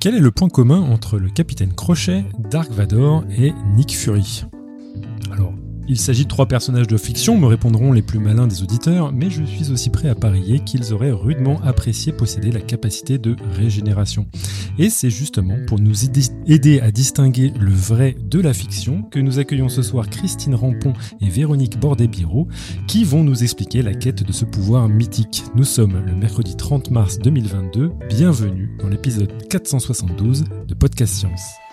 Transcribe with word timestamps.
Quel 0.00 0.14
est 0.14 0.20
le 0.20 0.30
point 0.30 0.48
commun 0.48 0.80
entre 0.80 1.18
le 1.18 1.28
capitaine 1.28 1.72
Crochet, 1.74 2.24
Dark 2.38 2.70
Vador 2.70 3.24
et 3.36 3.52
Nick 3.74 3.96
Fury? 3.96 4.46
Il 5.88 5.98
s'agit 5.98 6.24
de 6.24 6.28
trois 6.28 6.46
personnages 6.46 6.86
de 6.86 6.96
fiction, 6.96 7.38
me 7.38 7.46
répondront 7.46 7.92
les 7.92 8.02
plus 8.02 8.18
malins 8.18 8.46
des 8.46 8.62
auditeurs, 8.62 9.12
mais 9.12 9.30
je 9.30 9.44
suis 9.44 9.70
aussi 9.70 9.90
prêt 9.90 10.08
à 10.08 10.14
parier 10.14 10.60
qu'ils 10.60 10.92
auraient 10.92 11.12
rudement 11.12 11.60
apprécié 11.62 12.12
posséder 12.12 12.50
la 12.50 12.60
capacité 12.60 13.18
de 13.18 13.36
régénération. 13.52 14.26
Et 14.78 14.90
c'est 14.90 15.10
justement 15.10 15.56
pour 15.66 15.78
nous 15.78 16.04
aider 16.46 16.80
à 16.80 16.90
distinguer 16.90 17.52
le 17.58 17.70
vrai 17.70 18.16
de 18.20 18.40
la 18.40 18.52
fiction 18.52 19.02
que 19.02 19.18
nous 19.18 19.38
accueillons 19.38 19.68
ce 19.68 19.82
soir 19.82 20.08
Christine 20.08 20.54
Rampon 20.54 20.92
et 21.20 21.28
Véronique 21.28 21.78
Bordet-Biro 21.78 22.48
qui 22.86 23.04
vont 23.04 23.24
nous 23.24 23.42
expliquer 23.42 23.82
la 23.82 23.94
quête 23.94 24.22
de 24.22 24.32
ce 24.32 24.44
pouvoir 24.44 24.88
mythique. 24.88 25.44
Nous 25.54 25.64
sommes 25.64 26.04
le 26.04 26.14
mercredi 26.14 26.56
30 26.56 26.90
mars 26.90 27.18
2022, 27.18 27.92
bienvenue 28.08 28.76
dans 28.80 28.88
l'épisode 28.88 29.32
472 29.48 30.44
de 30.66 30.74
Podcast 30.74 31.14
Science. 31.14 31.65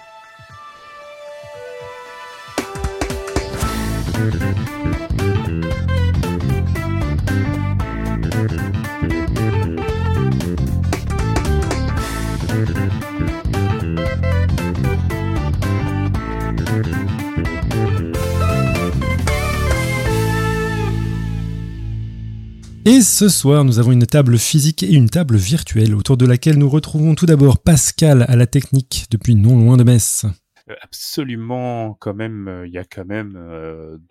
Et 22.85 23.01
ce 23.01 23.29
soir, 23.29 23.63
nous 23.63 23.79
avons 23.79 23.91
une 23.91 24.05
table 24.05 24.37
physique 24.37 24.83
et 24.83 24.91
une 24.91 25.09
table 25.09 25.37
virtuelle 25.37 25.95
autour 25.95 26.17
de 26.17 26.25
laquelle 26.25 26.57
nous 26.57 26.69
retrouvons 26.69 27.15
tout 27.15 27.25
d'abord 27.25 27.57
Pascal 27.57 28.25
à 28.27 28.35
la 28.35 28.45
technique 28.45 29.05
depuis 29.09 29.35
non 29.35 29.57
loin 29.57 29.77
de 29.77 29.83
Metz. 29.83 30.25
Euh, 30.69 30.75
absolument, 30.81 31.97
quand 31.99 32.13
même, 32.13 32.47
euh, 32.47 32.67
il 32.67 32.73
y 32.73 32.77
a 32.77 32.85
quand 32.85 33.05
même 33.05 33.37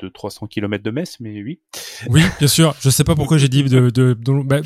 200-300 0.02 0.48
km 0.48 0.84
de 0.84 0.90
Metz, 0.90 1.18
mais 1.20 1.42
oui. 1.42 1.60
Oui, 2.08 2.22
bien 2.38 2.48
sûr. 2.48 2.74
Je 2.80 2.90
sais 2.90 3.04
pas 3.04 3.14
pourquoi 3.14 3.38
j'ai 3.38 3.48
dit 3.48 3.62
de, 3.64 3.90
de, 3.90 4.14
bah, 4.44 4.60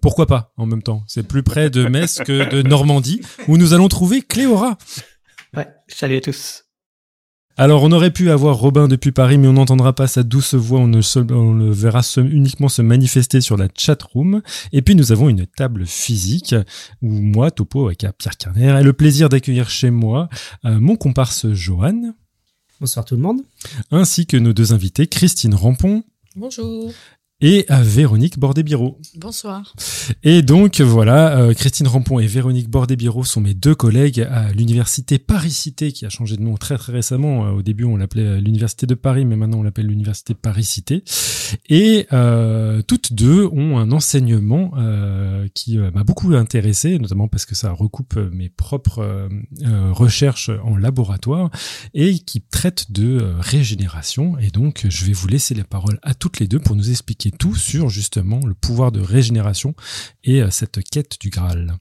pourquoi 0.00 0.26
pas 0.26 0.52
en 0.56 0.66
même 0.66 0.82
temps. 0.82 1.04
C'est 1.06 1.26
plus 1.26 1.42
près 1.42 1.70
de 1.70 1.86
Metz 1.86 2.20
que 2.24 2.50
de 2.50 2.62
Normandie, 2.62 3.20
où 3.46 3.56
nous 3.56 3.72
allons 3.72 3.88
trouver 3.88 4.22
Cléora. 4.22 4.78
Ouais, 5.56 5.68
salut 5.86 6.16
à 6.16 6.20
tous. 6.20 6.67
Alors, 7.60 7.82
on 7.82 7.90
aurait 7.90 8.12
pu 8.12 8.30
avoir 8.30 8.56
Robin 8.56 8.86
depuis 8.86 9.10
Paris, 9.10 9.36
mais 9.36 9.48
on 9.48 9.54
n'entendra 9.54 9.92
pas 9.92 10.06
sa 10.06 10.22
douce 10.22 10.54
voix, 10.54 10.78
on, 10.78 10.86
ne 10.86 11.02
on 11.32 11.54
le 11.54 11.72
verra 11.72 12.02
uniquement 12.16 12.68
se 12.68 12.82
manifester 12.82 13.40
sur 13.40 13.56
la 13.56 13.66
chat 13.76 14.00
room. 14.00 14.42
Et 14.72 14.80
puis, 14.80 14.94
nous 14.94 15.10
avons 15.10 15.28
une 15.28 15.44
table 15.44 15.84
physique 15.84 16.54
où 17.02 17.10
moi, 17.10 17.50
Topo, 17.50 17.86
avec 17.86 18.06
Pierre 18.16 18.36
Carner, 18.38 18.68
a 18.68 18.80
le 18.80 18.92
plaisir 18.92 19.28
d'accueillir 19.28 19.70
chez 19.70 19.90
moi 19.90 20.28
euh, 20.66 20.78
mon 20.78 20.94
comparse 20.94 21.48
Johan. 21.48 22.14
Bonsoir 22.80 23.04
tout 23.04 23.16
le 23.16 23.22
monde. 23.22 23.40
Ainsi 23.90 24.26
que 24.26 24.36
nos 24.36 24.52
deux 24.52 24.72
invités, 24.72 25.08
Christine 25.08 25.56
Rampon. 25.56 26.04
Bonjour 26.36 26.92
et 27.40 27.64
à 27.68 27.82
Véronique 27.82 28.38
Bordet-Biro. 28.38 28.98
Bonsoir. 29.14 29.74
Et 30.24 30.42
donc 30.42 30.80
voilà, 30.80 31.38
euh, 31.38 31.54
Christine 31.54 31.86
Rampon 31.86 32.18
et 32.18 32.26
Véronique 32.26 32.68
Bordet-Biro 32.68 33.22
sont 33.22 33.40
mes 33.40 33.54
deux 33.54 33.76
collègues 33.76 34.26
à 34.28 34.50
l'université 34.52 35.18
Paris-Cité 35.18 35.92
qui 35.92 36.04
a 36.04 36.08
changé 36.08 36.36
de 36.36 36.42
nom 36.42 36.56
très 36.56 36.76
très 36.76 36.92
récemment. 36.92 37.46
Euh, 37.46 37.50
au 37.50 37.62
début 37.62 37.84
on 37.84 37.96
l'appelait 37.96 38.24
euh, 38.24 38.40
l'université 38.40 38.86
de 38.86 38.94
Paris, 38.94 39.24
mais 39.24 39.36
maintenant 39.36 39.58
on 39.58 39.62
l'appelle 39.62 39.86
l'université 39.86 40.34
Paris-Cité. 40.34 41.04
Et 41.68 42.06
euh, 42.12 42.82
toutes 42.82 43.12
deux 43.12 43.46
ont 43.46 43.78
un 43.78 43.92
enseignement 43.92 44.72
euh, 44.76 45.46
qui 45.54 45.78
m'a 45.78 46.02
beaucoup 46.02 46.34
intéressé, 46.34 46.98
notamment 46.98 47.28
parce 47.28 47.46
que 47.46 47.54
ça 47.54 47.70
recoupe 47.70 48.16
mes 48.32 48.48
propres 48.48 49.28
recherches 49.92 50.50
en 50.64 50.76
laboratoire 50.76 51.50
et 51.94 52.18
qui 52.18 52.40
traite 52.40 52.90
de 52.90 53.32
régénération. 53.38 54.36
Et 54.38 54.50
donc 54.50 54.86
je 54.88 55.04
vais 55.04 55.12
vous 55.12 55.28
laisser 55.28 55.54
la 55.54 55.64
parole 55.64 55.98
à 56.02 56.14
toutes 56.14 56.40
les 56.40 56.48
deux 56.48 56.58
pour 56.58 56.76
nous 56.76 56.90
expliquer 56.90 57.27
tout 57.30 57.54
sur 57.54 57.88
justement 57.88 58.40
le 58.44 58.54
pouvoir 58.54 58.92
de 58.92 59.00
régénération 59.00 59.74
et 60.24 60.42
euh, 60.42 60.50
cette 60.50 60.82
quête 60.82 61.20
du 61.20 61.30
Graal. 61.30 61.78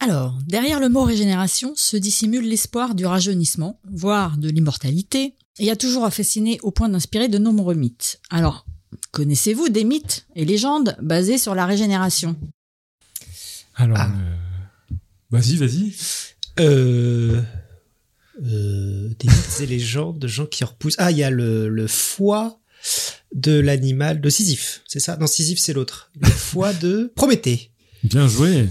Alors, 0.00 0.36
derrière 0.48 0.80
le 0.80 0.88
mot 0.88 1.04
régénération 1.04 1.74
se 1.76 1.96
dissimule 1.96 2.48
l'espoir 2.48 2.96
du 2.96 3.06
rajeunissement, 3.06 3.78
voire 3.88 4.36
de 4.36 4.48
l'immortalité, 4.48 5.36
et 5.60 5.70
a 5.70 5.76
toujours 5.76 6.12
fasciné 6.12 6.58
au 6.62 6.72
point 6.72 6.88
d'inspirer 6.88 7.28
de 7.28 7.38
nombreux 7.38 7.76
mythes. 7.76 8.20
Alors, 8.28 8.66
connaissez-vous 9.12 9.68
des 9.68 9.84
mythes 9.84 10.26
et 10.34 10.44
légendes 10.44 10.96
basés 11.00 11.38
sur 11.38 11.54
la 11.54 11.66
régénération? 11.66 12.36
Alors, 13.76 13.98
ah. 14.00 14.10
euh, 14.10 14.94
vas-y, 15.30 15.54
vas-y. 15.54 15.94
Euh, 16.58 17.40
des 18.40 19.28
mythes 19.28 19.60
et 19.60 19.66
légendes 19.66 20.18
de 20.18 20.26
gens 20.26 20.46
qui 20.46 20.64
repoussent. 20.64 20.96
Ah, 20.98 21.12
il 21.12 21.18
y 21.18 21.22
a 21.22 21.30
le, 21.30 21.68
le 21.68 21.86
foie 21.86 22.58
de 23.34 23.58
l'animal 23.58 24.20
de 24.20 24.28
Sisyphe, 24.28 24.82
c'est 24.86 25.00
ça? 25.00 25.16
Non, 25.16 25.26
Sisyphe 25.26 25.58
c'est 25.58 25.72
l'autre. 25.72 26.10
Le 26.20 26.28
foie 26.30 26.74
de 26.74 27.12
Prométhée. 27.14 27.70
Bien 28.02 28.26
joué. 28.26 28.68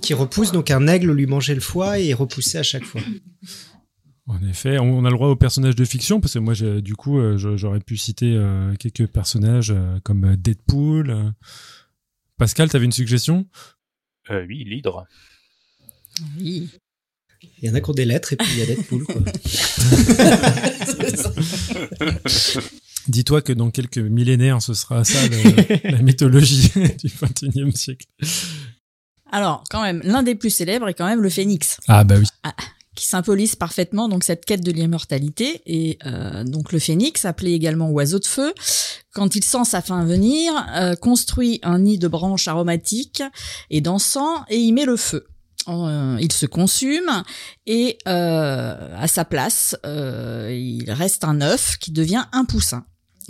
Qui 0.00 0.14
repousse 0.14 0.52
donc 0.52 0.70
un 0.70 0.86
aigle 0.86 1.12
lui 1.12 1.26
mangeait 1.26 1.54
le 1.54 1.60
foie 1.60 1.98
et 1.98 2.14
repoussait 2.14 2.58
à 2.58 2.62
chaque 2.62 2.84
fois. 2.84 3.02
En 4.26 4.42
effet, 4.46 4.78
on 4.78 5.04
a 5.04 5.10
le 5.10 5.16
droit 5.16 5.28
aux 5.28 5.36
personnages 5.36 5.74
de 5.74 5.84
fiction 5.84 6.20
parce 6.20 6.34
que 6.34 6.38
moi, 6.38 6.54
du 6.54 6.94
coup, 6.94 7.18
euh, 7.18 7.36
j'aurais 7.36 7.80
pu 7.80 7.96
citer 7.96 8.34
euh, 8.36 8.74
quelques 8.76 9.08
personnages 9.08 9.72
euh, 9.72 9.98
comme 10.04 10.36
Deadpool. 10.36 11.32
Pascal, 12.38 12.70
t'avais 12.70 12.84
une 12.84 12.92
suggestion? 12.92 13.46
Oui, 14.30 14.62
l'hydre. 14.64 15.06
Oui. 16.38 16.68
Il 17.60 17.68
y 17.68 17.70
en 17.70 17.74
a 17.74 17.80
qui 17.80 17.90
ont 17.90 17.94
des 17.94 18.04
lettres 18.04 18.34
et 18.34 18.36
puis 18.36 18.46
il 18.52 18.58
y 18.58 18.62
a 18.62 18.66
Deadpool. 18.66 19.04
Quoi. 19.04 19.16
Dis-toi 23.10 23.42
que 23.42 23.52
dans 23.52 23.70
quelques 23.70 23.98
millénaires, 23.98 24.62
ce 24.62 24.72
sera 24.72 25.04
ça 25.04 25.18
la 25.84 25.98
mythologie 25.98 26.70
du 26.74 27.08
XXIe 27.08 27.72
siècle. 27.76 28.06
Alors, 29.32 29.64
quand 29.68 29.82
même, 29.82 30.00
l'un 30.04 30.22
des 30.22 30.34
plus 30.36 30.50
célèbres 30.50 30.88
est 30.88 30.94
quand 30.94 31.06
même 31.06 31.20
le 31.20 31.28
phénix. 31.28 31.78
Ah 31.88 32.04
bah 32.04 32.16
oui. 32.18 32.26
Ah, 32.44 32.54
qui 32.94 33.06
symbolise 33.06 33.56
parfaitement 33.56 34.08
donc 34.08 34.24
cette 34.24 34.44
quête 34.44 34.64
de 34.64 34.72
l'immortalité 34.72 35.62
et 35.64 35.98
euh, 36.04 36.44
donc 36.44 36.72
le 36.72 36.78
phénix 36.78 37.24
appelé 37.24 37.52
également 37.52 37.88
oiseau 37.90 38.18
de 38.18 38.26
feu 38.26 38.52
quand 39.14 39.36
il 39.36 39.44
sent 39.44 39.64
sa 39.64 39.80
fin 39.80 40.04
venir 40.04 40.52
euh, 40.74 40.96
construit 40.96 41.60
un 41.62 41.78
nid 41.78 41.98
de 41.98 42.08
branches 42.08 42.48
aromatiques 42.48 43.22
et 43.70 43.80
d'encens 43.80 44.40
et 44.50 44.58
y 44.58 44.72
met 44.72 44.84
le 44.84 44.96
feu 44.96 45.24
euh, 45.68 46.16
il 46.20 46.32
se 46.32 46.46
consume 46.46 47.22
et 47.66 47.98
euh, 48.08 48.96
à 48.98 49.06
sa 49.06 49.24
place, 49.24 49.76
euh, 49.84 50.48
il 50.52 50.90
reste 50.90 51.24
un 51.24 51.40
œuf 51.40 51.76
qui 51.78 51.92
devient 51.92 52.24
un 52.32 52.44
poussin. 52.44 52.84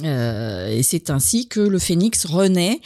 Et 0.04 0.82
c'est 0.82 1.10
ainsi 1.10 1.48
que 1.48 1.60
le 1.60 1.78
phénix 1.78 2.26
renaît 2.26 2.80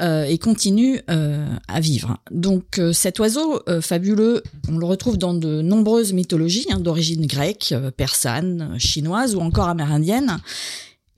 et 0.00 0.38
continue 0.38 1.00
à 1.06 1.80
vivre. 1.80 2.18
Donc 2.30 2.80
cet 2.92 3.18
oiseau 3.18 3.62
fabuleux, 3.80 4.42
on 4.68 4.78
le 4.78 4.86
retrouve 4.86 5.18
dans 5.18 5.34
de 5.34 5.62
nombreuses 5.62 6.12
mythologies 6.12 6.66
hein, 6.70 6.80
d'origine 6.80 7.26
grecque, 7.26 7.74
persane, 7.96 8.76
chinoise 8.78 9.34
ou 9.34 9.40
encore 9.40 9.68
amérindienne. 9.68 10.38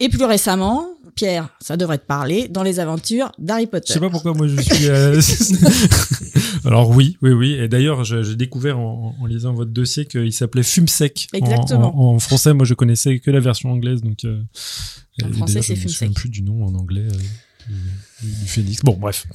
Et 0.00 0.09
plus 0.09 0.25
récemment, 0.25 0.88
Pierre, 1.15 1.50
ça 1.60 1.77
devrait 1.77 1.99
te 1.99 2.06
parler, 2.06 2.49
dans 2.49 2.62
les 2.62 2.81
aventures 2.81 3.31
d'Harry 3.38 3.66
Potter. 3.66 3.87
Je 3.88 3.93
sais 3.94 4.00
pas 4.00 4.10
pourquoi 4.10 4.34
moi 4.34 4.49
je 4.49 4.60
suis. 4.60 4.88
Euh, 4.88 5.21
Alors 6.65 6.91
oui, 6.91 7.16
oui, 7.22 7.32
oui. 7.32 7.53
Et 7.53 7.69
d'ailleurs, 7.69 8.04
j'ai 8.04 8.37
découvert 8.37 8.78
en, 8.78 9.15
lisant 9.27 9.54
votre 9.54 9.71
dossier 9.71 10.06
qu'il 10.06 10.33
s'appelait 10.33 10.65
Fume 10.65 10.88
sec. 10.88 11.28
Exactement. 11.33 12.15
En, 12.15 12.19
français, 12.19 12.53
moi 12.54 12.65
je 12.65 12.75
connaissais 12.75 13.21
que 13.21 13.31
la 13.31 13.41
version 13.41 13.71
anglaise, 13.71 14.03
donc. 14.03 14.25
Euh, 14.25 14.43
en 15.22 15.33
français, 15.33 15.63
c'est 15.63 15.77
Fume 15.77 15.89
sec. 15.91 16.13
plus 16.13 16.28
du 16.28 16.42
nom 16.42 16.65
en 16.65 16.74
anglais 16.74 17.07
euh, 17.07 17.72
du, 18.22 18.47
phénix. 18.47 18.83
Bon, 18.83 18.97
bref. 18.98 19.27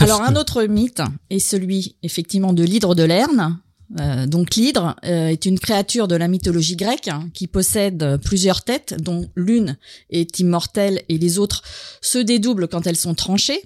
Alors 0.00 0.22
un 0.22 0.34
autre 0.34 0.64
mythe 0.64 1.02
est 1.30 1.38
celui 1.38 1.96
effectivement 2.02 2.52
de 2.52 2.64
l'hydre 2.64 2.94
de 2.94 3.04
Lerne, 3.04 3.60
euh, 4.00 4.26
donc 4.26 4.54
l'hydre 4.56 4.96
euh, 5.04 5.28
est 5.28 5.44
une 5.44 5.58
créature 5.58 6.08
de 6.08 6.16
la 6.16 6.28
mythologie 6.28 6.76
grecque 6.76 7.08
hein, 7.08 7.28
qui 7.34 7.46
possède 7.46 8.18
plusieurs 8.24 8.62
têtes, 8.62 8.94
dont 8.98 9.28
l'une 9.36 9.76
est 10.10 10.40
immortelle 10.40 11.02
et 11.08 11.18
les 11.18 11.38
autres 11.38 11.62
se 12.00 12.18
dédoublent 12.18 12.68
quand 12.68 12.86
elles 12.86 12.96
sont 12.96 13.14
tranchées. 13.14 13.62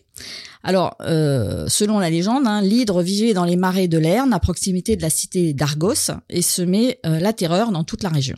Alors, 0.63 0.97
euh, 1.03 1.67
selon 1.69 1.99
la 2.01 2.11
légende, 2.11 2.47
hein, 2.47 2.61
l'hydre 2.61 3.03
vivait 3.03 3.35
dans 3.35 3.45
les 3.45 3.57
marais 3.57 3.87
de 3.87 3.99
Lerne, 3.99 4.33
à 4.33 4.41
proximité 4.41 4.97
de 4.97 5.03
la 5.03 5.11
cité 5.11 5.53
d'Argos, 5.53 6.11
et 6.29 6.43
semait 6.43 6.99
la 7.05 7.33
terreur 7.33 7.71
dans 7.71 7.85
toute 7.85 8.03
la 8.03 8.09
région. 8.09 8.37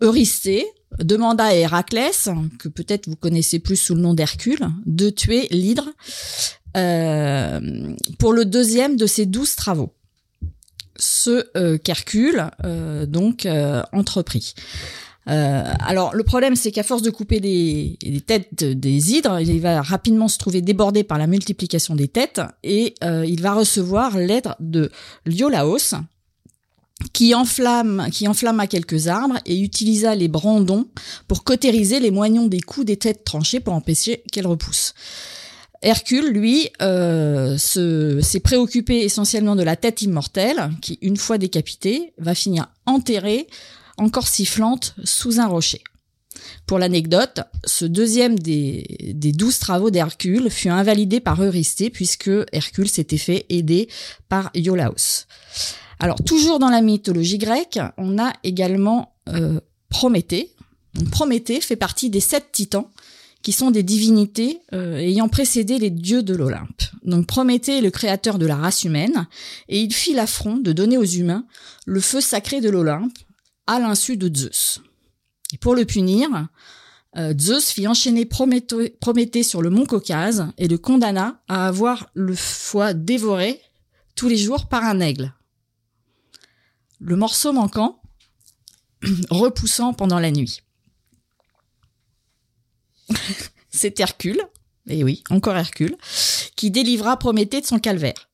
Eurysthée 0.00 0.64
demanda 1.00 1.46
à 1.46 1.54
Héraclès, 1.54 2.28
que 2.58 2.68
peut-être 2.68 3.08
vous 3.08 3.16
connaissez 3.16 3.58
plus 3.58 3.76
sous 3.76 3.96
le 3.96 4.00
nom 4.00 4.14
d'Hercule, 4.14 4.68
de 4.86 5.10
tuer 5.10 5.48
l'hydre 5.50 5.88
pour 8.18 8.32
le 8.32 8.44
deuxième 8.44 8.96
de 8.96 9.06
ses 9.06 9.26
douze 9.26 9.56
travaux 9.56 9.92
ce 11.00 11.48
euh, 11.56 11.78
qu'Hercule 11.78 12.50
euh, 12.64 13.06
donc 13.06 13.46
euh, 13.46 13.82
entreprit. 13.92 14.54
Euh, 15.28 15.64
alors 15.80 16.14
le 16.14 16.24
problème 16.24 16.56
c'est 16.56 16.72
qu'à 16.72 16.82
force 16.82 17.02
de 17.02 17.10
couper 17.10 17.40
les 17.40 18.20
têtes 18.20 18.64
des 18.64 19.12
hydres, 19.12 19.40
il 19.40 19.60
va 19.60 19.82
rapidement 19.82 20.28
se 20.28 20.38
trouver 20.38 20.62
débordé 20.62 21.04
par 21.04 21.18
la 21.18 21.26
multiplication 21.26 21.94
des 21.94 22.08
têtes 22.08 22.40
et 22.62 22.94
il 23.02 23.40
va 23.42 23.52
recevoir 23.52 24.16
l'aide 24.16 24.48
de 24.60 24.90
Liolaos 25.26 25.94
qui 27.12 27.34
enflamme, 27.34 28.08
qui 28.12 28.28
enflamma 28.28 28.66
quelques 28.66 29.08
arbres 29.08 29.38
et 29.46 29.60
utilisa 29.60 30.14
les 30.14 30.28
brandons 30.28 30.86
pour 31.28 31.44
cautériser 31.44 32.00
les 32.00 32.10
moignons 32.10 32.46
des 32.46 32.60
coups 32.60 32.86
des 32.86 32.96
têtes 32.96 33.24
tranchées 33.24 33.60
pour 33.60 33.74
empêcher 33.74 34.22
qu'elles 34.32 34.46
repoussent. 34.46 34.94
Hercule, 35.82 36.28
lui, 36.28 36.68
euh, 36.82 37.56
s'est 37.56 38.40
préoccupé 38.40 39.00
essentiellement 39.00 39.56
de 39.56 39.62
la 39.62 39.76
tête 39.76 40.02
immortelle, 40.02 40.70
qui, 40.82 40.98
une 41.00 41.16
fois 41.16 41.38
décapitée, 41.38 42.12
va 42.18 42.34
finir 42.34 42.68
enterrée, 42.84 43.46
encore 43.96 44.28
sifflante, 44.28 44.94
sous 45.04 45.40
un 45.40 45.46
rocher. 45.46 45.82
Pour 46.66 46.78
l'anecdote, 46.78 47.40
ce 47.64 47.84
deuxième 47.84 48.38
des, 48.38 48.84
douze 49.14 49.58
travaux 49.58 49.90
d'Hercule 49.90 50.50
fut 50.50 50.68
invalidé 50.68 51.18
par 51.20 51.42
Eurysthée, 51.42 51.90
puisque 51.90 52.30
Hercule 52.52 52.88
s'était 52.88 53.18
fait 53.18 53.46
aider 53.48 53.88
par 54.28 54.50
Iolaos. 54.54 55.26
Alors, 55.98 56.16
toujours 56.24 56.58
dans 56.58 56.70
la 56.70 56.82
mythologie 56.82 57.38
grecque, 57.38 57.78
on 57.96 58.18
a 58.18 58.32
également 58.42 59.14
euh, 59.28 59.60
Prométhée. 59.88 60.54
Prométhée 61.10 61.60
fait 61.60 61.76
partie 61.76 62.10
des 62.10 62.20
sept 62.20 62.52
titans, 62.52 62.86
qui 63.42 63.52
sont 63.52 63.70
des 63.70 63.82
divinités 63.82 64.60
euh, 64.72 64.96
ayant 64.96 65.28
précédé 65.28 65.78
les 65.78 65.90
dieux 65.90 66.22
de 66.22 66.34
l'Olympe. 66.34 66.82
Donc 67.04 67.26
Prométhée 67.26 67.78
est 67.78 67.82
le 67.82 67.90
créateur 67.90 68.38
de 68.38 68.46
la 68.46 68.56
race 68.56 68.84
humaine, 68.84 69.26
et 69.68 69.80
il 69.80 69.92
fit 69.92 70.14
l'affront 70.14 70.58
de 70.58 70.72
donner 70.72 70.98
aux 70.98 71.04
humains 71.04 71.46
le 71.86 72.00
feu 72.00 72.20
sacré 72.20 72.60
de 72.60 72.68
l'Olympe, 72.68 73.16
à 73.66 73.78
l'insu 73.78 74.16
de 74.16 74.34
Zeus. 74.34 74.80
Et 75.52 75.58
pour 75.58 75.74
le 75.74 75.84
punir, 75.84 76.48
euh, 77.16 77.34
Zeus 77.38 77.70
fit 77.70 77.88
enchaîner 77.88 78.24
Prométhée, 78.24 78.96
Prométhée 79.00 79.42
sur 79.42 79.62
le 79.62 79.70
mont 79.70 79.86
Caucase 79.86 80.48
et 80.58 80.68
le 80.68 80.78
condamna 80.78 81.42
à 81.48 81.66
avoir 81.66 82.10
le 82.14 82.34
foie 82.34 82.94
dévoré 82.94 83.60
tous 84.16 84.28
les 84.28 84.36
jours 84.36 84.68
par 84.68 84.84
un 84.84 85.00
aigle 85.00 85.32
le 87.00 87.16
morceau 87.16 87.52
manquant, 87.52 88.00
repoussant 89.30 89.94
pendant 89.94 90.20
la 90.20 90.30
nuit. 90.30 90.60
C'est 93.70 94.00
Hercule, 94.00 94.42
et 94.88 95.04
oui, 95.04 95.22
encore 95.30 95.56
Hercule, 95.56 95.96
qui 96.56 96.70
délivra 96.70 97.18
Prométhée 97.18 97.60
de 97.60 97.66
son 97.66 97.78
calvaire. 97.78 98.28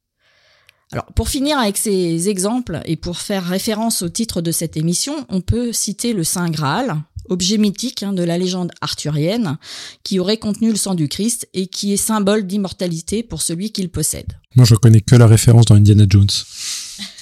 Alors, 0.92 1.06
pour 1.14 1.28
finir 1.28 1.58
avec 1.58 1.76
ces 1.76 2.28
exemples 2.28 2.80
et 2.84 2.96
pour 2.96 3.18
faire 3.18 3.44
référence 3.44 4.02
au 4.02 4.08
titre 4.08 4.40
de 4.40 4.52
cette 4.52 4.76
émission, 4.76 5.26
on 5.28 5.40
peut 5.40 5.72
citer 5.72 6.12
le 6.12 6.22
Saint 6.22 6.48
Graal, 6.48 6.96
objet 7.28 7.58
mythique 7.58 8.04
hein, 8.04 8.12
de 8.12 8.22
la 8.22 8.38
légende 8.38 8.70
arthurienne, 8.80 9.58
qui 10.04 10.20
aurait 10.20 10.36
contenu 10.36 10.70
le 10.70 10.76
sang 10.76 10.94
du 10.94 11.08
Christ 11.08 11.48
et 11.54 11.66
qui 11.66 11.92
est 11.92 11.96
symbole 11.96 12.46
d'immortalité 12.46 13.24
pour 13.24 13.42
celui 13.42 13.72
qui 13.72 13.82
le 13.82 13.88
possède. 13.88 14.32
Moi, 14.54 14.64
je 14.64 14.76
connais 14.76 15.00
que 15.00 15.16
la 15.16 15.26
référence 15.26 15.66
dans 15.66 15.74
Indiana 15.74 16.06
Jones. 16.08 16.28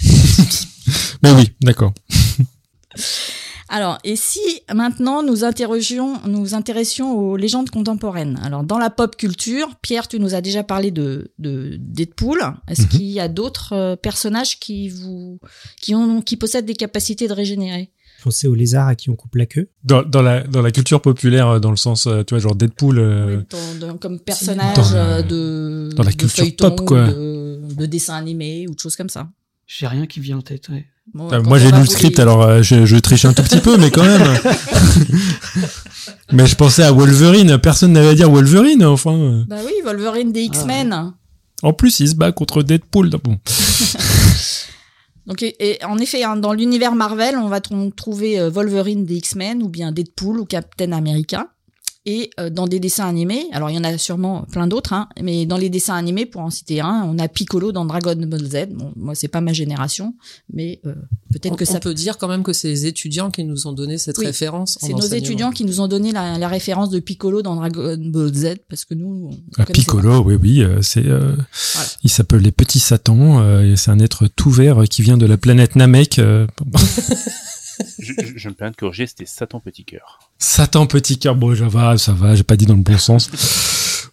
Mais 1.22 1.32
oui, 1.32 1.50
d'accord. 1.62 1.94
Alors, 3.76 3.98
et 4.04 4.14
si 4.14 4.38
maintenant 4.72 5.24
nous 5.24 5.42
interrogions, 5.42 6.20
nous 6.28 6.54
intéressions 6.54 7.10
aux 7.18 7.36
légendes 7.36 7.70
contemporaines? 7.70 8.38
Alors, 8.44 8.62
dans 8.62 8.78
la 8.78 8.88
pop 8.88 9.16
culture, 9.16 9.68
Pierre, 9.82 10.06
tu 10.06 10.20
nous 10.20 10.34
as 10.36 10.40
déjà 10.40 10.62
parlé 10.62 10.92
de, 10.92 11.32
de 11.40 11.76
Deadpool. 11.80 12.38
Est-ce 12.68 12.82
Mhm. 12.82 12.88
qu'il 12.88 13.02
y 13.06 13.18
a 13.18 13.26
d'autres 13.26 13.72
euh, 13.72 13.96
personnages 13.96 14.60
qui 14.60 14.88
vous, 14.90 15.40
qui 15.80 15.92
ont, 15.96 16.22
qui 16.22 16.36
possèdent 16.36 16.66
des 16.66 16.76
capacités 16.76 17.26
de 17.26 17.32
régénérer? 17.32 17.90
Pensez 18.22 18.46
aux 18.46 18.54
lézards 18.54 18.86
à 18.86 18.94
qui 18.94 19.10
on 19.10 19.16
coupe 19.16 19.34
la 19.34 19.46
queue. 19.46 19.68
Dans, 19.82 20.02
dans 20.04 20.22
la 20.22 20.44
dans 20.44 20.62
la 20.62 20.70
culture 20.70 21.02
populaire, 21.02 21.48
euh, 21.48 21.58
dans 21.58 21.70
le 21.72 21.76
sens, 21.76 22.06
euh, 22.06 22.22
tu 22.22 22.34
vois, 22.34 22.38
genre 22.38 22.54
Deadpool. 22.54 22.98
euh, 23.00 23.42
dans- 23.50 23.88
dans- 23.88 23.98
comme 23.98 24.20
personnage 24.20 24.76
Dans 24.76 25.26
de 25.26 25.90
dans 25.96 26.04
la 26.04 26.12
de 26.12 26.16
culture 26.16 26.46
pop, 26.56 26.80
quoi. 26.86 27.08
ou 27.08 27.12
De, 27.12 27.74
de 27.76 27.86
dessin 27.86 28.14
animé 28.14 28.66
ou 28.68 28.74
de 28.76 28.78
choses 28.80 28.94
comme 28.94 29.08
ça. 29.10 29.28
J'ai 29.66 29.88
rien 29.88 30.06
qui 30.06 30.20
vient 30.20 30.38
en 30.38 30.42
tête. 30.42 30.68
ouais. 30.68 30.86
Bon, 31.12 31.30
euh, 31.32 31.42
moi, 31.42 31.58
j'ai 31.58 31.70
lu 31.70 31.80
le 31.80 31.86
script, 31.86 32.18
alors 32.18 32.42
euh, 32.42 32.62
je, 32.62 32.86
je 32.86 32.96
triche 32.96 33.24
un 33.24 33.32
tout 33.34 33.42
petit 33.42 33.60
peu, 33.60 33.76
mais 33.76 33.90
quand 33.90 34.04
même. 34.04 34.22
mais 36.32 36.46
je 36.46 36.54
pensais 36.56 36.82
à 36.82 36.92
Wolverine. 36.92 37.58
Personne 37.58 37.92
n'avait 37.92 38.08
à 38.08 38.14
dire 38.14 38.30
Wolverine. 38.30 38.84
Enfin. 38.84 39.44
Bah 39.48 39.56
oui, 39.64 39.72
Wolverine 39.84 40.32
des 40.32 40.42
X-Men. 40.42 41.12
en 41.62 41.72
plus, 41.72 42.00
il 42.00 42.08
se 42.08 42.14
bat 42.14 42.32
contre 42.32 42.62
Deadpool. 42.62 43.10
Bon. 43.22 43.38
Donc, 45.26 45.42
et, 45.42 45.54
et 45.60 45.84
en 45.84 45.98
effet, 45.98 46.22
hein, 46.24 46.36
dans 46.36 46.52
l'univers 46.52 46.94
Marvel, 46.94 47.36
on 47.36 47.48
va 47.48 47.60
tr- 47.60 47.94
trouver 47.94 48.38
euh, 48.38 48.50
Wolverine 48.50 49.04
des 49.06 49.16
X-Men 49.16 49.62
ou 49.62 49.68
bien 49.68 49.92
Deadpool 49.92 50.38
ou 50.38 50.44
Captain 50.44 50.92
America. 50.92 51.46
Et 52.06 52.28
euh, 52.38 52.50
dans 52.50 52.66
des 52.66 52.80
dessins 52.80 53.08
animés, 53.08 53.46
alors 53.52 53.70
il 53.70 53.76
y 53.76 53.78
en 53.78 53.84
a 53.84 53.96
sûrement 53.96 54.42
plein 54.52 54.66
d'autres, 54.66 54.92
hein, 54.92 55.08
mais 55.22 55.46
dans 55.46 55.56
les 55.56 55.70
dessins 55.70 55.94
animés, 55.94 56.26
pour 56.26 56.42
en 56.42 56.50
citer 56.50 56.80
un, 56.80 57.02
on 57.10 57.18
a 57.18 57.28
Piccolo 57.28 57.72
dans 57.72 57.86
Dragon 57.86 58.14
Ball 58.14 58.44
Z. 58.44 58.66
Bon, 58.74 58.92
moi, 58.96 59.14
c'est 59.14 59.28
pas 59.28 59.40
ma 59.40 59.54
génération, 59.54 60.14
mais 60.52 60.80
euh, 60.84 60.92
peut-être 61.32 61.52
On, 61.54 61.56
que 61.56 61.64
on 61.66 61.72
ça 61.72 61.80
peut 61.80 61.94
dire 61.94 62.18
quand 62.18 62.28
même 62.28 62.42
que 62.42 62.52
c'est 62.52 62.68
les 62.68 62.84
étudiants 62.84 63.30
qui 63.30 63.42
nous 63.44 63.66
ont 63.66 63.72
donné 63.72 63.96
cette 63.96 64.18
Oui, 64.18 64.26
référence. 64.26 64.76
en 64.82 64.86
C'est 64.86 64.92
nos 64.92 65.00
étudiants 65.00 65.50
qui 65.50 65.64
nous 65.64 65.80
ont 65.80 65.88
donné 65.88 66.12
la, 66.12 66.36
la 66.36 66.48
référence 66.48 66.90
de 66.90 66.98
Piccolo 67.00 67.40
dans 67.40 67.56
Dragon 67.56 67.96
Ball 67.98 68.34
Z 68.34 68.56
parce 68.68 68.84
que 68.84 68.92
nous, 68.92 69.30
on 69.32 69.36
Ah, 69.56 69.64
Piccolo, 69.64 70.22
oui, 70.24 70.34
oui, 70.34 70.62
euh, 70.62 70.82
c'est. 70.82 71.06
euh, 71.06 71.34
Voilà. 71.74 71.88
Il 72.02 72.10
s'appelle 72.10 72.42
les 72.42 72.52
petits 72.52 72.80
Satans. 72.80 73.38
euh, 73.40 73.72
et 73.72 73.76
c'est 73.76 73.90
un 73.90 73.98
être 73.98 74.26
tout 74.26 74.50
vert 74.50 74.82
euh, 74.82 74.84
qui 74.84 75.00
vient 75.00 75.16
de 75.16 75.24
la 75.24 75.38
planète 75.38 75.74
Namek. 75.74 76.20
je, 77.98 78.12
je- 78.12 78.32
je 78.36 78.48
me 78.48 78.54
permets 78.54 78.70
de 78.72 78.76
corriger, 78.76 79.06
c'était 79.06 79.26
Satan 79.26 79.60
Petit 79.60 79.84
Cœur. 79.84 80.18
Satan 80.38 80.86
petit 80.86 81.18
cœur. 81.18 81.34
Bon, 81.36 81.54
ça 81.56 81.68
va, 81.68 81.96
ça 81.98 82.12
va. 82.12 82.34
J'ai 82.34 82.42
pas 82.42 82.56
dit 82.56 82.66
dans 82.66 82.74
le 82.76 82.82
bon 82.82 82.98
sens. 82.98 83.30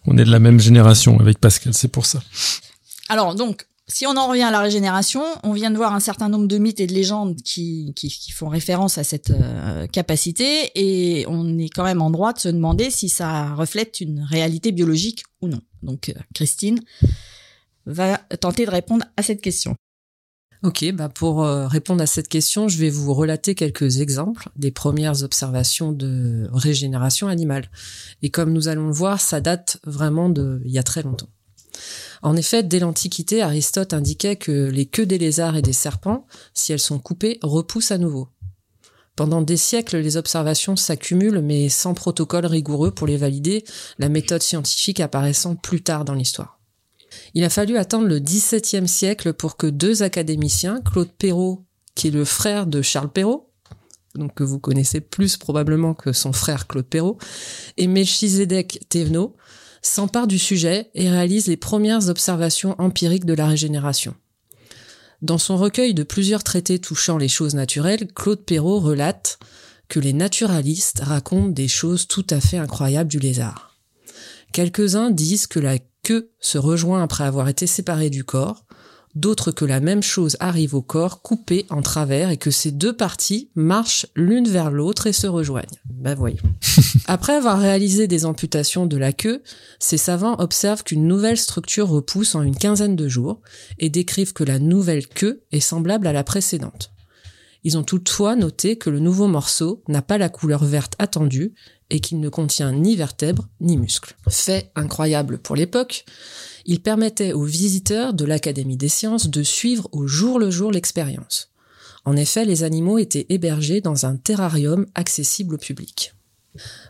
On 0.06 0.16
est 0.18 0.24
de 0.24 0.30
la 0.30 0.38
même 0.40 0.58
génération 0.60 1.18
avec 1.20 1.38
Pascal, 1.38 1.74
c'est 1.74 1.88
pour 1.88 2.06
ça. 2.06 2.22
Alors 3.08 3.34
donc, 3.34 3.66
si 3.88 4.06
on 4.06 4.16
en 4.16 4.28
revient 4.28 4.42
à 4.44 4.50
la 4.50 4.60
régénération, 4.60 5.22
on 5.42 5.52
vient 5.52 5.70
de 5.70 5.76
voir 5.76 5.92
un 5.94 6.00
certain 6.00 6.28
nombre 6.28 6.46
de 6.46 6.56
mythes 6.58 6.80
et 6.80 6.86
de 6.86 6.94
légendes 6.94 7.36
qui, 7.42 7.92
qui, 7.94 8.08
qui 8.08 8.32
font 8.32 8.48
référence 8.48 8.96
à 8.96 9.04
cette 9.04 9.30
euh, 9.30 9.86
capacité, 9.86 10.70
et 10.74 11.26
on 11.28 11.58
est 11.58 11.68
quand 11.68 11.84
même 11.84 12.00
en 12.00 12.10
droit 12.10 12.32
de 12.32 12.38
se 12.38 12.48
demander 12.48 12.90
si 12.90 13.08
ça 13.08 13.52
reflète 13.54 14.00
une 14.00 14.22
réalité 14.22 14.72
biologique 14.72 15.24
ou 15.42 15.48
non. 15.48 15.60
Donc, 15.82 16.08
euh, 16.08 16.12
Christine 16.34 16.80
va 17.86 18.16
tenter 18.40 18.64
de 18.64 18.70
répondre 18.70 19.04
à 19.16 19.22
cette 19.22 19.40
question. 19.42 19.74
Ok, 20.62 20.84
bah 20.92 21.08
pour 21.08 21.42
euh, 21.42 21.66
répondre 21.66 22.02
à 22.02 22.06
cette 22.06 22.28
question, 22.28 22.68
je 22.68 22.78
vais 22.78 22.88
vous 22.88 23.14
relater 23.14 23.56
quelques 23.56 23.98
exemples 24.00 24.48
des 24.54 24.70
premières 24.70 25.24
observations 25.24 25.90
de 25.90 26.48
régénération 26.52 27.26
animale. 27.26 27.68
Et 28.22 28.30
comme 28.30 28.52
nous 28.52 28.68
allons 28.68 28.86
le 28.86 28.92
voir, 28.92 29.20
ça 29.20 29.40
date 29.40 29.78
vraiment 29.84 30.28
de 30.28 30.62
il 30.64 30.70
y 30.70 30.78
a 30.78 30.84
très 30.84 31.02
longtemps. 31.02 31.30
En 32.22 32.36
effet, 32.36 32.62
dès 32.62 32.78
l'Antiquité, 32.78 33.42
Aristote 33.42 33.92
indiquait 33.92 34.36
que 34.36 34.70
les 34.70 34.86
queues 34.86 35.06
des 35.06 35.18
lézards 35.18 35.56
et 35.56 35.62
des 35.62 35.72
serpents, 35.72 36.26
si 36.54 36.72
elles 36.72 36.78
sont 36.78 37.00
coupées, 37.00 37.40
repoussent 37.42 37.90
à 37.90 37.98
nouveau. 37.98 38.28
Pendant 39.16 39.42
des 39.42 39.56
siècles, 39.56 39.98
les 39.98 40.16
observations 40.16 40.76
s'accumulent, 40.76 41.40
mais 41.40 41.68
sans 41.70 41.94
protocole 41.94 42.46
rigoureux 42.46 42.92
pour 42.92 43.08
les 43.08 43.16
valider, 43.16 43.64
la 43.98 44.08
méthode 44.08 44.42
scientifique 44.42 45.00
apparaissant 45.00 45.56
plus 45.56 45.82
tard 45.82 46.04
dans 46.04 46.14
l'histoire. 46.14 46.61
Il 47.34 47.44
a 47.44 47.50
fallu 47.50 47.76
attendre 47.76 48.06
le 48.06 48.18
XVIIe 48.18 48.88
siècle 48.88 49.32
pour 49.32 49.56
que 49.56 49.66
deux 49.66 50.02
académiciens, 50.02 50.80
Claude 50.80 51.12
Perrault, 51.12 51.64
qui 51.94 52.08
est 52.08 52.12
le 52.12 52.24
frère 52.24 52.66
de 52.66 52.82
Charles 52.82 53.12
Perrault, 53.12 53.50
donc 54.14 54.34
que 54.34 54.44
vous 54.44 54.58
connaissez 54.58 55.00
plus 55.00 55.36
probablement 55.36 55.94
que 55.94 56.12
son 56.12 56.32
frère 56.32 56.66
Claude 56.66 56.86
Perrault, 56.86 57.18
et 57.76 57.86
Melchizedek 57.86 58.80
Thévenot, 58.88 59.36
s'emparent 59.82 60.26
du 60.26 60.38
sujet 60.38 60.90
et 60.94 61.10
réalisent 61.10 61.48
les 61.48 61.56
premières 61.56 62.08
observations 62.08 62.76
empiriques 62.78 63.24
de 63.24 63.34
la 63.34 63.46
régénération. 63.46 64.14
Dans 65.22 65.38
son 65.38 65.56
recueil 65.56 65.94
de 65.94 66.02
plusieurs 66.02 66.44
traités 66.44 66.78
touchant 66.78 67.16
les 67.16 67.28
choses 67.28 67.54
naturelles, 67.54 68.08
Claude 68.12 68.44
Perrault 68.44 68.80
relate 68.80 69.38
que 69.88 70.00
les 70.00 70.12
naturalistes 70.12 71.00
racontent 71.00 71.48
des 71.48 71.68
choses 71.68 72.08
tout 72.08 72.26
à 72.30 72.40
fait 72.40 72.58
incroyables 72.58 73.10
du 73.10 73.18
lézard. 73.18 73.76
Quelques-uns 74.52 75.10
disent 75.10 75.46
que 75.46 75.60
la 75.60 75.78
queue 76.02 76.30
se 76.40 76.58
rejoint 76.58 77.02
après 77.02 77.24
avoir 77.24 77.48
été 77.48 77.66
séparée 77.66 78.10
du 78.10 78.24
corps, 78.24 78.64
d'autres 79.14 79.52
que 79.52 79.64
la 79.64 79.80
même 79.80 80.02
chose 80.02 80.36
arrive 80.40 80.74
au 80.74 80.82
corps 80.82 81.22
coupé 81.22 81.66
en 81.70 81.82
travers 81.82 82.30
et 82.30 82.36
que 82.36 82.50
ces 82.50 82.72
deux 82.72 82.96
parties 82.96 83.50
marchent 83.54 84.06
l'une 84.16 84.48
vers 84.48 84.70
l'autre 84.70 85.06
et 85.06 85.12
se 85.12 85.26
rejoignent. 85.26 85.78
Ben 85.90 86.14
voyons. 86.14 86.42
Après 87.06 87.34
avoir 87.34 87.60
réalisé 87.60 88.08
des 88.08 88.24
amputations 88.24 88.86
de 88.86 88.96
la 88.96 89.12
queue, 89.12 89.42
ces 89.78 89.98
savants 89.98 90.36
observent 90.38 90.82
qu'une 90.82 91.06
nouvelle 91.06 91.38
structure 91.38 91.88
repousse 91.88 92.34
en 92.34 92.42
une 92.42 92.56
quinzaine 92.56 92.96
de 92.96 93.08
jours 93.08 93.40
et 93.78 93.90
décrivent 93.90 94.32
que 94.32 94.44
la 94.44 94.58
nouvelle 94.58 95.06
queue 95.06 95.42
est 95.52 95.60
semblable 95.60 96.06
à 96.06 96.12
la 96.12 96.24
précédente. 96.24 96.90
Ils 97.64 97.78
ont 97.78 97.84
toutefois 97.84 98.34
noté 98.34 98.76
que 98.76 98.90
le 98.90 98.98
nouveau 98.98 99.28
morceau 99.28 99.84
n'a 99.86 100.02
pas 100.02 100.18
la 100.18 100.28
couleur 100.28 100.64
verte 100.64 100.94
attendue 100.98 101.54
et 101.92 102.00
qu'il 102.00 102.18
ne 102.20 102.30
contient 102.30 102.72
ni 102.72 102.96
vertèbres 102.96 103.46
ni 103.60 103.76
muscles. 103.76 104.16
Fait 104.28 104.72
incroyable 104.74 105.38
pour 105.38 105.54
l'époque, 105.54 106.06
il 106.64 106.80
permettait 106.80 107.34
aux 107.34 107.44
visiteurs 107.44 108.14
de 108.14 108.24
l'Académie 108.24 108.78
des 108.78 108.88
sciences 108.88 109.28
de 109.28 109.42
suivre 109.42 109.88
au 109.92 110.06
jour 110.06 110.38
le 110.38 110.50
jour 110.50 110.72
l'expérience. 110.72 111.50
En 112.04 112.16
effet, 112.16 112.46
les 112.46 112.64
animaux 112.64 112.98
étaient 112.98 113.26
hébergés 113.28 113.82
dans 113.82 114.06
un 114.06 114.16
terrarium 114.16 114.86
accessible 114.94 115.56
au 115.56 115.58
public. 115.58 116.14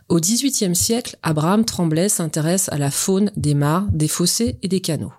Au 0.07 0.19
XVIIIe 0.19 0.75
siècle, 0.75 1.17
Abraham 1.21 1.65
Tremblay 1.65 2.07
s'intéresse 2.07 2.69
à 2.69 2.77
la 2.77 2.89
faune 2.89 3.31
des 3.35 3.53
mares, 3.53 3.87
des 3.91 4.07
fossés 4.07 4.57
et 4.61 4.67
des 4.69 4.81
canaux. 4.81 5.13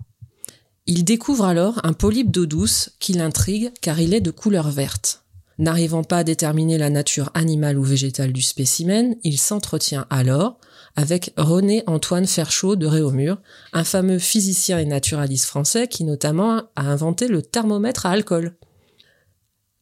Il 0.86 1.04
découvre 1.04 1.44
alors 1.44 1.80
un 1.84 1.92
polype 1.92 2.30
d'eau 2.30 2.46
douce 2.46 2.90
qui 3.00 3.12
l'intrigue 3.12 3.70
car 3.82 4.00
il 4.00 4.14
est 4.14 4.20
de 4.20 4.30
couleur 4.30 4.70
verte. 4.70 5.23
N'arrivant 5.58 6.02
pas 6.02 6.18
à 6.18 6.24
déterminer 6.24 6.78
la 6.78 6.90
nature 6.90 7.30
animale 7.34 7.78
ou 7.78 7.84
végétale 7.84 8.32
du 8.32 8.42
spécimen, 8.42 9.16
il 9.22 9.38
s'entretient 9.38 10.06
alors 10.10 10.58
avec 10.96 11.32
René 11.36 11.82
Antoine 11.86 12.26
Ferchaud 12.26 12.76
de 12.76 12.86
Réaumur, 12.86 13.38
un 13.72 13.84
fameux 13.84 14.18
physicien 14.18 14.78
et 14.78 14.84
naturaliste 14.84 15.46
français 15.46 15.88
qui 15.88 16.04
notamment 16.04 16.62
a 16.76 16.82
inventé 16.82 17.28
le 17.28 17.42
thermomètre 17.42 18.06
à 18.06 18.10
alcool. 18.10 18.56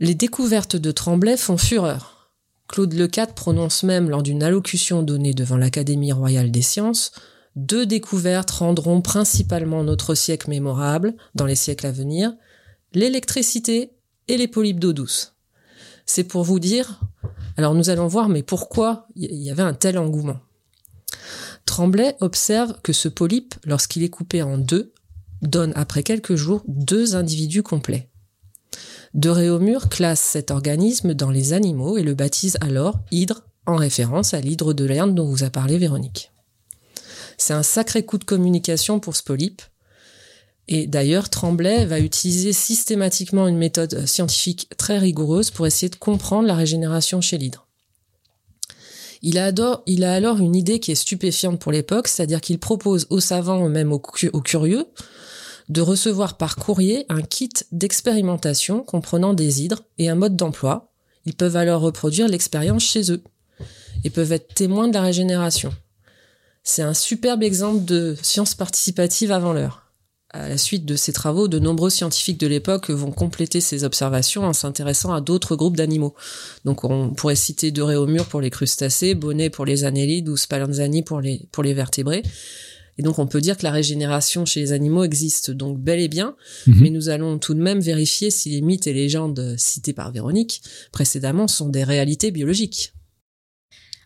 Les 0.00 0.14
découvertes 0.14 0.76
de 0.76 0.91
Tremblay 0.91 1.37
font 1.37 1.59
fureur. 1.59 2.33
Claude 2.69 2.95
Lecade 2.95 3.35
prononce 3.35 3.83
même 3.83 4.09
lors 4.11 4.23
d'une 4.23 4.43
allocution 4.43 5.02
donnée 5.02 5.35
devant 5.35 5.57
l'Académie 5.57 6.12
royale 6.12 6.50
des 6.50 6.62
sciences 6.62 7.12
deux 7.57 7.85
découvertes 7.85 8.50
rendront 8.50 9.02
principalement 9.02 9.85
notre 9.85 10.14
siècle 10.14 10.49
mémorable 10.49 11.14
dans 11.35 11.45
les 11.45 11.55
siècles 11.55 11.87
à 11.87 11.93
venir, 11.93 12.35
l'électricité 12.95 13.93
et 14.29 14.37
les 14.37 14.49
polypes 14.49 14.81
d'eau 14.81 14.93
douce. 14.93 15.35
C'est 16.07 16.25
pour 16.25 16.45
vous 16.45 16.59
dire, 16.59 17.01
alors 17.57 17.75
nous 17.75 17.91
allons 17.91 18.07
voir, 18.07 18.29
mais 18.29 18.43
pourquoi 18.43 19.07
il 19.15 19.43
y 19.43 19.51
avait 19.51 19.63
un 19.63 19.75
tel 19.75 19.99
engouement. 19.99 20.41
Tremblay 21.67 22.17
observe 22.21 22.75
que 22.83 22.93
ce 22.93 23.09
polype, 23.09 23.55
lorsqu'il 23.65 24.03
est 24.03 24.11
coupé 24.11 24.43
en 24.43 24.59
deux, 24.59 24.93
donne 25.43 25.73
après 25.75 26.03
quelques 26.03 26.37
jours 26.37 26.63
deux 26.67 27.17
individus 27.17 27.63
complets. 27.63 28.09
De 29.15 29.29
Réaumur 29.29 29.89
classe 29.89 30.21
cet 30.21 30.51
organisme 30.51 31.15
dans 31.15 31.31
les 31.31 31.53
animaux 31.53 31.99
et 31.99 32.03
le 32.03 32.15
baptise 32.15 32.57
alors 32.61 33.01
hydre, 33.11 33.43
en 33.67 33.77
référence 33.77 34.35
à 34.35 34.41
l'hydre 34.41 34.73
de 34.73 34.85
Lerne 34.85 35.15
dont 35.15 35.27
vous 35.27 35.45
a 35.45 35.51
parlé 35.51 35.79
Véronique. 35.79 36.33
C'est 37.37 37.53
un 37.53 37.63
sacré 37.63 38.05
coup 38.05 38.19
de 38.19 38.25
communication 38.25 39.01
pour 39.01 39.15
ce 39.17 39.23
polype. 39.23 39.63
Et 40.69 40.87
d'ailleurs, 40.87 41.28
Tremblay 41.28 41.85
va 41.87 41.99
utiliser 41.99 42.52
systématiquement 42.52 43.49
une 43.49 43.59
méthode 43.59 44.07
scientifique 44.07 44.69
très 44.76 44.99
rigoureuse 44.99 45.50
pour 45.50 45.66
essayer 45.66 45.90
de 45.90 45.97
comprendre 45.97 46.47
la 46.47 46.54
régénération 46.54 47.21
chez 47.21 47.38
l'hydre. 47.38 47.66
Il 49.23 49.38
a, 49.38 49.52
alors 50.12 50.38
une 50.40 50.57
idée 50.57 50.81
qui 50.81 50.90
est 50.90 50.97
stupéfiante 50.97 51.61
pour 51.61 51.71
l'époque, 51.71 52.09
c'est-à-dire 52.09 52.40
qu'il 52.40 52.59
propose 52.59 53.07
aux 53.09 53.21
savants, 53.21 53.69
même 53.69 53.92
aux, 53.92 54.00
curieux, 54.00 54.87
de 55.69 55.81
recevoir 55.81 56.37
par 56.37 56.57
courrier 56.57 57.07
un 57.09 57.23
kit 57.23 57.50
d'expérimentation 57.71 58.83
comprenant 58.83 59.33
des 59.33 59.62
hydres 59.62 59.85
et 59.99 60.09
un 60.09 60.16
mode 60.16 60.35
d'emploi. 60.35 60.92
Ils 61.25 61.35
peuvent 61.35 61.57
alors 61.57 61.83
reproduire 61.83 62.26
l'expérience 62.26 62.83
chez 62.83 63.12
eux 63.12 63.23
et 64.02 64.11
peuvent 64.11 64.33
être 64.33 64.54
témoins 64.54 64.88
de 64.88 64.95
la 64.95 65.02
régénération. 65.02 65.73
C'est 66.64 66.83
un 66.83 66.95
superbe 66.95 67.45
exemple 67.45 67.85
de 67.85 68.16
science 68.23 68.57
participative 68.57 69.31
avant 69.31 69.52
l'heure. 69.52 69.82
À 70.35 70.49
la 70.49 70.57
suite 70.57 70.87
de 70.87 70.97
ces 70.97 71.12
travaux, 71.12 71.47
de 71.47 71.59
nombreux 71.59 71.91
scientifiques 71.91 72.41
de 72.41 72.47
l'époque 72.47 72.89
vont 72.89 73.11
compléter 73.11 73.61
ces 73.61 73.85
observations 73.85 74.45
en 74.45 74.55
s'intéressant 74.55 75.12
à 75.12 75.21
d'autres 75.21 75.57
groupes 75.57 75.77
d'animaux. 75.77 76.15
Donc 76.65 76.85
on 76.85 77.11
pourrait 77.11 77.37
citer 77.37 77.71
De 77.71 77.83
Réaumur 77.83 78.25
pour 78.25 78.41
les 78.41 78.49
crustacés, 78.49 79.15
Bonnet 79.15 79.51
pour 79.51 79.67
les 79.67 79.85
annélides 79.85 80.31
ou 80.31 80.39
Spallanzani 80.39 81.03
pour 81.03 81.21
les, 81.21 81.43
pour 81.53 81.62
les 81.62 81.75
vertébrés. 81.75 82.23
Et 82.97 83.03
donc 83.03 83.19
on 83.19 83.27
peut 83.27 83.43
dire 83.43 83.59
que 83.59 83.65
la 83.65 83.71
régénération 83.71 84.47
chez 84.47 84.61
les 84.61 84.73
animaux 84.73 85.05
existe 85.05 85.51
donc 85.51 85.79
bel 85.79 86.01
et 86.01 86.09
bien, 86.09 86.35
mhm. 86.67 86.81
mais 86.81 86.91
nous 86.91 87.11
allons 87.11 87.39
tout 87.39 87.55
de 87.55 87.61
même 87.61 87.81
vérifier 87.81 88.31
si 88.31 88.51
les 88.51 88.62
mythes 88.62 88.87
et 88.87 88.95
légendes 88.95 89.55
cités 89.59 89.93
par 89.93 90.12
Véronique 90.12 90.62
précédemment 90.93 91.47
sont 91.47 91.69
des 91.69 91.85
réalités 91.85 92.31
biologiques. 92.31 92.95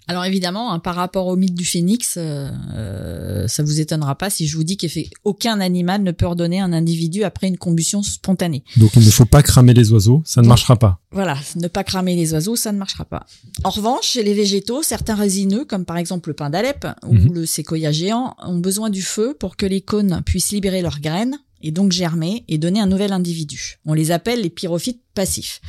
Alors 0.09 0.25
évidemment, 0.25 0.73
hein, 0.73 0.79
par 0.79 0.95
rapport 0.95 1.27
au 1.27 1.35
mythe 1.35 1.55
du 1.55 1.65
phénix, 1.65 2.15
euh, 2.17 2.49
euh, 2.75 3.49
ça 3.49 3.65
vous 3.65 3.81
étonnera 3.81 4.15
pas 4.15 4.31
si 4.31 4.47
je 4.47 4.57
vous 4.57 4.63
dis 4.63 4.77
qu'aucun 4.77 5.61
animal 5.61 6.03
ne 6.03 6.13
peut 6.13 6.27
ordonner 6.27 6.61
un 6.61 6.73
individu 6.73 7.25
après 7.25 7.49
une 7.49 7.59
combustion 7.59 8.05
spontanée. 8.05 8.63
Donc 8.77 8.93
il 8.95 9.05
ne 9.05 9.11
faut 9.11 9.25
pas 9.25 9.43
cramer 9.43 9.75
les 9.75 9.93
oiseaux, 9.93 10.23
ça 10.25 10.43
ne 10.43 10.47
marchera 10.47 10.77
pas. 10.77 11.01
Voilà, 11.11 11.37
ne 11.57 11.67
pas 11.67 11.83
cramer 11.83 12.15
les 12.15 12.35
oiseaux, 12.35 12.55
ça 12.55 12.71
ne 12.71 12.79
marchera 12.79 13.05
pas. 13.05 13.27
En 13.65 13.71
revanche, 13.71 14.07
chez 14.11 14.23
les 14.23 14.35
végétaux, 14.35 14.83
certains 14.83 15.17
résineux, 15.17 15.65
comme 15.65 15.85
par 15.85 15.97
exemple 15.97 16.31
le 16.31 16.35
pin 16.35 16.51
d'Alep 16.51 16.87
ou 17.05 17.15
mhm. 17.15 17.35
le 17.35 17.47
séquoia 17.47 17.91
géant, 17.91 18.37
ont 18.45 18.59
besoin 18.59 18.91
du 18.91 19.03
feu 19.03 19.37
pour 19.39 19.57
que 19.57 19.67
les 19.67 19.81
cônes 19.81 20.23
puissent 20.25 20.53
libérer 20.53 20.83
leurs 20.83 21.01
graines 21.01 21.37
et 21.63 21.73
donc 21.73 21.91
germer 21.91 22.45
et 22.47 22.59
donner 22.59 22.81
un 22.81 22.87
nouvel 22.87 23.13
individu. 23.13 23.81
On 23.87 23.95
les 23.95 24.13
appelle 24.13 24.43
les 24.43 24.51
pyrophytes 24.51 25.03
passifs. 25.15 25.61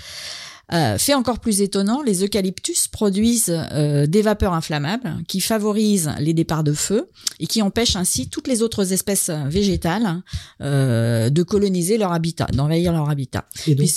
Euh, 0.73 0.97
fait 0.97 1.13
encore 1.13 1.39
plus 1.39 1.61
étonnant, 1.61 2.01
les 2.01 2.23
eucalyptus 2.23 2.87
produisent 2.87 3.55
euh, 3.71 4.05
des 4.05 4.21
vapeurs 4.21 4.53
inflammables 4.53 5.15
qui 5.27 5.39
favorisent 5.39 6.11
les 6.19 6.33
départs 6.33 6.63
de 6.63 6.73
feu 6.73 7.09
et 7.39 7.47
qui 7.47 7.61
empêchent 7.61 7.95
ainsi 7.95 8.27
toutes 8.27 8.47
les 8.47 8.61
autres 8.61 8.91
espèces 8.91 9.29
végétales 9.29 10.21
euh, 10.61 11.29
de 11.29 11.43
coloniser 11.43 11.97
leur 11.97 12.11
habitat, 12.11 12.47
d'envahir 12.51 12.91
leur 12.91 13.09
habitat. 13.09 13.47
Et 13.65 13.75
donc, 13.75 13.87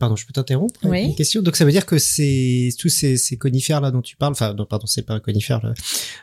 pardon, 0.00 0.16
je 0.16 0.26
peux 0.26 0.32
t'interrompre? 0.32 0.80
Oui. 0.84 1.04
une 1.04 1.14
question. 1.14 1.42
Donc 1.42 1.56
ça 1.56 1.64
veut 1.64 1.72
dire 1.72 1.86
que 1.86 1.98
c'est 1.98 2.70
tous 2.78 2.88
ces, 2.88 3.16
ces, 3.16 3.36
conifères 3.36 3.80
là 3.80 3.92
dont 3.92 4.02
tu 4.02 4.16
parles, 4.16 4.32
enfin 4.32 4.54
non, 4.54 4.66
pardon, 4.66 4.86
c'est 4.86 5.02
pas 5.02 5.14
un 5.14 5.20
conifère 5.20 5.60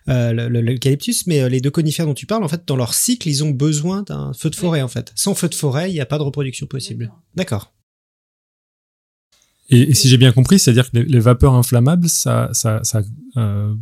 l'eucalyptus, 0.07 1.27
mais 1.27 1.49
les 1.49 1.61
deux 1.61 1.71
conifères 1.71 2.05
dont 2.05 2.13
tu 2.13 2.25
parles, 2.25 2.43
en 2.43 2.49
fait, 2.49 2.63
dans 2.67 2.75
leur 2.75 2.93
cycle, 2.93 3.29
ils 3.29 3.43
ont 3.43 3.51
besoin 3.51 4.03
d'un 4.03 4.33
feu 4.33 4.49
de 4.49 4.55
forêt 4.55 4.81
en 4.81 4.87
fait. 4.89 5.13
Sans 5.15 5.33
feu 5.33 5.47
de 5.47 5.55
forêt, 5.55 5.89
il 5.89 5.93
n'y 5.93 6.01
a 6.01 6.05
pas 6.05 6.17
de 6.17 6.23
reproduction 6.23 6.65
possible. 6.65 7.11
D'accord. 7.35 7.71
Et, 9.69 9.93
si 9.93 10.09
j'ai 10.09 10.17
bien 10.17 10.31
compris, 10.31 10.59
c'est-à-dire 10.59 10.91
que 10.91 10.97
les, 10.97 11.19
vapeurs 11.19 11.53
inflammables, 11.53 12.09
ça, 12.09 12.49
ça, 12.53 12.81
ça 12.83 13.01
euh, 13.37 13.73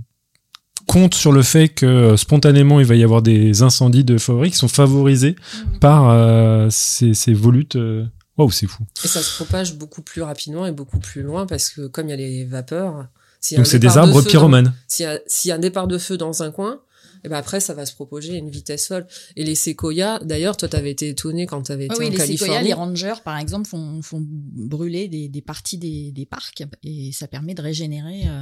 compte 0.88 1.16
sur 1.16 1.32
le 1.32 1.42
fait 1.42 1.70
que 1.70 1.86
euh, 1.86 2.18
spontanément 2.18 2.80
il 2.80 2.86
va 2.86 2.96
y 2.96 3.04
avoir 3.04 3.22
des 3.22 3.62
incendies 3.62 4.04
de 4.04 4.18
forêt 4.18 4.50
qui 4.50 4.58
sont 4.58 4.68
favorisés 4.68 5.36
mhm. 5.36 5.80
par 5.80 6.10
euh, 6.10 6.68
ces, 6.70 7.14
ces, 7.14 7.34
volutes. 7.34 7.78
Waouh, 8.38 8.52
c'est 8.52 8.68
fou. 8.68 8.84
Et 9.04 9.08
ça 9.08 9.22
se 9.22 9.36
propage 9.36 9.76
beaucoup 9.76 10.02
plus 10.02 10.22
rapidement 10.22 10.66
et 10.66 10.72
beaucoup 10.72 11.00
plus 11.00 11.24
loin 11.24 11.46
parce 11.46 11.70
que 11.70 11.88
comme 11.88 12.08
il 12.08 12.12
y 12.12 12.14
a 12.14 12.18
les 12.18 12.46
vapeurs. 12.46 13.08
Donc 13.58 13.66
c'est 13.66 13.80
des 13.80 13.98
arbres 13.98 14.22
pyromanes. 14.22 14.72
S'il 14.88 15.08
y, 15.08 15.48
y, 15.48 15.52
a 15.52 15.56
un 15.56 15.60
départ 15.60 15.88
de 15.88 15.98
feu 15.98 16.16
dans 16.16 16.44
un 16.44 16.52
coin, 16.52 16.80
et 17.24 17.30
ben 17.30 17.38
après 17.38 17.60
ça 17.60 17.74
va 17.74 17.86
se 17.86 17.94
propager 17.94 18.36
à 18.36 18.38
une 18.38 18.50
vitesse 18.50 18.88
folle. 18.88 19.06
Et 19.36 19.44
les 19.44 19.56
séquoias, 19.56 20.20
d'ailleurs, 20.20 20.58
toi 20.58 20.68
t'avais 20.68 20.92
été 20.92 21.10
étonné 21.10 21.46
quand 21.46 21.62
t'avais 21.64 21.86
été 21.86 21.96
oui, 22.00 22.08
en 22.08 22.10
les 22.10 22.18
Californie. 22.18 22.38
Séquoias, 22.38 22.62
les 22.62 22.74
rangers 22.74 23.22
par 23.24 23.38
exemple 23.38 23.68
font, 23.68 24.02
font 24.02 24.24
brûler 24.24 25.08
des, 25.08 25.28
des 25.28 25.42
parties 25.42 25.78
des, 25.78 26.12
des, 26.12 26.26
parcs 26.26 26.64
et 26.84 27.12
ça 27.12 27.28
permet 27.28 27.54
de 27.54 27.62
régénérer. 27.62 28.24
Euh... 28.26 28.42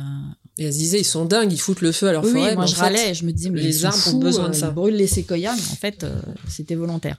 Et 0.58 0.66
elles 0.66 0.74
se 0.74 0.78
disaient 0.78 1.00
ils 1.00 1.06
sont 1.06 1.26
dingues, 1.26 1.52
ils 1.52 1.60
foutent 1.60 1.82
le 1.82 1.92
feu 1.92 2.08
à 2.08 2.12
leur 2.12 2.26
forêt. 2.26 2.50
Oui, 2.50 2.56
moi 2.56 2.66
je 2.66 2.76
râlais, 2.76 3.14
je 3.14 3.26
me 3.26 3.32
disais 3.32 3.50
mais 3.50 3.62
les 3.62 3.86
arbres 3.86 4.16
ont 4.16 4.20
besoin 4.20 4.50
de 4.50 4.56
euh, 4.56 4.60
ça. 4.60 4.68
Ils 4.68 4.74
brûlent 4.74 4.96
les 4.96 5.08
séquoias, 5.08 5.56
mais 5.56 5.62
en 5.62 5.76
fait 5.76 6.04
euh, 6.04 6.20
c'était 6.48 6.76
volontaire. 6.76 7.18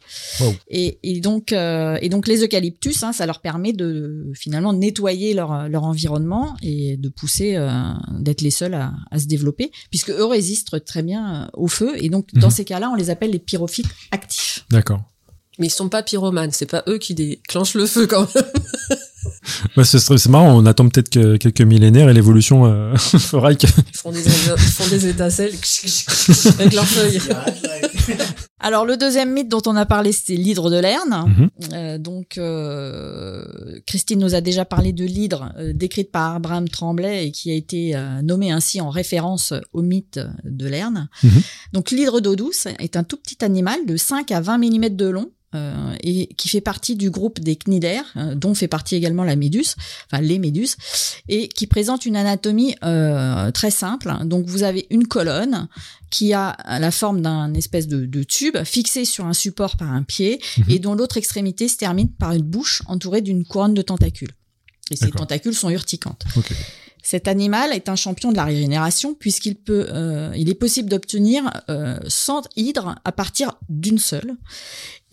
Et, 0.69 0.99
et, 1.03 1.21
donc 1.21 1.53
euh, 1.53 1.99
et 2.01 2.09
donc 2.09 2.27
les 2.27 2.43
eucalyptus, 2.43 3.03
hein, 3.03 3.13
ça 3.13 3.27
leur 3.27 3.41
permet 3.41 3.73
de 3.73 4.31
finalement 4.35 4.73
nettoyer 4.73 5.35
leur 5.35 5.69
leur 5.69 5.85
environnement 5.85 6.57
et 6.63 6.97
de 6.97 7.09
pousser 7.09 7.57
euh, 7.57 7.71
d'être 8.19 8.41
les 8.41 8.51
seuls 8.51 8.75
à, 8.75 8.93
à, 9.11 9.19
se 9.19 9.27
développer 9.27 9.71
puisque 9.91 10.11
eux 10.11 10.25
résistent 10.25 10.85
très 10.85 11.03
bien 11.03 11.50
au 11.55 11.69
feu 11.69 11.93
et 11.97 12.09
donc 12.09 12.27
dans 12.35 12.49
mhm. 12.49 12.53
ces 12.53 12.65
cas-là, 12.65 12.91
on 12.91 12.95
les 12.95 13.11
appelle 13.11 13.31
les 13.31 13.39
pyrophytes 13.39 13.89
actifs. 14.11 14.65
D'accord. 14.71 15.03
Mais 15.59 15.67
ils 15.67 15.71
sont 15.71 15.89
pas 15.89 16.03
pyromanes, 16.03 16.53
c'est 16.53 16.71
pas 16.71 16.83
eux 16.89 16.99
qui 16.99 17.15
déclenchent 17.15 17.75
le 17.75 17.87
feu 17.87 18.07
quand 18.07 18.27
même. 18.35 18.45
Ouais, 19.77 19.85
c'est 19.85 20.29
marrant, 20.29 20.57
on 20.57 20.67
attend 20.67 20.89
peut-être 20.89 21.11
que 21.11 21.37
quelques 21.37 21.61
millénaires 21.61 22.09
et 22.09 22.15
l'évolution 22.15 22.67
euh, 22.67 22.97
fera 22.97 23.55
que... 23.55 23.67
Ils 23.67 23.97
font 23.97 24.13
des, 24.13 24.25
ils 24.25 24.59
font 24.59 24.89
des 24.89 25.09
étincelles 25.09 25.53
avec 26.59 26.73
leurs 26.73 26.87
feuilles. 26.87 27.21
Alors 28.61 28.85
le 28.85 28.97
deuxième 28.97 29.33
mythe 29.33 29.49
dont 29.49 29.63
on 29.67 29.75
a 29.75 29.87
parlé, 29.87 30.13
c'est 30.13 30.35
l'hydre 30.35 30.71
de 30.71 30.77
Lerne. 30.77 31.25
Mhm. 31.27 31.51
euh, 31.73 31.99
donc 31.99 32.37
euh, 32.39 33.45
Christine 33.87 34.21
nous 34.21 34.35
a 34.35 34.41
déjà 34.41 34.65
parlé 34.65 34.93
de 34.93 35.05
l'hydre 35.05 35.53
euh, 35.59 35.73
décrite 35.73 36.13
par 36.13 36.37
Abraham 36.37 36.69
Tremblay 36.69 37.27
et 37.27 37.33
qui 37.33 37.51
a 37.51 37.55
été 37.55 37.95
nommée 38.23 38.51
ainsi 38.51 38.81
en 38.81 38.91
référence 38.91 39.55
au 39.73 39.83
mythe 39.83 40.21
de 40.45 40.67
Lerne. 40.67 41.09
Mhm. 41.23 41.31
Donc 41.73 41.91
l'hydre 41.91 42.21
d'eau 42.21 42.37
douce 42.37 42.69
est 42.79 42.97
un 42.97 43.05
tout 43.05 43.17
petit 43.17 43.43
animal 43.45 43.87
de 43.87 43.97
5 43.97 44.31
à 44.31 44.41
20 44.41 44.59
mm 44.59 44.89
de 44.91 45.07
long 45.07 45.31
euh, 45.55 45.95
et 46.03 46.29
qui 46.37 46.49
fait 46.49 46.61
partie 46.61 46.97
du 46.97 47.11
groupe 47.11 47.41
des 47.41 47.57
cnidaires, 47.57 48.05
euh, 48.17 48.35
dont 48.35 48.55
fait 48.55 48.69
partie 48.69 48.95
également 48.95 49.25
la 49.25 49.37
méduse, 49.37 49.75
enfin 50.07 50.23
les 50.23 50.39
méduses, 50.39 50.77
et 51.29 51.49
qui 51.49 51.67
présente 51.67 52.07
une 52.07 52.17
anatomie 52.17 52.77
euh, 52.85 53.51
très 53.51 53.71
simple. 53.71 54.13
Donc 54.25 54.47
vous 54.47 54.63
avez 54.63 54.87
une 54.91 55.07
colonne 55.07 55.69
qui 56.11 56.33
a 56.33 56.57
la 56.67 56.91
forme 56.91 57.21
d'un 57.21 57.55
espèce 57.55 57.87
de, 57.87 58.05
de, 58.05 58.23
tube 58.25 58.57
fixé 58.65 59.05
sur 59.05 59.27
un 59.27 59.33
support 59.33 59.77
par 59.77 59.93
un 59.93 60.03
pied 60.03 60.41
Mhm. 60.59 60.65
et 60.69 60.79
dont 60.79 60.95
l'autre 60.95 61.17
extrémité 61.17 61.69
se 61.69 61.77
termine 61.77 62.09
par 62.09 62.33
une 62.33 62.43
bouche 62.43 62.83
entourée 62.87 63.21
d'une 63.21 63.45
couronne 63.45 63.75
de 63.75 63.83
tentacules. 63.83 64.33
Et 64.91 64.97
ces 64.97 65.11
tentacules 65.11 65.55
sont 65.55 65.71
urticantes. 65.71 66.25
Cet 67.03 67.29
animal 67.29 67.73
est 67.73 67.89
un 67.89 67.97
champion 67.97 68.31
de 68.31 68.37
la 68.37 68.45
régénération 68.45 69.15
puisqu'il 69.15 69.57
peut, 69.57 69.87
euh, 69.91 70.33
il 70.37 70.49
est 70.51 70.55
possible 70.55 70.89
d'obtenir 70.89 71.51
euh, 71.69 71.99
100 72.07 72.49
hydres 72.57 72.97
à 73.05 73.13
partir 73.13 73.57
d'une 73.69 73.99
seule 73.99 74.37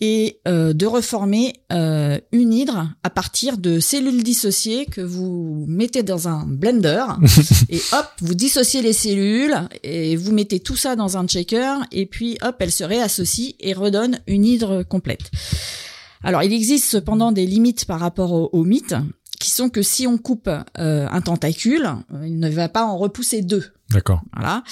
et 0.00 0.40
euh, 0.46 0.72
de 0.72 0.86
reformer 0.86 1.54
euh, 1.72 2.18
une 2.30 2.52
hydre 2.52 2.88
à 3.02 3.10
partir 3.10 3.58
de 3.58 3.80
cellules 3.80 4.22
dissociées 4.22 4.86
que 4.86 5.00
vous 5.00 5.64
mettez 5.66 6.02
dans 6.02 6.28
un 6.28 6.46
blender 6.46 7.04
et 7.68 7.80
hop, 7.92 8.06
vous 8.20 8.34
dissociez 8.34 8.82
les 8.82 8.92
cellules 8.92 9.56
et 9.82 10.16
vous 10.16 10.32
mettez 10.32 10.60
tout 10.60 10.76
ça 10.76 10.94
dans 10.94 11.16
un 11.16 11.26
checker 11.26 11.74
et 11.90 12.06
puis 12.06 12.38
hop, 12.42 12.56
elle 12.60 12.72
se 12.72 12.84
réassocie 12.84 13.54
et 13.60 13.72
redonne 13.72 14.20
une 14.26 14.44
hydre 14.44 14.82
complète. 14.82 15.30
Alors, 16.24 16.42
il 16.42 16.52
existe 16.52 16.86
cependant 16.86 17.30
des 17.30 17.46
limites 17.46 17.84
par 17.84 18.00
rapport 18.00 18.32
au, 18.32 18.50
au 18.52 18.64
mythe 18.64 18.94
qui 19.38 19.50
sont 19.50 19.68
que 19.68 19.82
si 19.82 20.06
on 20.06 20.18
coupe 20.18 20.48
euh, 20.48 21.08
un 21.10 21.20
tentacule, 21.20 21.88
euh, 22.12 22.26
il 22.26 22.38
ne 22.38 22.48
va 22.48 22.68
pas 22.68 22.84
en 22.84 22.96
repousser 22.96 23.42
deux. 23.42 23.64
D'accord. 23.90 24.20
Voilà. 24.34 24.62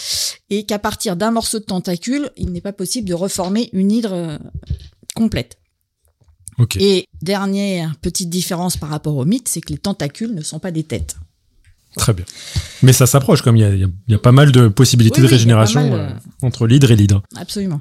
Et 0.50 0.66
qu'à 0.66 0.78
partir 0.78 1.16
d'un 1.16 1.30
morceau 1.30 1.58
de 1.58 1.64
tentacule, 1.64 2.30
il 2.36 2.52
n'est 2.52 2.60
pas 2.60 2.72
possible 2.72 3.08
de 3.08 3.14
reformer 3.14 3.70
une 3.72 3.92
hydre 3.92 4.12
euh, 4.12 4.38
complète. 5.14 5.58
Ok. 6.58 6.76
Et 6.76 7.06
dernière 7.22 7.96
petite 7.96 8.30
différence 8.30 8.76
par 8.76 8.88
rapport 8.88 9.16
au 9.16 9.24
mythe, 9.24 9.48
c'est 9.48 9.60
que 9.60 9.72
les 9.72 9.78
tentacules 9.78 10.34
ne 10.34 10.42
sont 10.42 10.58
pas 10.58 10.70
des 10.70 10.84
têtes. 10.84 11.16
Très 11.96 12.12
bien. 12.12 12.24
Mais 12.82 12.92
ça 12.92 13.06
s'approche, 13.06 13.42
comme 13.42 13.56
il 13.56 13.60
y 13.60 13.64
a, 13.64 13.74
y 13.74 13.90
y 14.08 14.16
pas 14.18 14.32
mal 14.32 14.52
de 14.52 14.68
possibilités 14.68 15.20
Oui, 15.20 15.22
de 15.22 15.28
oui, 15.28 15.34
régénération 15.34 15.90
mal, 15.90 16.00
euh, 16.00 16.46
entre 16.46 16.66
l'hydre 16.66 16.90
et 16.90 16.96
l'hydre. 16.96 17.22
Absolument. 17.36 17.80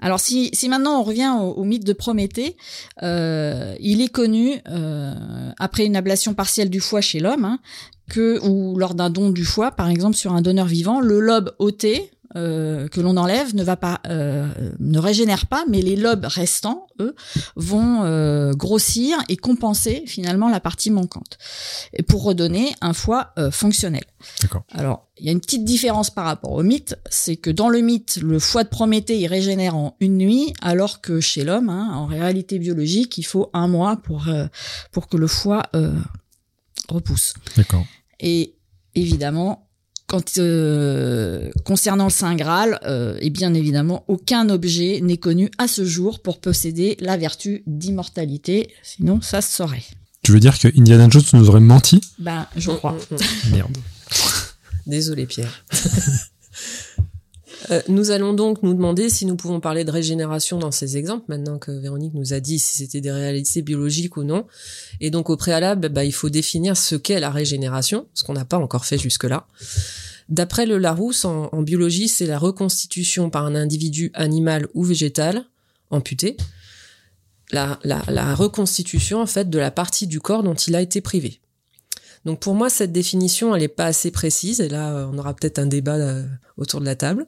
Alors 0.00 0.20
si, 0.20 0.50
si 0.52 0.68
maintenant 0.68 1.00
on 1.00 1.02
revient 1.02 1.32
au, 1.40 1.64
mythe 1.64 1.84
de 1.84 1.92
Prométhée, 1.92 2.56
euh, 3.02 3.74
il 3.80 4.00
est 4.00 4.08
connu 4.08 4.60
euh, 4.68 5.50
après 5.58 5.86
une 5.86 5.96
ablation 5.96 6.34
partielle 6.34 6.70
du 6.70 6.80
foie 6.80 7.00
chez 7.00 7.20
l'homme 7.20 7.44
hein, 7.44 7.58
que 8.10 8.38
ou 8.46 8.78
lors 8.78 8.94
d'un 8.94 9.10
don 9.10 9.30
du 9.30 9.44
foie, 9.44 9.70
par 9.70 9.88
exemple 9.88 10.16
sur 10.16 10.32
un 10.32 10.42
donneur 10.42 10.66
vivant, 10.66 11.00
le 11.00 11.20
lobe 11.20 11.54
ôté 11.58 12.10
euh, 12.36 12.88
que 12.88 13.00
l'on 13.00 13.16
enlève 13.16 13.54
ne 13.54 13.64
va 13.64 13.76
pas 13.76 14.00
euh, 14.06 14.48
ne 14.78 14.98
régénère 14.98 15.46
pas, 15.46 15.64
mais 15.68 15.82
les 15.82 15.96
lobes 15.96 16.26
restants, 16.26 16.86
eux, 17.00 17.14
vont 17.56 18.04
euh, 18.04 18.52
grossir 18.52 19.18
et 19.28 19.36
compenser 19.36 20.04
finalement 20.06 20.48
la 20.48 20.60
partie 20.60 20.90
manquante, 20.90 21.38
et 21.92 22.02
pour 22.02 22.22
redonner 22.22 22.74
un 22.80 22.92
foie 22.92 23.32
euh, 23.38 23.50
fonctionnel. 23.50 24.04
D'accord. 24.42 24.64
Alors, 24.72 25.08
il 25.18 25.26
y 25.26 25.28
a 25.28 25.32
une 25.32 25.40
petite 25.40 25.64
différence 25.64 26.10
par 26.10 26.26
rapport 26.26 26.52
au 26.52 26.62
mythe, 26.62 26.96
c'est 27.08 27.36
que 27.36 27.50
dans 27.50 27.68
le 27.68 27.80
mythe, 27.80 28.18
le 28.22 28.38
foie 28.38 28.64
de 28.64 28.68
Prométhée, 28.68 29.18
il 29.18 29.26
régénère 29.26 29.74
en 29.74 29.96
une 30.00 30.18
nuit, 30.18 30.52
alors 30.60 31.00
que 31.00 31.20
chez 31.20 31.44
l'homme, 31.44 31.70
hein, 31.70 31.90
en 31.94 32.06
réalité 32.06 32.58
biologique, 32.58 33.16
il 33.16 33.22
faut 33.24 33.50
un 33.54 33.68
mois 33.68 33.96
pour, 33.96 34.28
euh, 34.28 34.46
pour 34.92 35.08
que 35.08 35.16
le 35.16 35.26
foie 35.26 35.64
euh, 35.74 35.94
repousse. 36.88 37.34
D'accord. 37.56 37.84
Et 38.20 38.56
évidemment, 38.94 39.65
quand 40.06 40.38
euh, 40.38 41.50
concernant 41.64 42.04
le 42.04 42.10
Saint 42.10 42.36
Graal, 42.36 42.78
euh, 42.84 43.18
et 43.20 43.30
bien 43.30 43.54
évidemment, 43.54 44.04
aucun 44.08 44.48
objet 44.48 45.00
n'est 45.02 45.16
connu 45.16 45.50
à 45.58 45.68
ce 45.68 45.84
jour 45.84 46.20
pour 46.20 46.40
posséder 46.40 46.96
la 47.00 47.16
vertu 47.16 47.62
d'immortalité, 47.66 48.74
sinon 48.82 49.20
ça 49.20 49.40
se 49.40 49.54
saurait. 49.54 49.84
Tu 50.22 50.32
veux 50.32 50.40
dire 50.40 50.58
que 50.58 50.68
Indiana 50.78 51.08
Jones 51.10 51.22
nous 51.34 51.48
aurait 51.48 51.60
menti? 51.60 52.00
Ben, 52.18 52.46
je 52.56 52.70
crois. 52.70 52.92
Mm, 52.92 53.14
mm, 53.14 53.16
mm. 53.16 53.52
Merde. 53.52 53.78
Désolé 54.86 55.26
Pierre. 55.26 55.64
Euh, 57.70 57.82
nous 57.88 58.10
allons 58.10 58.32
donc 58.32 58.62
nous 58.62 58.74
demander 58.74 59.08
si 59.08 59.26
nous 59.26 59.36
pouvons 59.36 59.60
parler 59.60 59.84
de 59.84 59.90
régénération 59.90 60.58
dans 60.58 60.70
ces 60.70 60.96
exemples, 60.96 61.24
maintenant 61.28 61.58
que 61.58 61.70
Véronique 61.70 62.14
nous 62.14 62.32
a 62.32 62.40
dit 62.40 62.58
si 62.58 62.76
c'était 62.76 63.00
des 63.00 63.10
réalités 63.10 63.62
biologiques 63.62 64.16
ou 64.16 64.24
non. 64.24 64.46
Et 65.00 65.10
donc 65.10 65.30
au 65.30 65.36
préalable, 65.36 65.88
bah, 65.88 66.04
il 66.04 66.12
faut 66.12 66.30
définir 66.30 66.76
ce 66.76 66.94
qu'est 66.96 67.20
la 67.20 67.30
régénération, 67.30 68.06
ce 68.14 68.24
qu'on 68.24 68.34
n'a 68.34 68.44
pas 68.44 68.58
encore 68.58 68.84
fait 68.84 68.98
jusque-là. 68.98 69.46
D'après 70.28 70.66
le 70.66 70.78
Larousse, 70.78 71.24
en, 71.24 71.62
biologie, 71.62 72.08
c'est 72.08 72.26
la 72.26 72.38
reconstitution 72.38 73.30
par 73.30 73.44
un 73.44 73.54
individu 73.54 74.10
animal 74.14 74.66
ou 74.74 74.82
végétal 74.82 75.44
amputé, 75.90 76.36
la, 77.52 77.78
la, 77.84 78.02
la 78.08 78.34
reconstitution 78.34 79.20
en 79.20 79.26
fait 79.26 79.48
de 79.48 79.58
la 79.58 79.70
partie 79.70 80.08
du 80.08 80.20
corps 80.20 80.42
dont 80.42 80.54
il 80.54 80.74
a 80.74 80.80
été 80.80 81.00
privé. 81.00 81.40
Donc 82.26 82.40
pour 82.40 82.54
moi, 82.54 82.68
cette 82.68 82.92
définition, 82.92 83.54
elle 83.54 83.62
n'est 83.62 83.68
pas 83.68 83.86
assez 83.86 84.10
précise, 84.10 84.60
et 84.60 84.68
là, 84.68 84.92
euh, 84.92 85.10
on 85.12 85.16
aura 85.16 85.32
peut-être 85.32 85.60
un 85.60 85.66
débat 85.66 85.94
euh, 85.94 86.24
autour 86.56 86.80
de 86.80 86.84
la 86.84 86.96
table. 86.96 87.24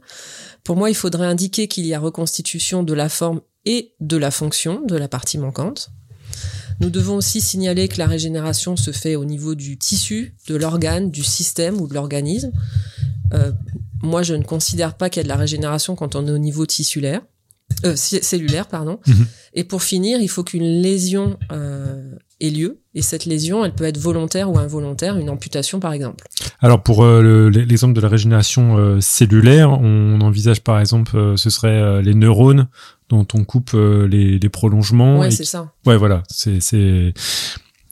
Pour 0.65 0.77
moi, 0.77 0.91
il 0.91 0.97
faudrait 0.97 1.27
indiquer 1.27 1.69
qu'il 1.69 1.87
y 1.87 1.95
a 1.95 2.01
reconstitution 2.01 2.83
de 2.83 2.93
la 2.93 3.09
forme 3.09 3.41
et 3.65 3.95
de 4.01 4.17
la 4.17 4.33
fonction 4.33 4.83
de 4.85 4.97
la 4.97 5.07
partie 5.07 5.39
manquante. 5.39 5.93
Nous 6.81 6.91
devons 6.91 7.17
aussi 7.17 7.41
signaler 7.41 7.87
que 7.89 7.99
la 7.99 8.07
régénération 8.07 8.77
se 8.77 8.91
fait 8.91 9.15
au 9.15 9.25
niveau 9.25 9.55
du 9.55 9.79
tissu, 9.79 10.35
de 10.49 10.57
l'organe, 10.57 11.11
du 11.11 11.23
système 11.23 11.81
ou 11.81 11.87
de 11.87 11.95
l'organisme. 11.95 12.51
Euh, 13.35 13.53
moi, 14.03 14.23
je 14.23 14.35
ne 14.35 14.43
considère 14.43 14.97
pas 14.97 15.11
qu'il 15.11 15.21
y 15.21 15.23
a 15.23 15.25
de 15.25 15.29
la 15.29 15.37
régénération 15.37 15.95
quand 15.95 16.17
on 16.17 16.27
est 16.27 16.31
au 16.31 16.39
niveau 16.39 16.67
tissulaire, 16.67 17.23
euh, 17.85 17.95
cellulaire, 17.97 18.67
pardon. 18.67 18.99
Mhm. 19.07 19.27
Et 19.55 19.65
pour 19.65 19.83
finir, 19.83 20.21
il 20.21 20.29
faut 20.29 20.45
qu'une 20.45 20.83
lésion 20.83 21.39
euh, 21.53 22.15
ait 22.41 22.51
lieu. 22.51 22.79
Et 22.95 23.03
cette 23.03 23.25
lésion, 23.27 23.65
elle 23.65 23.75
peut 23.75 23.85
être 23.85 23.99
volontaire 23.99 24.51
ou 24.51 24.59
involontaire, 24.59 25.17
une 25.17 25.31
amputation 25.31 25.81
par 25.81 25.93
exemple. 25.93 26.25
Alors 26.61 26.83
pour 26.83 27.05
euh, 27.05 27.21
le- 27.23 27.49
l'exemple 27.51 27.95
de 27.95 28.01
la 28.01 28.09
régénération 28.09 28.77
euh, 28.79 29.01
cellulaire, 29.01 29.71
on 29.71 30.21
envisage 30.21 30.63
par 30.63 30.81
exemple, 30.81 31.17
euh, 31.17 31.37
ce 31.37 31.51
serait 31.51 32.03
les 32.03 32.15
neurones 32.15 32.69
dont 33.09 33.27
on 33.35 33.45
coupe 33.45 33.71
les, 33.75 34.39
les 34.39 34.49
prolongements. 34.49 35.19
Ouais, 35.21 35.31
c'est 35.31 35.45
ça. 35.45 35.73
Ouais, 35.87 35.97
voilà. 35.97 36.23
C'est 36.29 36.61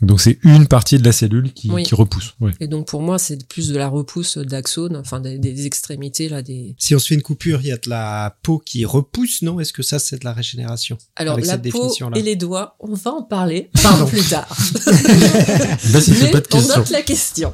donc 0.02 0.20
c'est 0.20 0.38
une 0.42 0.66
partie 0.66 0.98
de 0.98 1.04
la 1.04 1.12
cellule 1.12 1.52
qui, 1.52 1.70
Oui. 1.70 1.82
qui 1.82 1.94
repousse. 1.94 2.35
Ouais. 2.40 2.52
Et 2.61 2.68
donc 2.68 2.87
pour 2.87 3.00
moi, 3.00 3.18
c'est 3.18 3.46
plus 3.48 3.68
de 3.68 3.78
la 3.78 3.88
repousse 3.88 4.37
d'axones, 4.38 4.96
enfin 4.96 5.20
des, 5.20 5.38
des 5.38 5.66
extrémités 5.66 6.28
là, 6.28 6.42
des. 6.42 6.74
Si 6.78 6.94
on 6.94 6.98
se 6.98 7.09
fait 7.09 7.14
une 7.14 7.22
coupure, 7.22 7.61
il 7.62 7.68
y 7.68 7.72
a 7.72 7.76
de 7.78 7.88
la 7.88 8.37
peau 8.42 8.59
qui 8.59 8.85
repousse, 8.85 9.42
non? 9.42 9.59
Est-ce 9.59 9.72
que 9.72 9.82
ça, 9.82 9.98
c'est 9.98 10.18
de 10.18 10.24
la 10.24 10.32
régénération? 10.32 10.98
Alors 11.16 11.35
Avec 11.35 11.46
la 11.46 11.52
cette 11.54 11.70
peau 11.70 11.92
et 12.14 12.22
les 12.22 12.37
doigts, 12.37 12.76
on 12.80 12.94
va 12.94 13.12
en 13.12 13.22
parler 13.22 13.70
Pardon. 13.82 14.06
plus 14.16 14.22
tard. 14.28 14.48
Mais 14.85 16.30
pas 16.30 16.40
de 16.40 16.46
on 16.54 16.76
note 16.78 16.90
la 16.90 17.02
question. 17.02 17.52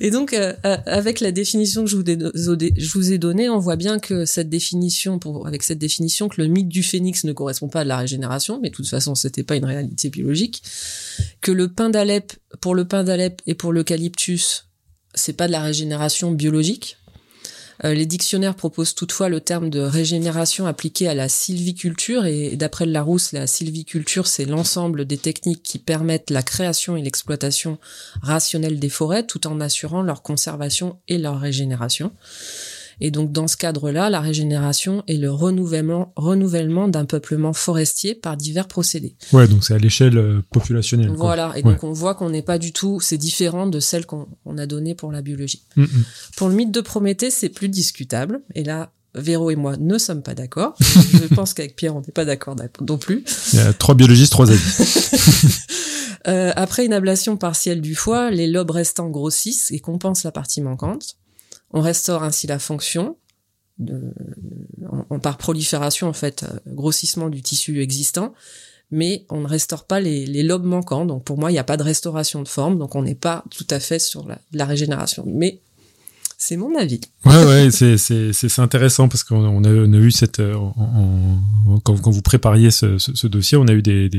Et 0.00 0.10
donc, 0.10 0.32
euh, 0.32 0.54
euh, 0.64 0.76
avec 0.86 1.20
la 1.20 1.32
définition 1.32 1.84
que 1.84 1.90
je 1.90 1.96
vous, 1.96 2.04
ai, 2.08 2.72
je 2.76 2.92
vous 2.92 3.12
ai 3.12 3.18
donnée, 3.18 3.48
on 3.48 3.58
voit 3.58 3.76
bien 3.76 3.98
que 3.98 4.24
cette 4.24 4.48
définition, 4.48 5.18
pour, 5.18 5.46
avec 5.46 5.62
cette 5.62 5.78
définition, 5.78 6.28
que 6.28 6.40
le 6.40 6.48
mythe 6.48 6.68
du 6.68 6.82
phénix 6.82 7.24
ne 7.24 7.32
correspond 7.32 7.68
pas 7.68 7.80
à 7.80 7.84
la 7.84 7.98
régénération, 7.98 8.58
mais 8.62 8.70
de 8.70 8.74
toute 8.74 8.88
façon, 8.88 9.14
c'était 9.14 9.42
pas 9.42 9.56
une 9.56 9.64
réalité 9.64 10.10
biologique. 10.10 10.62
Que 11.40 11.52
le 11.52 11.72
pain 11.72 11.90
d'Alep, 11.90 12.32
pour 12.60 12.74
le 12.74 12.86
pain 12.86 13.04
d'Alep 13.04 13.42
et 13.46 13.54
pour 13.54 13.72
l'eucalyptus, 13.72 14.68
c'est 15.14 15.34
pas 15.34 15.46
de 15.46 15.52
la 15.52 15.62
régénération 15.62 16.32
biologique. 16.32 16.98
Euh, 17.84 17.94
les 17.94 18.06
dictionnaires 18.06 18.54
proposent 18.54 18.94
toutefois 18.94 19.28
le 19.28 19.40
terme 19.40 19.68
de 19.68 19.80
régénération 19.80 20.66
appliqué 20.66 21.08
à 21.08 21.14
la 21.14 21.28
sylviculture 21.28 22.24
et 22.24 22.56
d'après 22.56 22.86
le 22.86 22.92
Larousse, 22.92 23.32
la 23.32 23.46
sylviculture, 23.46 24.26
c'est 24.26 24.44
l'ensemble 24.44 25.04
des 25.06 25.18
techniques 25.18 25.62
qui 25.62 25.78
permettent 25.78 26.30
la 26.30 26.42
création 26.42 26.96
et 26.96 27.02
l'exploitation 27.02 27.78
rationnelle 28.22 28.78
des 28.78 28.88
forêts 28.88 29.26
tout 29.26 29.46
en 29.46 29.60
assurant 29.60 30.02
leur 30.02 30.22
conservation 30.22 30.98
et 31.08 31.18
leur 31.18 31.40
régénération. 31.40 32.12
Et 33.00 33.10
donc 33.10 33.32
dans 33.32 33.48
ce 33.48 33.56
cadre-là, 33.56 34.10
la 34.10 34.20
régénération 34.20 35.02
est 35.08 35.16
le 35.16 35.30
renouvellement, 35.30 36.12
renouvellement 36.16 36.88
d'un 36.88 37.04
peuplement 37.04 37.52
forestier 37.52 38.14
par 38.14 38.36
divers 38.36 38.68
procédés. 38.68 39.16
Ouais, 39.32 39.48
donc 39.48 39.64
c'est 39.64 39.74
à 39.74 39.78
l'échelle 39.78 40.18
euh, 40.18 40.42
populationnelle. 40.50 41.08
quoi. 41.08 41.16
Voilà, 41.16 41.52
et 41.56 41.62
donc 41.62 41.84
on 41.84 41.92
voit 41.92 42.14
qu'on 42.14 42.30
n'est 42.30 42.42
pas 42.42 42.58
du 42.58 42.72
tout, 42.72 43.00
c'est 43.00 43.18
différent 43.18 43.66
de 43.66 43.80
celle 43.80 44.06
qu'on 44.06 44.28
on 44.44 44.58
a 44.58 44.66
donnée 44.66 44.94
pour 44.94 45.12
la 45.12 45.22
biologie. 45.22 45.62
Mm, 45.76 45.82
mm. 45.82 46.04
Pour 46.36 46.48
le 46.48 46.54
mythe 46.54 46.70
de 46.70 46.80
Prométhée, 46.80 47.30
c'est 47.30 47.48
plus 47.48 47.68
discutable. 47.68 48.40
Et 48.54 48.64
là, 48.64 48.92
Véro 49.14 49.50
et 49.50 49.56
moi 49.56 49.76
ne 49.78 49.96
sommes 49.98 50.22
pas 50.22 50.34
d'accord. 50.34 50.74
Je 50.80 51.32
pense 51.34 51.54
qu'avec 51.54 51.76
Pierre, 51.76 51.94
on 51.94 52.00
n'est 52.00 52.12
pas 52.12 52.24
d'accord 52.24 52.56
non 52.80 52.98
plus. 52.98 53.24
Il 53.52 53.58
y 53.58 53.62
a 53.62 53.72
trois 53.72 53.94
biologistes, 53.94 54.32
trois 54.32 54.50
avis. 54.50 54.60
Euh, 56.26 56.52
après 56.56 56.86
une 56.86 56.94
ablation 56.94 57.36
partielle 57.36 57.82
du 57.82 57.94
foie, 57.94 58.30
les 58.30 58.46
lobes 58.46 58.70
restants 58.70 59.10
grossissent 59.10 59.70
et 59.72 59.78
compensent 59.78 60.24
la 60.24 60.32
partie 60.32 60.62
manquante. 60.62 61.18
On 61.76 61.80
restaure 61.80 62.22
ainsi 62.22 62.46
la 62.46 62.60
fonction, 62.60 63.16
par 65.22 65.36
prolifération 65.38 66.08
en 66.08 66.12
fait, 66.12 66.44
euh, 66.44 66.58
grossissement 66.68 67.28
du 67.28 67.42
tissu 67.42 67.82
existant, 67.82 68.32
mais 68.92 69.26
on 69.28 69.40
ne 69.40 69.48
restaure 69.48 69.84
pas 69.84 69.98
les, 69.98 70.42
lobes 70.44 70.64
manquants. 70.64 71.04
Donc 71.04 71.24
pour 71.24 71.36
moi, 71.36 71.50
il 71.50 71.54
n'y 71.54 71.58
a 71.58 71.64
pas 71.64 71.76
de 71.76 71.82
restauration 71.82 72.42
de 72.42 72.48
forme, 72.48 72.78
donc 72.78 72.94
on 72.94 73.02
n'est 73.02 73.16
pas 73.16 73.44
tout 73.50 73.66
à 73.70 73.80
fait 73.80 73.98
sur 73.98 74.24
la, 74.52 74.64
régénération. 74.64 75.24
Mais 75.26 75.60
c'est 76.38 76.56
mon 76.56 76.76
avis. 76.76 77.00
Ouais, 77.24 77.44
ouais, 77.44 77.70
c'est 77.96 78.58
intéressant 78.58 79.08
parce 79.08 79.24
qu'on 79.24 79.44
on 79.44 79.64
a, 79.64 79.68
eu 79.68 80.10
euh, 80.38 80.54
quand, 81.82 82.10
vous 82.10 82.22
prépariez 82.22 82.70
ce, 82.70 83.26
dossier, 83.26 83.58
on 83.58 83.66
a 83.66 83.72
eu 83.72 83.82
des 83.82 84.10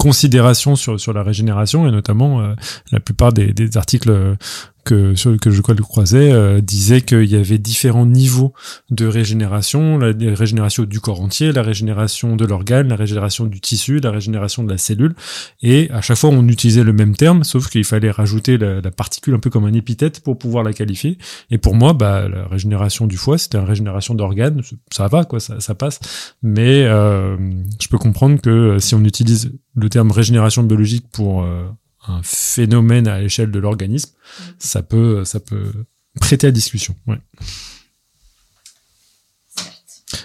considérations 0.00 0.76
sur 0.76 1.12
la 1.12 1.22
régénération 1.22 1.86
et 1.86 1.90
notamment 1.90 2.40
euh, 2.40 2.54
la 2.90 3.00
plupart 3.00 3.32
des, 3.34 3.76
articles 3.76 4.36
que 4.84 5.14
sur 5.14 5.36
que 5.38 5.50
je 5.50 5.60
croisais 5.60 6.32
euh, 6.32 6.60
disait 6.60 7.00
qu'il 7.00 7.24
y 7.24 7.36
avait 7.36 7.58
différents 7.58 8.06
niveaux 8.06 8.52
de 8.90 9.06
régénération, 9.06 9.98
la 9.98 10.12
la 10.12 10.34
régénération 10.34 10.84
du 10.84 11.00
corps 11.00 11.20
entier, 11.20 11.52
la 11.52 11.62
régénération 11.62 12.36
de 12.36 12.44
l'organe, 12.44 12.88
la 12.88 12.96
régénération 12.96 13.46
du 13.46 13.60
tissu, 13.60 14.00
la 14.00 14.10
régénération 14.10 14.64
de 14.64 14.70
la 14.70 14.78
cellule, 14.78 15.14
et 15.62 15.90
à 15.90 16.00
chaque 16.00 16.18
fois 16.18 16.30
on 16.30 16.46
utilisait 16.48 16.84
le 16.84 16.92
même 16.92 17.16
terme, 17.16 17.44
sauf 17.44 17.68
qu'il 17.68 17.84
fallait 17.84 18.10
rajouter 18.10 18.58
la, 18.58 18.80
la 18.80 18.90
particule 18.90 19.34
un 19.34 19.38
peu 19.38 19.50
comme 19.50 19.64
un 19.64 19.72
épithète 19.72 20.20
pour 20.20 20.38
pouvoir 20.38 20.64
la 20.64 20.72
qualifier. 20.72 21.18
Et 21.50 21.58
pour 21.58 21.74
moi, 21.74 21.92
bah, 21.92 22.28
la 22.28 22.46
régénération 22.46 23.06
du 23.06 23.16
foie, 23.16 23.38
c'était 23.38 23.58
une 23.58 23.64
régénération 23.64 24.14
d'organes, 24.14 24.62
ça 24.90 25.08
va 25.08 25.24
quoi, 25.24 25.40
ça, 25.40 25.60
ça 25.60 25.74
passe. 25.74 26.00
Mais 26.42 26.84
euh, 26.84 27.36
je 27.80 27.88
peux 27.88 27.98
comprendre 27.98 28.40
que 28.40 28.50
euh, 28.50 28.78
si 28.78 28.94
on 28.94 29.04
utilise 29.04 29.52
le 29.74 29.88
terme 29.88 30.10
régénération 30.10 30.62
biologique 30.62 31.06
pour 31.12 31.42
euh, 31.42 31.64
un 32.06 32.20
phénomène 32.22 33.08
à 33.08 33.20
l'échelle 33.20 33.50
de 33.50 33.58
l'organisme, 33.58 34.10
ça 34.58 34.82
peut, 34.82 35.24
ça 35.24 35.40
peut 35.40 35.72
prêter 36.20 36.46
à 36.46 36.50
discussion. 36.50 36.96
Ouais. 37.06 37.18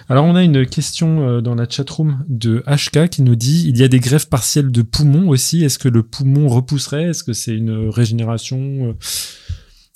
Alors 0.09 0.25
on 0.25 0.35
a 0.35 0.43
une 0.43 0.65
question 0.65 1.27
euh, 1.27 1.41
dans 1.41 1.55
la 1.55 1.67
chatroom 1.67 2.23
de 2.27 2.63
HK 2.67 3.09
qui 3.09 3.21
nous 3.21 3.35
dit 3.35 3.65
il 3.67 3.77
y 3.77 3.83
a 3.83 3.87
des 3.87 3.99
greffes 3.99 4.29
partielles 4.29 4.71
de 4.71 4.81
poumons 4.81 5.29
aussi. 5.29 5.63
Est-ce 5.63 5.79
que 5.79 5.89
le 5.89 6.03
poumon 6.03 6.47
repousserait? 6.47 7.05
Est-ce 7.05 7.23
que 7.23 7.33
c'est 7.33 7.55
une 7.55 7.89
régénération? 7.89 8.59
Euh, 8.59 8.93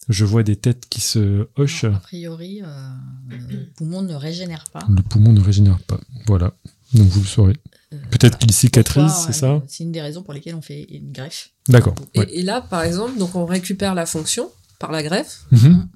Je 0.09 0.25
vois 0.25 0.41
des 0.43 0.55
têtes 0.55 0.87
qui 0.89 1.01
se 1.01 1.47
hochent. 1.55 1.83
Non, 1.83 1.95
a 1.95 1.99
priori, 1.99 2.61
euh, 2.63 2.89
le 3.29 3.65
poumon 3.75 4.01
ne 4.01 4.15
régénère 4.15 4.65
pas. 4.73 4.85
Le 4.89 5.01
poumon 5.03 5.33
ne 5.33 5.41
régénère 5.41 5.79
pas. 5.79 5.99
Voilà. 6.25 6.53
Donc 6.93 7.07
vous 7.07 7.21
le 7.21 7.27
saurez. 7.27 7.55
Euh, 7.93 7.97
Peut-être 8.11 8.37
qu'il 8.37 8.51
cicatrise, 8.51 9.05
pourquoi, 9.11 9.23
c'est 9.33 9.39
ça 9.39 9.63
C'est 9.67 9.83
une 9.83 9.91
des 9.91 10.01
raisons 10.01 10.21
pour 10.21 10.33
lesquelles 10.33 10.55
on 10.55 10.61
fait 10.61 10.83
une 10.91 11.11
greffe. 11.11 11.49
D'accord. 11.67 11.95
Et, 12.13 12.19
ouais. 12.19 12.27
et 12.31 12.41
là, 12.43 12.61
par 12.61 12.83
exemple, 12.83 13.17
donc 13.17 13.35
on 13.35 13.45
récupère 13.45 13.95
la 13.95 14.05
fonction 14.05 14.49
par 14.77 14.91
la 14.91 15.01
greffe, 15.03 15.39
Mhm. 15.51 15.87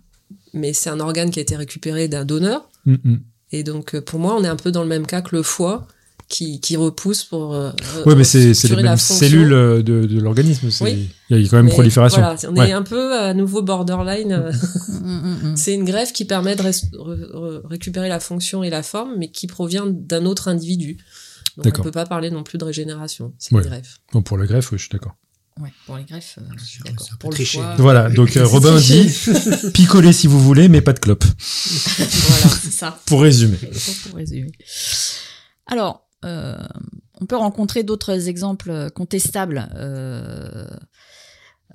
mais 0.54 0.74
c'est 0.74 0.90
un 0.90 1.00
organe 1.00 1.30
qui 1.30 1.40
a 1.40 1.42
été 1.44 1.56
récupéré 1.56 2.08
d'un 2.08 2.26
donneur. 2.26 2.68
Mm, 2.86 2.96
mm. 3.04 3.20
Et 3.52 3.64
donc, 3.64 3.94
euh, 3.94 4.02
pour 4.02 4.20
moi, 4.20 4.36
on 4.38 4.44
est 4.44 4.48
un 4.48 4.56
peu 4.56 4.72
dans 4.72 4.82
le 4.82 4.90
même 4.90 5.06
cas 5.06 5.22
que 5.22 5.36
le 5.36 5.44
foie 5.44 5.88
qui, 6.30 6.60
qui 6.60 6.76
repousse 6.78 7.24
pour. 7.24 7.54
euh, 7.54 7.70
Ouais, 8.08 8.16
mais 8.16 8.24
c'est 8.24 8.56
c'est 8.56 8.68
les 8.70 8.78
mêmes 8.78 8.88
fonction. 8.98 9.16
cellules 9.16 9.54
euh, 9.54 9.84
de, 9.84 10.06
de 10.06 10.20
l'organisme. 10.20 10.70
Oui. 10.82 11.10
Il 11.30 11.40
y 11.40 11.46
a 11.46 11.50
quand 11.50 11.58
même 11.58 11.66
Mais 11.66 11.72
prolifération. 11.72 12.22
Voilà, 12.22 12.40
on 12.50 12.56
Ouais. 12.56 12.70
est 12.70 12.74
un 12.74 12.82
peu 12.82 13.16
à 13.16 13.36
nouveau 13.36 13.62
borderline. 13.62 14.52
Mm, 14.90 15.54
c'est 15.56 15.76
une 15.76 15.86
greffe 15.86 16.12
qui 16.12 16.26
permet 16.26 16.56
de 16.56 16.64
récupérer 17.68 18.10
la 18.10 18.20
fonction 18.20 18.64
et 18.64 18.72
la 18.72 18.82
forme, 18.82 19.14
mais 19.20 19.30
qui 19.30 19.46
provient 19.46 19.86
d'un 19.88 20.26
autre 20.26 20.48
individu. 20.48 20.98
Donc 21.58 21.80
on 21.80 21.84
peut 21.84 21.92
pas 21.92 22.06
parler 22.06 22.32
non 22.32 22.44
plus 22.44 22.58
de 22.58 22.64
régénération. 22.64 23.34
C'est 23.38 23.54
Ouais. 23.56 23.64
greffe. 23.64 23.98
Bon, 24.12 24.22
pour 24.22 24.38
le 24.38 24.46
greffe, 24.48 24.72
oui, 24.72 24.78
je 24.78 24.84
suis 24.84 24.92
d'accord. 24.92 25.16
Ouais, 25.60 25.72
pour 25.86 25.98
les 25.98 26.04
greffes, 26.04 26.40
euh, 26.42 26.46
je 26.58 26.64
suis 26.64 26.80
C'est 26.84 26.92
d'accord. 26.92 27.08
Pour 27.20 27.32
le 27.32 27.78
Voilà, 27.78 28.10
donc 28.10 28.36
euh, 28.38 28.46
Robin 28.46 28.76
dit 28.80 29.08
picoler 29.74 30.12
si 30.12 30.26
vous 30.26 30.40
voulez, 30.40 30.68
mais 30.68 30.82
pas 30.82 30.94
de 30.94 31.00
clope. 31.00 31.24
voilà, 31.98 32.50
c'est 32.62 32.72
ça. 32.72 33.00
Pour 33.06 33.22
résumer. 33.22 33.58
pour 34.08 34.18
résumer. 34.18 34.52
Alors, 35.68 36.08
euh, 36.26 36.58
on 37.22 37.28
peut 37.28 37.36
rencontrer 37.36 37.84
d'autres 37.84 38.28
exemples 38.28 38.90
contestables 38.96 39.70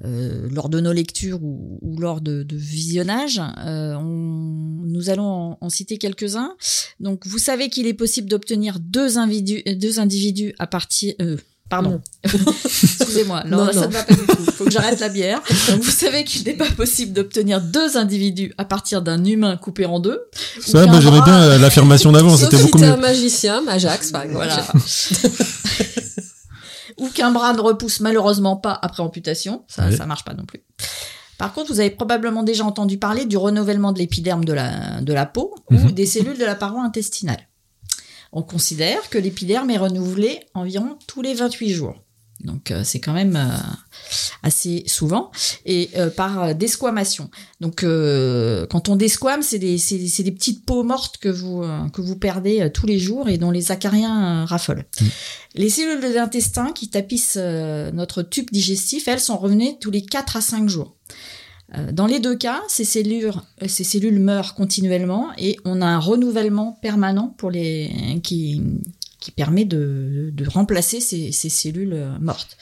euh, 0.04 0.48
lors 0.52 0.68
de 0.68 0.80
nos 0.80 0.92
lectures 0.92 1.42
ou, 1.42 1.78
ou 1.82 1.98
lors 1.98 2.20
de, 2.20 2.42
de 2.42 2.56
visionnage. 2.56 3.40
Euh, 3.66 3.94
on- 3.94 4.82
nous 4.86 5.10
allons 5.10 5.24
en, 5.24 5.58
en 5.60 5.68
citer 5.68 5.98
quelques-uns. 5.98 6.52
Donc, 7.00 7.26
vous 7.26 7.38
savez 7.38 7.68
qu'il 7.68 7.86
est 7.86 7.94
possible 7.94 8.28
d'obtenir 8.28 8.78
deux 8.80 9.18
individus, 9.18 9.62
deux 9.76 9.98
individus 10.00 10.54
à 10.58 10.66
partir. 10.66 11.14
euh, 11.20 11.36
Pardon. 11.68 12.00
Excusez-moi. 12.24 13.44
Non, 13.46 13.66
Non, 13.66 13.72
ça 13.74 13.86
ne 13.88 13.92
va 13.92 14.02
pas 14.02 14.14
du 14.14 14.20
tout. 14.26 14.50
Faut 14.52 14.64
que 14.64 14.70
j'arrête 14.70 15.00
la 15.00 15.10
bière. 15.10 15.42
Donc, 15.68 15.82
vous 15.82 15.90
savez 15.90 16.24
qu'il 16.24 16.44
n'est 16.44 16.54
pas 16.56 16.70
possible 16.70 17.12
d'obtenir 17.12 17.60
deux 17.60 17.98
individus 17.98 18.54
à 18.56 18.64
partir 18.64 19.02
d'un 19.02 19.22
humain 19.24 19.58
coupé 19.58 19.84
en 19.84 20.00
deux. 20.00 20.18
Ça, 20.62 20.86
bah, 20.86 20.92
qu'un 20.92 21.00
j'aimais 21.02 21.20
bien 21.22 21.58
l'affirmation 21.58 22.10
d'avant, 22.12 22.36
c'était 22.38 22.56
beaucoup 22.56 22.78
mieux. 22.78 22.86
un 22.86 22.96
magicien, 22.96 23.62
Ajax 23.68 24.10
par 24.12 24.22
exemple. 24.22 24.46
Voilà. 24.46 24.66
ou 26.98 27.08
qu'un 27.08 27.30
bras 27.30 27.52
ne 27.52 27.60
repousse 27.60 28.00
malheureusement 28.00 28.56
pas 28.56 28.78
après 28.82 29.02
amputation, 29.02 29.64
ça 29.68 29.90
ça 29.96 30.06
marche 30.06 30.24
pas 30.24 30.34
non 30.34 30.44
plus. 30.44 30.62
Par 31.38 31.52
contre, 31.52 31.72
vous 31.72 31.78
avez 31.80 31.90
probablement 31.90 32.42
déjà 32.42 32.64
entendu 32.64 32.98
parler 32.98 33.24
du 33.24 33.36
renouvellement 33.36 33.92
de 33.92 33.98
l'épiderme 34.00 34.44
de 34.44 34.52
la, 34.52 35.00
de 35.00 35.12
la 35.12 35.24
peau 35.24 35.54
ou 35.70 35.74
Mhm. 35.74 35.92
des 35.92 36.06
cellules 36.06 36.38
de 36.38 36.44
la 36.44 36.56
paroi 36.56 36.82
intestinale. 36.82 37.48
On 38.32 38.42
considère 38.42 39.08
que 39.08 39.18
l'épiderme 39.18 39.70
est 39.70 39.78
renouvelé 39.78 40.40
environ 40.54 40.98
tous 41.06 41.22
les 41.22 41.34
28 41.34 41.70
jours. 41.70 41.94
Donc 42.40 42.70
euh, 42.70 42.82
c'est 42.84 43.00
quand 43.00 43.12
même 43.12 43.36
euh, 43.36 43.56
assez 44.44 44.84
souvent 44.86 45.32
et 45.66 45.90
euh, 45.96 46.08
par 46.08 46.54
desquamation. 46.54 47.30
Donc 47.60 47.82
quand 47.82 48.88
on 48.88 48.96
desquame, 48.96 49.42
c'est 49.42 49.58
des, 49.58 49.78
c'est 49.78 50.22
des 50.22 50.32
petites 50.32 50.64
peaux 50.64 50.84
mortes 50.84 51.18
que 51.18 51.28
vous 51.28 51.64
que 51.92 52.00
vous 52.00 52.16
perdez 52.16 52.70
tous 52.72 52.86
les 52.86 52.98
jours 52.98 53.28
et 53.28 53.38
dont 53.38 53.50
les 53.50 53.72
acariens 53.72 54.44
raffolent. 54.44 54.84
Les 55.54 55.68
cellules 55.68 56.00
de 56.00 56.14
l'intestin 56.14 56.72
qui 56.72 56.88
tapissent 56.88 57.36
notre 57.36 58.22
tube 58.22 58.50
digestif, 58.52 59.08
elles 59.08 59.20
sont 59.20 59.36
revenues 59.36 59.78
tous 59.80 59.90
les 59.90 60.02
4 60.04 60.36
à 60.36 60.40
5 60.40 60.68
jours. 60.68 60.94
Dans 61.92 62.06
les 62.06 62.18
deux 62.18 62.36
cas, 62.36 62.62
ces 62.68 62.84
cellules, 62.84 63.32
ces 63.66 63.84
cellules 63.84 64.20
meurent 64.20 64.54
continuellement 64.54 65.28
et 65.36 65.56
on 65.64 65.82
a 65.82 65.86
un 65.86 65.98
renouvellement 65.98 66.78
permanent 66.80 67.34
pour 67.36 67.50
les 67.50 68.20
qui 68.22 68.62
qui 69.20 69.30
permet 69.30 69.64
de, 69.64 70.30
de 70.32 70.48
remplacer 70.48 71.00
ces, 71.00 71.32
cellules 71.32 71.92
euh, 71.92 72.18
mortes. 72.20 72.56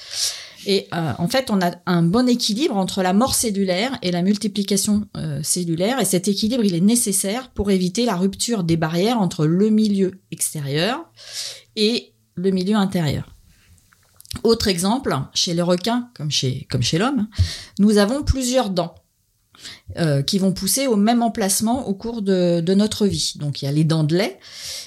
Et 0.67 0.89
euh, 0.95 1.13
en 1.19 1.29
fait, 1.29 1.51
on 1.51 1.61
a 1.61 1.73
un 1.87 2.03
bon 2.03 2.29
équilibre 2.29 2.77
entre 2.77 3.03
la 3.03 3.13
mort 3.13 3.35
cellulaire 3.35 3.99
et 4.03 4.11
la 4.11 4.23
multiplication 4.23 5.07
euh, 5.17 5.43
cellulaire. 5.43 6.01
Et 6.01 6.05
cet 6.05 6.29
équilibre, 6.29 6.65
il 6.65 6.75
est 6.75 6.81
nécessaire 6.81 7.51
pour 7.51 7.71
éviter 7.71 8.05
la 8.05 8.17
rupture 8.17 8.65
des 8.65 8.77
barrières 8.77 9.21
entre 9.21 9.47
le 9.47 9.71
milieu 9.71 10.21
extérieur 10.33 11.05
et 11.77 12.15
le 12.35 12.51
milieu 12.51 12.75
intérieur. 12.75 13.37
Autre 14.43 14.69
exemple, 14.69 15.17
chez 15.35 15.55
les 15.55 15.63
requins, 15.63 16.11
comme 16.15 16.31
chez, 16.31 16.67
comme 16.71 16.83
chez 16.83 16.99
l'homme, 16.99 17.29
nous 17.79 17.99
avons 17.99 18.23
plusieurs 18.23 18.71
dents 18.71 18.95
euh, 19.99 20.23
qui 20.23 20.39
vont 20.39 20.53
pousser 20.53 20.87
au 20.87 20.97
même 20.97 21.23
emplacement 21.23 21.89
au 21.89 21.95
cours 21.95 22.23
de, 22.23 22.61
de 22.61 22.75
notre 22.75 23.07
vie. 23.07 23.35
Donc 23.37 23.63
il 23.63 23.65
y 23.65 23.69
a 23.69 23.73
les 23.73 23.85
dents 23.85 24.05
de 24.05 24.17
lait 24.17 24.39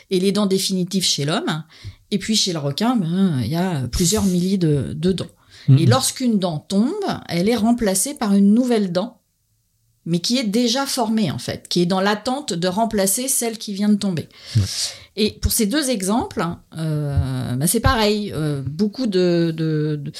et 0.09 0.19
les 0.19 0.31
dents 0.31 0.45
définitives 0.45 1.05
chez 1.05 1.25
l'homme. 1.25 1.63
Et 2.11 2.17
puis 2.17 2.35
chez 2.35 2.53
le 2.53 2.59
requin, 2.59 2.95
ben, 2.95 3.39
il 3.43 3.49
y 3.49 3.55
a 3.55 3.87
plusieurs 3.91 4.23
milliers 4.23 4.57
de, 4.57 4.93
de 4.93 5.11
dents. 5.11 5.27
Et 5.67 5.71
Mhm. 5.71 5.89
lorsqu'une 5.89 6.39
dent 6.39 6.57
tombe, 6.57 6.89
elle 7.27 7.47
est 7.49 7.55
remplacée 7.55 8.15
par 8.15 8.33
une 8.33 8.53
nouvelle 8.55 8.91
dent, 8.91 9.18
mais 10.09 10.19
qui 10.19 10.37
est 10.39 10.43
déjà 10.43 10.85
formée 10.85 11.29
en 11.31 11.37
fait, 11.37 11.67
qui 11.69 11.81
est 11.81 11.85
dans 11.85 12.01
l'attente 12.01 12.53
de 12.53 12.67
remplacer 12.67 13.27
celle 13.27 13.57
qui 13.57 13.73
vient 13.73 13.89
de 13.89 13.95
tomber. 13.95 14.27
Ouais. 14.57 14.63
Et 15.15 15.31
pour 15.41 15.51
ces 15.51 15.65
deux 15.65 15.89
exemples, 15.89 16.45
euh, 16.77 17.55
bah, 17.55 17.67
c'est 17.67 17.79
pareil. 17.81 18.31
euh, 18.33 18.61
beaucoup 18.65 19.05
de, 19.07 19.53
de- 19.55 19.99
de- 20.01 20.11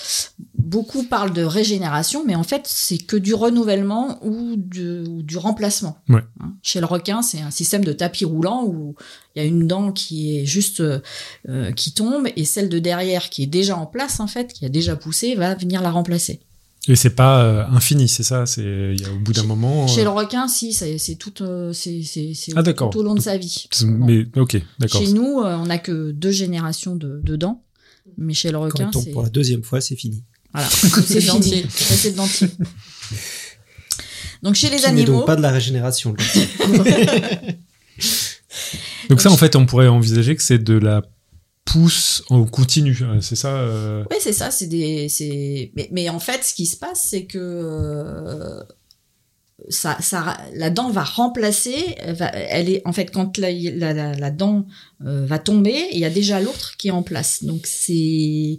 beaucoup 0.58 1.04
parlent 1.04 1.34
de 1.34 1.44
régénération, 1.44 2.24
mais 2.26 2.36
en 2.36 2.44
fait 2.44 2.64
c'est 2.66 2.98
que 2.98 3.16
du 3.16 3.34
renouvellement 3.34 4.20
ou 4.24 4.56
du, 4.58 5.00
ou 5.08 5.24
du 5.24 5.38
remplacement. 5.38 5.98
Ouais. 6.10 6.22
Hein. 6.42 6.54
Chez 6.62 6.80
le 6.82 6.86
requin, 6.86 7.22
c'est 7.22 7.42
un 7.42 7.52
système 7.52 7.84
de 7.84 7.94
tapis 7.94 8.26
roulant 8.26 8.64
où 8.66 8.96
il 9.36 9.42
y 9.42 9.46
a 9.46 9.48
une 9.48 9.68
dent 9.68 9.92
qui 9.92 10.38
est 10.38 10.46
juste 10.46 10.82
euh, 10.82 11.72
qui 11.76 11.94
tombe 11.94 12.28
et 12.36 12.46
celle 12.46 12.70
de 12.70 12.78
derrière 12.80 13.30
qui 13.30 13.44
est 13.44 13.48
déjà 13.48 13.76
en 13.78 13.86
place 13.86 14.20
en 14.20 14.28
fait, 14.28 14.54
qui 14.54 14.66
a 14.66 14.70
déjà 14.70 14.96
poussé, 14.96 15.34
va 15.36 15.56
venir 15.56 15.82
la 15.82 15.92
remplacer. 15.92 16.42
Et 16.88 16.96
c'est 16.96 17.10
pas 17.10 17.44
euh, 17.44 17.66
infini, 17.68 18.08
c'est 18.08 18.24
ça. 18.24 18.46
C'est 18.46 18.62
il 18.64 19.02
y 19.02 19.06
a 19.06 19.12
au 19.12 19.20
bout 19.20 19.34
d'un 19.34 19.44
moment. 19.44 19.86
Chez 19.88 20.02
euh, 20.02 20.06
le 20.06 20.10
requin, 20.12 20.48
si, 20.48 20.72
c'est 20.74 21.16
tout, 21.16 21.44
euh, 21.44 21.74
c'est 21.74 22.02
c'est 22.04 22.34
c'est 22.34 22.54
Ah, 22.56 22.64
tout 22.64 22.98
au 22.98 23.04
long 23.04 23.16
de 23.16 23.22
sa 23.22 23.38
vie. 23.38 23.68
Mais 23.86 24.26
ok, 24.38 24.62
d'accord. 24.80 25.02
Chez 25.02 25.12
nous, 25.12 25.40
euh, 25.42 25.58
on 25.58 25.66
n'a 25.66 25.78
que 25.78 26.12
deux 26.12 26.32
générations 26.32 26.96
de, 26.96 27.20
de 27.24 27.36
dents, 27.36 27.64
mais 28.18 28.34
chez 28.34 28.52
le 28.52 28.58
requin, 28.58 28.90
c'est 28.94 29.12
pour 29.12 29.24
la 29.24 29.30
deuxième 29.30 29.64
fois, 29.64 29.82
c'est 29.82 29.96
fini. 29.96 30.24
voilà, 30.54 30.70
c'est 31.06 31.22
fini. 31.22 31.66
c'est 31.70 32.12
le 32.12 32.16
dentier. 32.16 32.48
Donc 34.42 34.56
chez 34.56 34.70
les 34.70 34.78
Qui 34.78 34.86
animaux, 34.86 35.18
donc 35.18 35.26
pas 35.26 35.36
de 35.36 35.42
la 35.42 35.52
régénération. 35.52 36.14
le 36.14 36.18
Donc 39.10 39.22
ça, 39.22 39.32
en 39.32 39.38
fait, 39.38 39.56
on 39.56 39.66
pourrait 39.66 39.88
envisager 39.88 40.36
que 40.36 40.44
c'est 40.44 40.60
de 40.60 40.76
la 40.76 41.02
pousse 41.72 42.24
en 42.30 42.44
continu. 42.46 42.98
euh, 43.02 43.22
C'est 43.22 43.36
ça. 43.36 43.54
euh, 43.56 44.04
Oui, 44.12 44.18
c'est 44.20 44.34
ça, 44.34 44.52
c'est 44.52 44.68
des 44.68 45.10
c'est 45.10 45.72
mais, 45.76 45.90
mais 45.92 46.10
en 46.10 46.20
fait 46.20 46.44
ce 46.44 46.54
qui 46.54 46.66
se 46.66 46.78
passe 46.78 47.02
c'est 47.10 47.26
que 47.26 47.38
euh, 47.40 48.62
ça, 49.70 49.98
ça 50.00 50.38
la 50.56 50.70
dent 50.70 50.90
va 50.90 51.04
remplacer 51.04 51.76
elle 51.98 52.70
est 52.70 52.82
en 52.86 52.94
fait 52.94 53.12
quand 53.12 53.38
la, 53.38 53.52
la, 53.52 53.94
la, 53.94 54.14
la 54.14 54.32
dent 54.32 54.66
euh, 55.06 55.26
va 55.26 55.38
tomber, 55.38 55.76
il 55.92 56.00
y 56.00 56.06
a 56.06 56.10
déjà 56.10 56.40
l'autre 56.40 56.78
qui 56.78 56.88
est 56.88 56.92
en 56.92 57.04
place. 57.04 57.44
Donc 57.44 57.68
c'est 57.68 58.58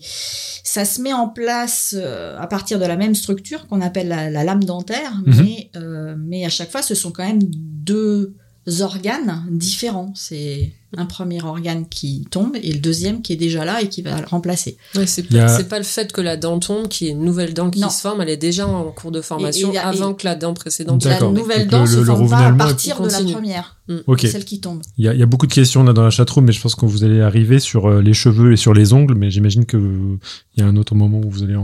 ça 0.63 0.85
se 0.85 1.01
met 1.01 1.15
en 1.15 1.29
place 1.29 1.95
euh, 1.99 2.37
à 2.39 2.47
partir 2.47 2.79
de 2.79 2.85
la 2.85 2.97
même 2.97 3.15
structure 3.15 3.67
qu'on 3.67 3.81
appelle 3.81 4.09
la, 4.09 4.29
la 4.31 4.45
lame 4.45 4.63
dentaire, 4.65 5.13
Mhm. 5.27 5.43
mais 5.43 5.71
euh, 5.77 6.15
mais 6.19 6.45
à 6.45 6.51
chaque 6.51 6.71
fois 6.71 6.83
ce 6.83 6.95
sont 6.95 7.13
quand 7.13 7.25
même 7.27 7.43
deux 7.45 8.35
organes 8.81 9.45
différents. 9.51 10.13
C'est 10.15 10.73
un 10.97 11.07
premier 11.07 11.41
organe 11.43 11.87
qui 11.89 12.27
tombe 12.31 12.57
et 12.61 12.73
le 12.73 12.79
deuxième 12.81 13.23
qui 13.23 13.33
est 13.33 13.37
déjà 13.37 13.65
là 13.65 13.81
et 13.81 13.89
qui 13.89 14.03
va 14.03 14.21
le 14.21 14.27
remplacer. 14.27 14.77
Ouais, 14.97 15.07
c'est 15.07 15.33
a- 15.37 15.63
pas, 15.65 15.79
le 15.79 15.85
fait 15.85 16.13
que 16.13 16.21
la 16.21 16.37
dent 16.37 16.59
tombe 16.59 16.89
qui 16.89 17.07
est 17.07 17.11
une 17.11 17.25
nouvelle 17.25 17.55
dent 17.55 17.71
qui 17.71 17.79
Non. 17.81 17.91
se 17.91 18.01
forme, 18.01 18.21
elle 18.23 18.29
est 18.29 18.37
déjà 18.37 18.67
en 18.67 18.91
cours 18.91 19.13
de 19.13 19.21
formation 19.21 19.69
Et- 19.69 19.73
et 19.73 19.75
la- 19.77 19.87
avant 19.89 20.13
et- 20.13 20.17
que 20.17 20.25
la 20.27 20.35
dent 20.35 20.53
précédente. 20.53 21.05
La 21.05 21.21
nouvelle 21.21 21.69
Donc 21.69 21.71
dent 21.71 21.81
le- 21.83 21.87
se 21.87 21.93
le- 21.95 22.01
le 22.01 22.07
forme 22.07 22.29
pas 22.29 22.39
à 22.47 22.53
partir 22.53 23.01
de 23.01 23.09
la 23.09 23.23
première, 23.23 23.77
Ok. 24.09 24.21
celle 24.23 24.45
qui 24.45 24.61
tombe. 24.61 24.83
Il 24.99 25.05
y 25.05 25.09
a, 25.09 25.15
il 25.15 25.21
y 25.21 25.23
a 25.23 25.27
beaucoup 25.27 25.47
de 25.47 25.53
questions 25.55 25.85
là 25.85 25.93
dans 25.93 26.03
la 26.05 26.11
chatroom, 26.11 26.45
mais 26.45 26.53
je 26.53 26.61
pense 26.61 26.75
que 26.75 26.87
vous 26.87 27.05
allez 27.05 27.21
arriver 27.21 27.61
sur 27.61 27.87
euh, 27.89 28.03
les 28.03 28.13
cheveux 28.15 28.53
et 28.53 28.57
sur 28.57 28.75
les 28.75 28.93
ongles, 28.93 29.15
mais 29.15 29.31
j'imagine 29.31 29.67
que 29.67 29.77
euh, 29.77 30.19
il 30.57 30.61
y 30.61 30.63
a 30.63 30.67
un 30.67 30.77
autre 30.77 30.95
moment 30.97 31.21
où 31.25 31.31
vous 31.31 31.45
allez 31.45 31.57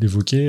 l'évoquer. 0.00 0.48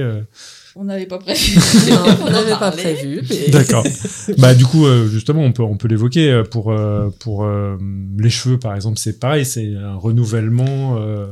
On 0.75 0.85
n'avait 0.85 1.05
pas 1.05 1.17
prévu. 1.17 1.57
Non, 1.89 2.03
on 2.25 2.29
n'avait 2.31 2.51
pas 2.57 2.71
prévu. 2.71 3.21
mais- 3.29 3.49
D'accord. 3.49 3.85
bah 4.37 4.53
du 4.55 4.65
coup, 4.65 4.85
euh, 4.85 5.07
justement, 5.07 5.41
on 5.41 5.51
peut 5.51 5.63
on 5.63 5.75
peut 5.77 5.87
l'évoquer 5.87 6.31
euh, 6.31 6.43
pour 6.43 6.71
euh, 6.71 7.09
pour 7.19 7.43
euh, 7.43 7.77
les 8.17 8.29
cheveux 8.29 8.57
par 8.57 8.75
exemple, 8.75 8.97
c'est 8.97 9.19
pareil, 9.19 9.45
c'est 9.45 9.75
un 9.75 9.95
renouvellement 9.95 10.97
euh, 10.97 11.27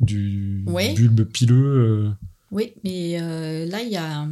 du 0.00 0.64
Oui. 0.66 0.94
bulbe 0.94 1.24
pileux. 1.24 2.06
euh. 2.06 2.08
Oui, 2.50 2.72
mais 2.84 3.18
euh, 3.20 3.66
là, 3.66 3.82
il 3.82 3.90
y 3.90 3.96
a... 3.96 4.26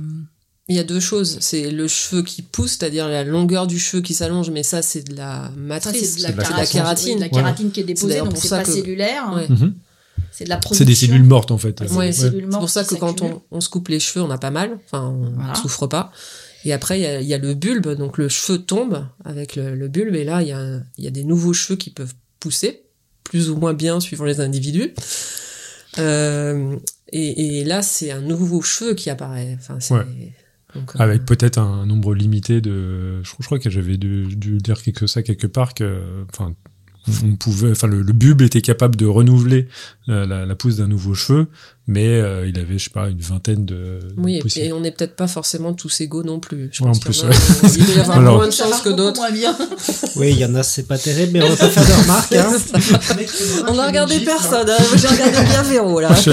Il 0.69 0.75
y 0.75 0.81
a 0.81 0.85
deux 0.85 0.99
choses. 0.99 1.37
C'est 1.40 1.71
le 1.71 1.87
cheveu 1.87 2.23
qui 2.25 2.42
pousse, 2.42 2.73
c'est-à-dire 2.73 3.07
la 3.09 3.23
longueur 3.23 3.69
du 3.69 3.79
cheveu 3.79 4.03
qui 4.03 4.14
s'allonge, 4.14 4.51
mais 4.51 4.64
ça, 4.64 4.83
c'est 4.83 5.09
de 5.09 5.14
la 5.14 5.49
matrice. 5.57 6.14
c'est 6.14 6.19
de 6.19 6.23
la, 6.25 6.29
C'est 6.45 6.53
de 6.53 6.57
la 6.59 6.66
kératine. 6.66 7.14
de 7.16 7.21
la 7.21 7.27
Ouais. 7.27 7.31
kératine 7.31 7.71
qui 7.71 7.81
est 7.81 7.85
déposée, 7.85 8.09
d'ailleurs 8.09 8.25
donc 8.27 8.37
c'est 8.38 8.49
pas 8.49 8.64
que- 8.64 8.73
cellulaire. 8.73 9.33
Ouais. 9.33 9.47
Mhm. 9.49 9.75
C'est 10.37 10.44
de 10.44 10.49
la 10.51 10.59
production. 10.59 10.85
C'est 10.85 10.88
des 10.88 10.94
cellules 10.94 11.25
mortes 11.25 11.51
en 11.51 11.59
fait. 11.59 11.81
Ouais, 11.81 11.90
Ouais. 11.96 12.12
c'est 12.12 12.31
pour 12.51 12.68
ça 12.68 12.85
que 12.85 12.94
quand 12.94 13.22
on, 13.22 13.42
on 13.51 13.61
se 13.62 13.68
coupe 13.70 13.88
les 13.88 14.01
cheveux, 14.01 14.22
on 14.25 14.31
a 14.31 14.37
pas 14.38 14.51
mal. 14.51 14.79
Enfin, 14.85 15.09
on 15.09 15.31
Voilà. 15.31 15.55
souffre 15.55 15.87
pas. 15.87 16.12
Et 16.64 16.72
après, 16.72 16.99
il 16.99 17.03
y 17.03 17.07
a, 17.07 17.20
il 17.20 17.27
y 17.27 17.33
a 17.33 17.38
le 17.38 17.55
bulbe. 17.55 17.88
Donc, 17.96 18.18
le 18.18 18.29
cheveu 18.29 18.59
tombe 18.59 19.07
avec 19.25 19.57
le, 19.57 19.75
le 19.75 19.88
bulbe. 19.88 20.14
Et 20.14 20.25
là, 20.25 20.42
il 20.42 20.49
y, 20.49 20.53
a, 20.53 20.81
il 20.99 21.05
y 21.05 21.07
a 21.07 21.11
des 21.11 21.25
nouveaux 21.25 21.53
cheveux 21.55 21.77
qui 21.77 21.90
peuvent 21.90 22.12
pousser, 22.40 22.83
plus 23.25 23.49
ou 23.51 23.57
moins 23.57 23.72
bien 23.72 23.99
suivant 24.01 24.25
les 24.25 24.40
individus. 24.40 24.92
Euh, 25.99 26.77
et, 27.11 27.59
et 27.61 27.64
là, 27.64 27.83
c'est 27.83 28.11
un 28.11 28.20
nouveau 28.20 28.61
cheveu 28.62 28.94
qui 28.94 29.11
apparaît. 29.11 29.57
Enfin, 29.59 29.79
c'est- 29.81 29.94
Ouais. 29.94 30.05
donc, 30.75 30.94
euh, 30.96 30.99
Avec 30.99 31.25
peut-être 31.25 31.59
un 31.59 31.87
nombre 31.87 32.14
limité 32.14 32.61
de. 32.61 33.22
Je, 33.22 33.31
crois- 33.31 33.38
je 33.42 33.46
crois 33.46 33.59
que 33.59 33.70
j'avais 33.70 33.96
dû, 33.96 34.27
dû 34.37 34.59
dire 34.59 34.83
quelque 34.83 35.07
ça 35.07 35.22
quelque 35.22 35.46
part 35.46 35.72
que. 35.75 36.03
Enfin, 36.33 36.55
on 37.25 37.37
pouvait. 37.37 37.71
Enfin, 37.71 37.87
le, 37.87 38.03
le 38.03 38.12
bulbe 38.12 38.42
était 38.42 38.61
capable 38.61 38.97
de 38.97 39.07
renouveler 39.07 39.69
euh, 40.09 40.27
la, 40.27 40.45
la 40.47 40.55
pousse 40.55 40.77
d'un 40.77 40.87
nouveau 40.88 41.14
cheveu, 41.14 41.47
mais 41.87 42.07
euh, 42.07 42.47
il 42.49 42.59
avait, 42.59 42.79
je 42.79 42.85
sais 42.85 42.90
pas, 42.90 43.09
une 43.09 43.21
vingtaine 43.21 43.64
de. 43.64 43.99
Oui, 44.16 44.40
et 44.57 44.73
on 44.73 44.81
n'est 44.81 44.90
peut-être 44.90 45.14
pas 45.16 45.27
forcément 45.29 45.73
tous 45.75 46.01
égaux 46.01 46.23
non 46.25 46.40
plus. 46.40 46.69
Je 46.73 46.83
Ouais, 46.83 46.88
en 46.88 46.92
pense 46.92 46.99
qu'il 47.01 47.07
plus, 47.07 47.21
y 47.23 47.25
en 47.25 47.29
a 47.29 47.73
il 47.79 47.85
peut 47.85 47.92
y 47.92 48.01
avoir 48.01 48.19
Alors- 48.19 48.37
moins 48.37 48.47
de 48.47 48.53
chance 48.53 48.81
que 48.83 48.88
d'autres. 48.90 49.21
Oui, 50.16 50.31
il 50.31 50.38
y 50.38 50.45
en 50.45 50.55
a, 50.55 50.62
c'est 50.62 50.87
pas 50.87 50.97
terrible, 50.99 51.33
mais 51.35 51.42
on 51.45 51.49
va 51.51 51.57
pas 51.57 51.69
faire 51.69 51.85
de 51.87 52.03
remarques. 52.03 52.33
Hein. 52.33 53.64
On 53.69 53.79
a 53.79 53.87
regardé 53.87 54.21
personne. 54.21 54.69
hein. 54.69 54.83
J'ai 54.97 55.09
regardé 55.09 55.45
bien 55.45 55.62
Véro 55.62 56.01
là. 56.01 56.14
Je- 56.14 56.31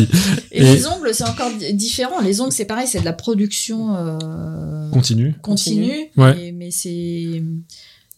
dit. 0.00 0.08
Et, 0.52 0.60
Et- 0.60 0.74
les 0.74 0.86
ongles, 0.86 1.10
c'est 1.12 1.28
encore 1.28 1.50
di- 1.58 1.72
différent. 1.74 2.20
Les 2.20 2.40
ongles, 2.40 2.52
c'est 2.52 2.64
pareil, 2.64 2.86
c'est 2.88 3.00
de 3.00 3.04
la 3.04 3.12
production 3.12 3.94
euh, 3.96 4.90
Continue. 4.90 5.34
continue, 5.42 6.10
Ouais. 6.16 6.34
mais, 6.34 6.52
mais 6.52 6.70
c'est 6.70 7.42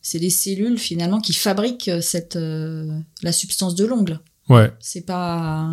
c'est 0.03 0.19
des 0.19 0.31
cellules 0.31 0.79
finalement 0.79 1.21
qui 1.21 1.33
fabriquent 1.35 1.91
cette 2.01 2.37
euh, 2.37 2.99
la 3.23 3.33
substance 3.33 3.75
de 3.75 3.85
l'ongle. 3.85 4.21
Ouais, 4.49 4.73
C'est 4.81 5.03
pas 5.03 5.69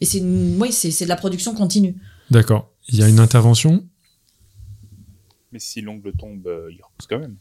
et 0.00 0.06
c'est 0.06 0.20
oui, 0.22 0.72
c'est 0.72 0.90
c'est 0.90 1.04
de 1.04 1.08
la 1.10 1.16
production 1.16 1.54
continue. 1.54 1.94
d'accord. 2.30 2.70
Il 2.88 2.96
y 2.96 3.02
a 3.02 3.08
une 3.08 3.18
intervention? 3.20 3.84
Mais 5.52 5.58
si 5.58 5.80
l'ongle 5.80 6.12
tombe, 6.12 6.46
euh, 6.46 6.68
il 6.70 6.80
repousse 6.82 7.06
quand 7.08 7.18
même. 7.18 7.36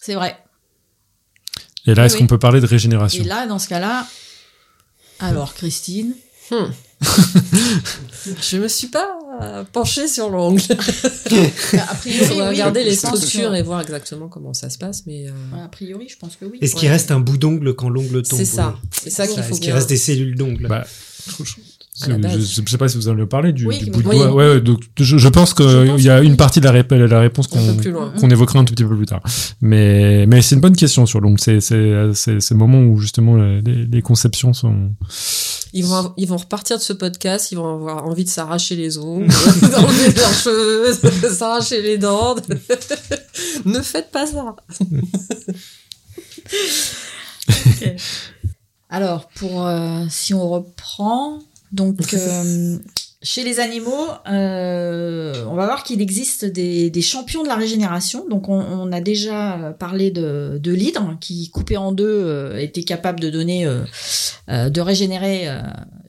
C'est 0.00 0.14
vrai. 0.14 0.36
Et 1.86 1.94
là, 1.94 2.06
est-ce 2.06 2.14
oui. 2.14 2.20
qu'on 2.22 2.26
peut 2.26 2.38
parler 2.38 2.60
de 2.60 2.64
Et 2.66 2.68
régénération 2.68 3.22
là, 3.24 3.46
dans 3.46 3.58
ce 3.58 3.68
cas-là, 3.68 4.06
alors 5.20 5.54
Christine, 5.54 6.14
Hmm. 6.50 6.70
je 8.42 8.58
me 8.58 8.68
suis 8.68 8.88
pas 8.88 9.18
euh, 9.42 9.64
penchée 9.72 10.08
sur 10.08 10.30
l'ongle. 10.30 10.60
a 10.70 11.94
priori, 11.94 12.28
On 12.32 12.36
va 12.38 12.42
oui, 12.44 12.48
regarder 12.50 12.84
les 12.84 12.90
que- 12.90 12.96
structures 12.96 13.54
et 13.54 13.62
voir 13.62 13.80
exactement 13.80 14.28
comment 14.28 14.54
ça 14.54 14.70
se 14.70 14.78
passe, 14.78 15.04
mais 15.06 15.26
euh, 15.28 15.64
A 15.64 15.68
priori, 15.68 16.06
je 16.08 16.16
pense 16.18 16.36
que 16.36 16.44
oui. 16.44 16.58
Est-ce 16.60 16.74
qu'il 16.74 16.88
reste 16.88 17.10
un 17.10 17.20
bout 17.20 17.36
d'ongle 17.38 17.74
quand 17.74 17.88
l'ongle 17.88 18.22
tombe 18.22 18.38
c'est 18.38 18.44
ça. 18.44 18.76
C'est 18.92 19.10
ça 19.10 19.26
qu'il 19.26 19.42
faut 19.42 19.50
Est-ce 19.54 19.60
qu'il 19.60 19.72
reste 19.72 19.88
des 19.88 19.96
cellules 19.96 20.34
d'ongle 20.36 20.68
Bah, 20.68 20.84
je, 22.06 22.12
je 22.40 22.70
sais 22.70 22.76
pas 22.78 22.88
si 22.88 22.96
vous 22.96 23.08
allez 23.08 23.24
parler 23.24 23.52
du, 23.52 23.66
Oui, 23.66 23.78
du 23.78 23.90
bout 23.90 24.02
de 24.02 24.08
Oui. 24.08 24.16
doigt. 24.16 24.34
Ouais, 24.34 24.60
donc 24.60 24.80
je, 24.98 25.16
je 25.16 25.28
pense 25.28 25.54
qu'il 25.54 25.64
y 25.98 26.08
a 26.10 26.18
que 26.18 26.24
une 26.24 26.32
oui. 26.32 26.36
partie 26.36 26.60
de 26.60 26.64
la, 26.66 26.72
rép- 26.72 26.92
la 26.92 27.20
réponse 27.20 27.46
qu'on 27.46 28.30
évoquera 28.30 28.58
un 28.58 28.64
tout 28.64 28.74
petit 28.74 28.84
peu 28.84 28.96
plus 28.96 29.06
tard. 29.06 29.22
Mais, 29.60 30.26
mais 30.26 30.42
c'est 30.42 30.56
une 30.56 30.60
bonne 30.60 30.74
question 30.76 31.06
sur 31.06 31.20
l'ongle. 31.20 31.38
C'est, 31.40 31.58
le 31.70 32.54
moment 32.56 32.80
où 32.80 32.98
justement 32.98 33.36
les, 33.36 33.62
les 33.86 34.02
conceptions 34.02 34.52
sont. 34.52 34.90
Ils 35.74 35.84
vont, 35.84 36.14
ils 36.16 36.26
vont 36.26 36.38
repartir 36.38 36.78
de 36.78 36.82
ce 36.82 36.94
podcast, 36.94 37.52
ils 37.52 37.56
vont 37.56 37.74
avoir 37.74 38.06
envie 38.06 38.24
de 38.24 38.30
s'arracher 38.30 38.76
les 38.76 38.96
ongles, 38.96 39.26
d'enlever 39.60 40.12
leurs 40.14 40.32
cheveux, 40.32 41.20
de 41.20 41.28
s'arracher 41.28 41.82
les 41.82 41.98
dents. 41.98 42.36
ne 43.66 43.80
faites 43.82 44.10
pas 44.10 44.26
ça. 44.26 44.56
Alors, 48.88 49.28
pour 49.34 49.66
euh, 49.66 50.04
si 50.08 50.32
on 50.34 50.48
reprend, 50.48 51.40
donc 51.72 52.14
euh, 52.14 52.78
chez 53.22 53.42
les 53.42 53.58
animaux, 53.58 54.06
euh, 54.28 55.13
on 55.54 55.56
va 55.56 55.66
voir 55.66 55.84
qu'il 55.84 56.00
existe 56.02 56.44
des, 56.44 56.90
des 56.90 57.00
champions 57.00 57.44
de 57.44 57.48
la 57.48 57.54
régénération. 57.54 58.26
Donc, 58.28 58.48
on, 58.48 58.60
on 58.60 58.90
a 58.90 59.00
déjà 59.00 59.74
parlé 59.78 60.10
de, 60.10 60.58
de 60.60 60.72
l'hydre 60.72 61.16
qui, 61.20 61.48
coupé 61.50 61.76
en 61.76 61.92
deux, 61.92 62.04
euh, 62.04 62.58
était 62.58 62.82
capable 62.82 63.20
de 63.20 63.30
donner, 63.30 63.64
euh, 63.64 63.84
euh, 64.48 64.68
de 64.68 64.80
régénérer. 64.80 65.48
euh, 65.48 65.60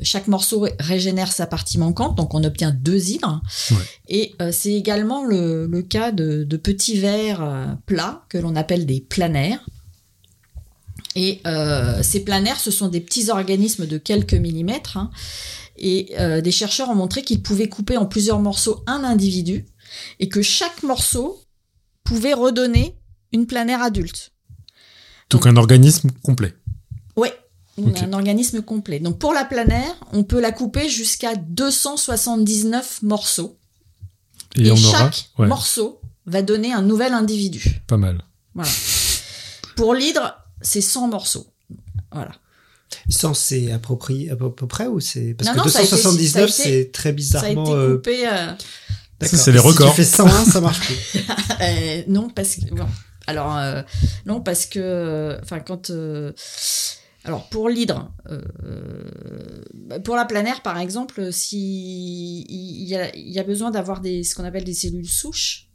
chaque 0.02 0.28
morceau 0.28 0.68
régénère 0.80 1.32
sa 1.32 1.46
partie 1.46 1.78
manquante, 1.78 2.18
donc 2.18 2.34
on 2.34 2.44
obtient 2.44 2.72
deux 2.72 3.12
hydres. 3.12 3.40
Ouais. 3.70 3.78
Et 4.10 4.36
c'est 4.52 4.74
également 4.74 5.24
le, 5.24 5.68
le 5.68 5.82
cas 5.84 6.12
de, 6.12 6.44
de 6.44 6.58
petits 6.58 6.98
vers 6.98 7.78
plats 7.86 8.24
que 8.30 8.40
l'on 8.40 8.56
appelle 8.56 8.88
des 8.88 9.00
planaires. 9.00 9.64
Et 11.16 11.40
euh, 11.48 12.04
ces 12.04 12.26
planaires, 12.26 12.60
ce 12.60 12.72
sont 12.72 12.90
des 12.90 13.00
petits 13.00 13.30
organismes 13.30 13.86
de 13.88 13.98
quelques 13.98 14.34
millimètres. 14.34 14.98
hein. 14.98 15.12
Et 15.78 16.16
euh, 16.20 16.42
des 16.42 16.52
chercheurs 16.52 16.90
ont 16.90 16.96
montré 16.96 17.22
qu'ils 17.24 17.42
pouvaient 17.42 17.70
couper 17.70 17.98
en 17.98 18.06
plusieurs 18.06 18.40
morceaux 18.40 18.84
un 18.88 19.04
individu 19.04 19.66
et 20.20 20.30
que 20.30 20.42
chaque 20.42 20.84
morceau 20.84 21.42
pouvait 22.04 22.34
redonner 22.34 22.98
une 23.32 23.48
planaire 23.48 23.82
adulte. 23.82 24.32
Donc 25.30 25.46
un 25.48 25.58
organisme 25.58 26.12
complet. 26.24 26.54
Ok. 27.78 28.02
un 28.04 28.14
organisme 28.14 28.62
complet. 28.62 29.00
Donc 29.00 29.20
pour 29.20 29.34
la 29.34 29.44
planaire, 29.44 29.96
on 30.14 30.24
peut 30.24 30.40
la 30.40 30.52
couper 30.54 30.88
jusqu'à 30.88 31.36
279 31.36 33.02
morceaux. 33.02 33.58
Et, 34.56 34.68
Et, 34.68 34.72
on 34.72 34.76
aura. 34.78 34.98
chaque 35.12 35.30
Ouais, 35.38 35.48
morceau 35.48 36.00
va 36.26 36.42
donner 36.42 36.72
un 36.72 36.82
nouvel 36.82 37.14
individu. 37.14 37.82
pas 37.88 37.98
mal. 37.98 38.24
Pour 39.76 39.94
l'hydre, 39.94 40.38
c'est 40.62 40.80
100 40.80 41.10
morceaux. 41.10 41.48
Voilà. 42.14 42.32
100, 43.10 43.34
c'est 43.34 43.72
approprié 43.72 44.30
à 44.32 44.36
peu, 44.36 44.46
à 44.46 44.50
peu 44.50 44.68
près 44.68 44.88
ou 44.88 45.00
c'est 45.00 45.34
parce 45.34 45.50
Non, 45.50 45.54
que 45.64 45.68
non, 45.68 45.72
ça 45.74 45.80
a 45.80 45.84
été- 45.84 45.92
279 45.92 46.50
ça 46.50 46.64
a 46.64 46.68
été- 46.68 46.84
c'est 46.84 46.92
très 46.92 47.04
Ça 47.04 47.10
a 47.10 47.12
bizarrement 47.14 47.66
été 47.66 47.94
coupé. 47.96 48.28
euh, 48.28 48.52
d'accord. 49.20 49.40
c'est 49.40 49.52
les 49.52 49.58
Et 49.58 49.62
si 49.62 49.68
records. 49.68 49.90
tu 49.92 49.96
fais 49.98 50.04
101, 50.04 50.46
ça 50.46 50.62
marche 50.62 50.80
plus. 50.82 50.96
Euh, 51.62 52.04
non, 52.10 52.30
parce 52.30 52.56
que 52.56 52.66
bon, 52.76 52.86
alors 53.28 53.56
euh, 53.58 53.82
non 54.26 54.42
parce 54.42 54.66
que 54.66 55.38
enfin 55.42 55.60
quand 55.62 55.90
euh, 55.90 56.34
alors 57.24 57.48
pour 57.50 57.70
l'hydre, 57.70 58.12
euh, 58.30 58.42
euh, 58.66 60.00
pour 60.04 60.16
la 60.18 60.26
planaire 60.26 60.62
par 60.62 60.78
exemple, 60.80 61.32
si 61.32 62.46
il 62.50 62.84
y 62.88 62.96
a, 62.96 63.16
il 63.16 63.30
y 63.32 63.40
a 63.40 63.44
besoin 63.44 63.72
d'avoir 63.72 64.02
des 64.02 64.24
ce 64.24 64.36
qu'on 64.36 64.44
appelle 64.44 64.66
des 64.66 64.74
cellules 64.74 65.08
souches 65.10 65.68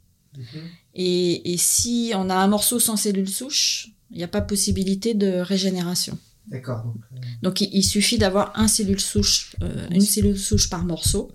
et, 0.93 1.51
et 1.53 1.57
si 1.57 2.11
on 2.15 2.29
a 2.29 2.35
un 2.35 2.47
morceau 2.47 2.79
sans 2.79 2.95
cellules 2.95 3.27
souches, 3.29 3.89
il 4.11 4.17
n'y 4.17 4.23
a 4.23 4.27
pas 4.29 4.41
possibilité 4.41 5.13
de 5.13 5.39
régénération. 5.39 6.17
D'accord. 6.51 6.83
donc, 6.83 6.95
euh, 7.13 7.17
Donc 7.41 7.61
il, 7.61 7.69
il 7.73 7.83
suffit 7.83 8.17
d'avoir 8.17 8.51
un 8.55 8.67
cellule 8.67 8.99
souche, 8.99 9.55
euh, 9.63 9.87
une 9.89 10.01
cellule 10.01 10.37
souche 10.37 10.69
par 10.69 10.83
morceau 10.85 11.31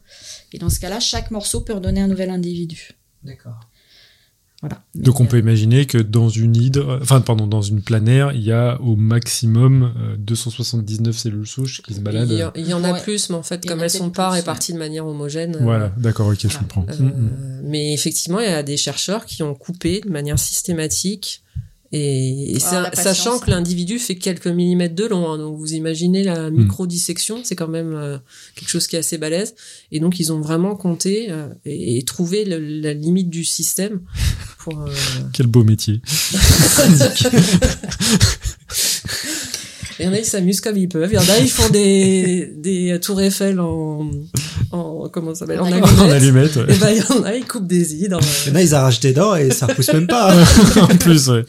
et 0.52 0.58
dans 0.58 0.68
ce 0.70 0.78
cas-là, 0.78 1.00
chaque 1.00 1.30
morceau 1.30 1.62
peut 1.62 1.72
redonner 1.72 2.00
un 2.02 2.08
nouvel 2.08 2.30
individu. 2.30 2.90
D'accord. 3.24 3.58
Voilà. 4.62 4.82
Donc 4.94 5.20
on 5.20 5.26
peut 5.26 5.38
imaginer 5.38 5.84
que 5.84 5.98
dans 5.98 6.30
une 6.30 6.56
hydre, 6.56 6.98
enfin 7.02 7.20
pardon, 7.20 7.46
dans 7.46 7.60
une 7.60 7.82
planaire, 7.82 8.32
il 8.32 8.42
y 8.42 8.52
a 8.52 8.80
au 8.80 8.96
maximum 8.96 9.92
euh, 9.98 10.16
279 10.18 11.16
cellules 11.16 11.46
souches 11.46 11.82
qui 11.82 11.92
se 11.94 12.00
baladent. 12.00 12.30
Il 12.30 12.38
y, 12.38 12.42
en- 12.44 12.52
il 12.56 12.66
y 12.66 12.72
en 12.72 12.82
a 12.82 12.92
Ouais. 12.94 13.02
plus, 13.02 13.28
mais 13.28 13.36
en 13.36 13.42
fait, 13.42 13.60
Il 13.64 13.68
comme 13.68 13.80
a 13.80 13.84
elles 13.84 13.90
sont 13.90 14.08
pas 14.10 14.30
réparties 14.30 14.72
de 14.72 14.78
manière 14.78 15.06
homogène. 15.06 15.56
euh, 15.56 15.62
Voilà, 15.62 15.92
d'accord, 15.98 16.28
ok, 16.28 16.38
je 16.48 16.58
comprends. 16.58 16.86
Euh. 16.88 16.94
Mais 17.64 17.92
effectivement, 17.92 18.40
il 18.40 18.46
y 18.46 18.52
a 18.52 18.62
des 18.62 18.78
chercheurs 18.78 19.26
qui 19.26 19.42
ont 19.42 19.54
coupé 19.54 20.00
de 20.00 20.08
manière 20.10 20.38
systématique. 20.38 21.42
Et, 21.92 22.52
et 22.52 22.56
Ah, 22.56 22.58
ça- 22.58 22.90
sachant 23.02 23.38
que 23.38 23.50
l'individu 23.50 23.98
fait 23.98 24.16
quelques 24.16 24.46
millimètres 24.48 24.94
de 24.94 25.04
long, 25.04 25.30
hein, 25.30 25.38
donc 25.38 25.56
vous 25.58 25.74
imaginez 25.74 26.24
la 26.24 26.50
micro-dissection, 26.50 27.40
c'est 27.44 27.54
quand 27.56 27.68
même 27.68 27.94
euh, 27.94 28.18
quelque 28.56 28.68
chose 28.70 28.86
qui 28.86 28.96
est 28.96 29.00
assez 29.00 29.18
balèze. 29.18 29.54
Et 29.92 30.00
donc 30.00 30.18
ils 30.18 30.32
ont 30.32 30.40
vraiment 30.40 30.74
compté 30.76 31.30
euh, 31.30 31.48
et, 31.64 31.98
et 31.98 32.02
trouvé 32.02 32.44
le- 32.44 32.58
la 32.58 32.92
limite 32.92 33.30
du 33.30 33.44
système 33.44 34.00
pour. 34.58 34.80
euh, 34.82 34.88
Quel 35.32 35.46
beau 35.46 35.62
métier. 35.64 36.00
Il 39.98 40.06
y 40.06 40.08
en 40.08 40.12
a, 40.12 40.18
ils 40.18 40.24
s'amusent 40.26 40.60
comme 40.60 40.76
ils 40.76 40.88
peuvent. 40.88 41.10
Il 41.10 41.14
y 41.14 41.18
en 41.18 41.28
a, 41.34 41.38
ils 41.38 41.50
font 41.50 41.68
des, 41.70 42.52
des 42.56 42.98
tours 43.00 43.20
Eiffel 43.20 43.58
en, 43.60 44.10
en 44.72 45.08
comment 45.08 45.34
ça 45.34 45.40
s'appelle, 45.40 45.60
en 45.60 45.64
En 45.66 45.72
allumettes. 45.72 45.98
en 46.00 46.10
allumette, 46.10 46.56
ouais. 46.56 46.74
Et 46.74 46.78
ben, 46.78 46.90
il 46.90 46.98
y 46.98 47.18
en 47.18 47.22
a, 47.24 47.34
ils 47.34 47.46
coupent 47.46 47.66
des 47.66 47.94
hydres. 47.94 48.20
Il 48.46 48.50
y 48.50 48.52
en 48.52 48.56
a, 48.56 48.62
ils 48.62 48.74
arrachent 48.74 49.00
des 49.00 49.12
dents 49.12 49.34
et 49.34 49.50
ça 49.50 49.66
repousse 49.66 49.92
même 49.92 50.06
pas. 50.06 50.34
en 50.82 50.86
plus, 50.96 51.28
ouais. 51.28 51.44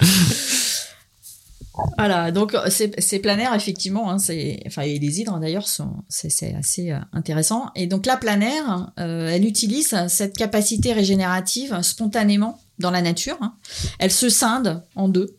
Voilà, 1.98 2.32
donc 2.32 2.56
euh, 2.56 2.70
ces, 2.70 2.92
ces 2.98 3.20
planaires, 3.20 3.54
effectivement, 3.54 4.10
hein, 4.10 4.18
c'est, 4.18 4.60
enfin, 4.66 4.82
et 4.82 4.98
les 4.98 5.20
hydres 5.20 5.40
d'ailleurs, 5.40 5.68
sont, 5.68 5.92
c'est, 6.10 6.30
c'est 6.32 6.56
assez 6.56 6.92
euh, 6.92 6.98
intéressant. 7.14 7.68
Et 7.76 7.86
donc 7.86 8.06
la 8.08 8.18
planaire, 8.18 8.92
euh, 9.00 9.30
elle 9.30 9.46
utilise 9.46 9.96
cette 10.08 10.36
capacité 10.36 10.92
régénérative 10.94 11.78
spontanément 11.84 12.60
dans 12.80 12.90
la 12.90 13.02
nature. 13.04 13.38
hein. 13.42 13.54
Elle 14.00 14.12
se 14.12 14.30
scinde 14.30 14.82
en 14.96 15.08
deux, 15.08 15.38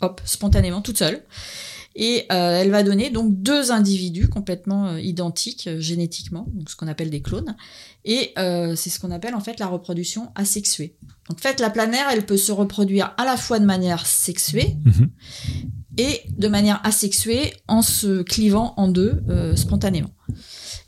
hop, 0.00 0.20
spontanément, 0.24 0.80
toute 0.80 0.98
seule. 0.98 1.22
Et 1.96 2.26
euh, 2.32 2.60
elle 2.60 2.70
va 2.70 2.82
donner 2.82 3.10
donc 3.10 3.32
deux 3.40 3.70
individus 3.70 4.28
complètement 4.28 4.88
euh, 4.88 5.00
identiques 5.00 5.68
euh, 5.68 5.78
génétiquement, 5.80 6.46
donc 6.52 6.68
ce 6.68 6.74
qu'on 6.74 6.88
appelle 6.88 7.08
des 7.08 7.22
clones. 7.22 7.54
Et 8.04 8.32
euh, 8.36 8.74
c'est 8.74 8.90
ce 8.90 8.98
qu'on 8.98 9.12
appelle 9.12 9.34
en 9.34 9.40
fait 9.40 9.60
la 9.60 9.68
reproduction 9.68 10.32
asexuée. 10.34 10.96
Donc 11.28 11.38
en 11.38 11.40
fait, 11.40 11.60
la 11.60 11.70
planaire, 11.70 12.06
elle 12.12 12.26
peut 12.26 12.36
se 12.36 12.50
reproduire 12.52 13.14
à 13.16 13.24
la 13.24 13.36
fois 13.36 13.60
de 13.60 13.64
manière 13.64 14.06
sexuée 14.06 14.76
Mhm. 14.84 15.10
et 15.98 16.20
de 16.36 16.48
manière 16.48 16.80
asexuée 16.84 17.52
en 17.68 17.80
se 17.80 18.22
clivant 18.22 18.74
en 18.76 18.88
deux 18.88 19.22
euh, 19.28 19.54
spontanément. 19.54 20.10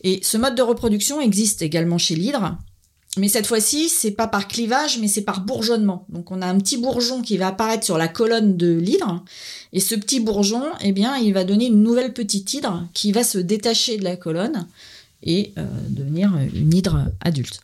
Et 0.02 0.18
ce 0.22 0.36
mode 0.36 0.56
de 0.56 0.62
reproduction 0.62 1.20
existe 1.20 1.62
également 1.62 1.98
chez 1.98 2.16
l'hydre, 2.16 2.58
mais 3.16 3.28
cette 3.28 3.46
fois-ci, 3.46 3.88
c'est 3.88 4.10
pas 4.10 4.26
par 4.26 4.48
clivage, 4.48 4.98
mais 5.00 5.08
c'est 5.08 5.22
par 5.22 5.40
bourgeonnement. 5.44 6.06
Donc 6.08 6.30
on 6.30 6.42
a 6.42 6.46
un 6.46 6.58
petit 6.58 6.76
bourgeon 6.76 7.22
qui 7.22 7.36
va 7.36 7.48
apparaître 7.48 7.84
sur 7.84 7.98
la 7.98 8.08
colonne 8.08 8.56
de 8.56 8.72
l'hydre, 8.72 9.24
et 9.72 9.80
ce 9.80 9.94
petit 9.94 10.20
bourgeon, 10.20 10.62
eh 10.82 10.92
bien, 10.92 11.16
il 11.16 11.32
va 11.32 11.44
donner 11.44 11.66
une 11.66 11.82
nouvelle 11.82 12.12
petite 12.12 12.52
hydre 12.54 12.86
qui 12.94 13.12
va 13.12 13.24
se 13.24 13.38
détacher 13.38 13.96
de 13.98 14.04
la 14.04 14.16
colonne 14.16 14.66
et 15.22 15.52
euh, 15.58 15.64
devenir 15.88 16.32
une 16.54 16.74
hydre 16.74 17.06
adulte. 17.20 17.60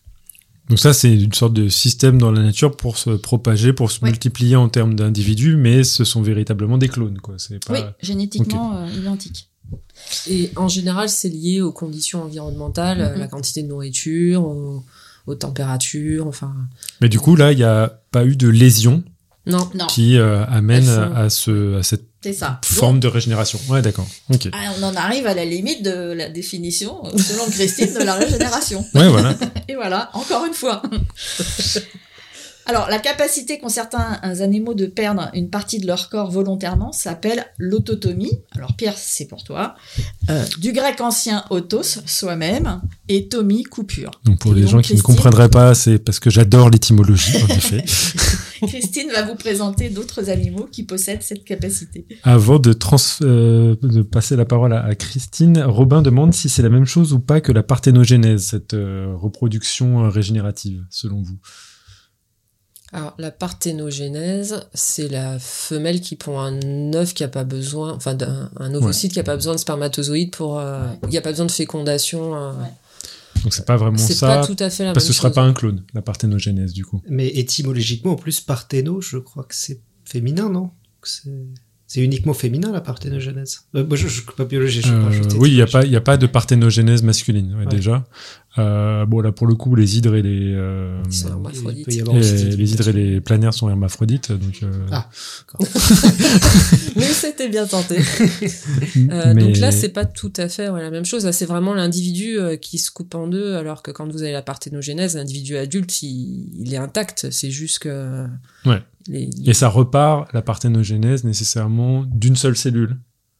Donc 0.68 0.78
ça, 0.78 0.94
c'est 0.94 1.12
une 1.12 1.32
sorte 1.34 1.52
de 1.52 1.68
système 1.68 2.18
dans 2.18 2.30
la 2.30 2.42
nature 2.42 2.76
pour 2.76 2.96
se 2.96 3.10
propager, 3.10 3.72
pour 3.72 3.90
se 3.90 4.00
Ouais. 4.00 4.10
multiplier 4.10 4.56
en 4.56 4.68
termes 4.68 4.94
d'individus, 4.94 5.56
mais 5.56 5.84
ce 5.84 6.04
sont 6.04 6.22
véritablement 6.22 6.78
des 6.78 6.88
clones, 6.88 7.18
quoi. 7.18 7.36
Pas... 7.66 7.72
Oui, 7.74 7.80
génétiquement 8.00 8.76
euh, 8.76 8.88
identique. 8.88 9.50
Et 10.28 10.50
en 10.56 10.68
général, 10.68 11.08
c'est 11.08 11.28
lié 11.28 11.60
aux 11.60 11.72
conditions 11.72 12.22
environnementales, 12.22 13.00
euh, 13.00 13.16
la 13.16 13.28
quantité 13.28 13.62
de 13.62 13.68
nourriture, 13.68 14.44
aux, 14.44 14.84
aux 15.26 15.34
températures, 15.34 16.26
enfin. 16.26 16.52
Mais 17.00 17.08
du 17.08 17.18
coup, 17.20 17.36
là, 17.36 17.52
il 17.52 17.58
n'y 17.58 17.64
a 17.64 18.00
pas 18.10 18.24
eu 18.24 18.36
de 18.36 18.48
lésion 18.48 19.02
Non. 19.46 19.68
Non, 19.74 19.86
qui 19.86 20.18
euh, 20.18 20.44
amène 20.46 20.84
sont- 20.84 21.12
à, 21.14 21.30
ce, 21.30 21.78
à 21.78 21.82
cette 21.82 22.04
ça. 22.32 22.60
forme 22.64 23.00
de 23.00 23.08
régénération. 23.08 23.58
Ouais, 23.68 23.82
d'accord. 23.82 24.06
Ok. 24.32 24.48
Ah, 24.52 24.70
on 24.78 24.82
en 24.84 24.94
arrive 24.94 25.26
à 25.26 25.34
la 25.34 25.44
limite 25.44 25.82
de 25.84 26.12
la 26.12 26.28
définition, 26.28 27.04
euh, 27.06 27.18
selon 27.18 27.44
Christine, 27.50 27.92
de 27.94 28.04
la 28.04 28.14
régénération. 28.14 28.84
Ouais, 28.94 29.08
voilà. 29.08 29.34
Et 29.68 29.74
voilà, 29.74 30.10
encore 30.14 30.44
une 30.44 30.54
fois. 30.54 30.82
Alors, 32.66 32.88
la 32.88 32.98
capacité 32.98 33.58
qu'ont 33.58 33.68
certains 33.68 34.20
animaux 34.40 34.74
de 34.74 34.86
perdre 34.86 35.30
une 35.34 35.50
partie 35.50 35.80
de 35.80 35.86
leur 35.86 36.08
corps 36.08 36.30
volontairement 36.30 36.92
s'appelle 36.92 37.44
l'autotomie. 37.58 38.40
Alors, 38.52 38.76
Pierre, 38.76 38.96
c'est 38.96 39.26
pour 39.26 39.42
toi. 39.42 39.74
Euh, 40.30 40.44
du 40.58 40.72
grec 40.72 41.00
ancien 41.00 41.44
autos, 41.50 41.98
soi-même, 42.06 42.80
et 43.08 43.28
tomie, 43.28 43.64
coupure. 43.64 44.12
Donc 44.24 44.38
pour 44.38 44.52
Et 44.52 44.56
les 44.56 44.60
donc, 44.62 44.70
gens 44.70 44.80
qui 44.80 44.94
ne 44.94 45.00
comprendraient 45.00 45.50
pas, 45.50 45.74
c'est 45.74 45.98
parce 45.98 46.20
que 46.20 46.30
j'adore 46.30 46.70
l'étymologie, 46.70 47.36
en 47.42 47.48
effet. 47.48 47.84
Christine 48.66 49.10
va 49.10 49.22
vous 49.22 49.34
présenter 49.34 49.90
d'autres 49.90 50.30
animaux 50.30 50.68
qui 50.70 50.84
possèdent 50.84 51.22
cette 51.22 51.44
capacité. 51.44 52.06
Avant 52.22 52.60
de, 52.60 52.72
trans, 52.72 52.96
euh, 53.22 53.74
de 53.82 54.02
passer 54.02 54.36
la 54.36 54.44
parole 54.44 54.72
à, 54.72 54.84
à 54.84 54.94
Christine, 54.94 55.58
Robin 55.66 56.00
demande 56.00 56.32
si 56.32 56.48
c'est 56.48 56.62
la 56.62 56.68
même 56.68 56.86
chose 56.86 57.12
ou 57.12 57.18
pas 57.18 57.40
que 57.40 57.50
la 57.50 57.64
parthénogénèse, 57.64 58.44
cette 58.44 58.74
euh, 58.74 59.12
reproduction 59.16 60.08
régénérative, 60.08 60.84
selon 60.90 61.22
vous. 61.22 61.38
Alors, 62.94 63.14
la 63.18 63.30
parthénogénèse, 63.30 64.60
c'est 64.74 65.08
la 65.08 65.38
femelle 65.38 66.00
qui 66.00 66.16
pond 66.16 66.38
un 66.38 66.92
œuf 66.94 67.14
qui 67.14 67.24
a 67.24 67.28
pas 67.28 67.44
besoin, 67.44 67.92
enfin, 67.94 68.14
d'un 68.14 68.50
un 68.58 68.74
ovocyte 68.74 69.12
qui 69.12 69.20
a 69.20 69.22
pas 69.22 69.36
besoin 69.36 69.54
de 69.54 69.58
spermatozoïdes 69.58 70.30
pour, 70.30 70.58
euh, 70.58 70.84
il 71.04 71.08
n'y 71.08 71.16
a 71.18 71.22
pas 71.22 71.30
besoin 71.30 71.46
de 71.46 71.50
fécondation. 71.50 72.34
euh. 72.34 72.52
Ouais. 72.52 72.68
Donc 73.44 73.54
c'est 73.54 73.64
pas 73.64 73.76
vraiment 73.76 73.96
C'est 73.98 74.12
ça, 74.14 74.26
pas 74.28 74.46
tout 74.46 74.56
à 74.58 74.68
fait 74.70 74.84
la 74.84 74.92
parce 74.92 75.06
que 75.06 75.12
ce 75.12 75.18
sera 75.18 75.30
pas 75.30 75.42
un 75.42 75.52
clone, 75.54 75.82
la 75.94 76.02
parthénogénèse, 76.02 76.72
du 76.74 76.84
coup. 76.84 77.02
Mais 77.08 77.28
étymologiquement, 77.28 78.12
en 78.12 78.16
plus, 78.16 78.40
parthéno, 78.40 79.00
je 79.00 79.16
crois 79.16 79.44
que 79.44 79.54
c'est 79.54 79.80
féminin, 80.04 80.48
non? 80.50 80.70
C'est 81.02 81.30
c'est 81.88 82.00
uniquement 82.00 82.32
féminin, 82.32 82.72
la 82.72 82.80
parthénogenèse. 82.80 83.64
Euh, 83.74 83.84
moi, 83.86 83.98
je 83.98 84.04
ne 84.04 84.08
suis 84.10 84.22
pas 84.22 84.46
biologiste, 84.46 84.86
je 84.86 84.92
sais 84.92 84.98
pas. 85.28 85.34
Euh, 85.34 85.38
oui, 85.38 85.50
il 85.50 85.56
n'y 85.56 85.60
a, 85.60 85.64
pas- 85.66 85.82
t'étymologie. 85.82 85.88
il 85.90 85.92
y 85.92 85.96
a 85.96 86.00
pas 86.00 86.16
de 86.16 86.26
parthénogénèse 86.26 87.02
masculine, 87.02 87.52
ouais, 87.54 87.60
Ouais. 87.64 87.66
déjà. 87.66 88.06
Euh, 88.58 89.06
bon, 89.06 89.20
là, 89.20 89.32
pour 89.32 89.46
le 89.46 89.54
coup, 89.54 89.74
les 89.74 89.96
hydres 89.96 90.14
et 90.14 90.22
les... 90.22 90.52
euh, 90.54 91.00
les 91.86 92.72
hydres 92.74 92.88
et 92.88 92.92
les 92.92 93.20
planaires 93.22 93.54
sont 93.54 93.68
hermaphrodites, 93.70 94.30
donc... 94.32 94.60
euh, 94.62 94.70
Ah. 94.90 95.08
Mais 96.96 97.02
c'était 97.04 97.48
bien 97.48 97.66
tenté. 97.66 97.98
Euh, 99.10 99.32
mais- 99.34 99.44
Donc 99.44 99.56
là, 99.58 99.72
c'est 99.72 99.88
pas 99.88 100.04
tout 100.04 100.32
à 100.36 100.48
fait 100.48 100.68
ouais, 100.68 100.82
la 100.82 100.90
même 100.90 101.04
chose. 101.04 101.24
Là, 101.24 101.32
c'est 101.32 101.46
vraiment 101.46 101.72
l'individu 101.74 102.38
euh, 102.38 102.56
qui 102.56 102.78
se 102.78 102.90
coupe 102.90 103.14
en 103.14 103.26
deux, 103.26 103.54
alors 103.56 103.82
que 103.82 103.90
quand 103.90 104.10
vous 104.10 104.22
avez 104.22 104.32
la 104.32 104.42
parthénogénèse, 104.42 105.16
l'individu 105.16 105.56
adulte, 105.56 106.02
il, 106.02 106.50
il 106.54 106.74
est 106.74 106.76
intact. 106.78 107.28
C'est 107.30 107.50
juste 107.50 107.78
que. 107.80 108.26
Ouais. 108.66 108.82
les- 109.08 109.30
Et 109.46 109.54
ça 109.54 109.68
repart, 109.68 110.32
la 110.34 110.42
parthénogénèse, 110.42 111.24
nécessairement 111.24 112.04
d'une 112.04 112.36
seule 112.36 112.56
cellule. 112.56 112.96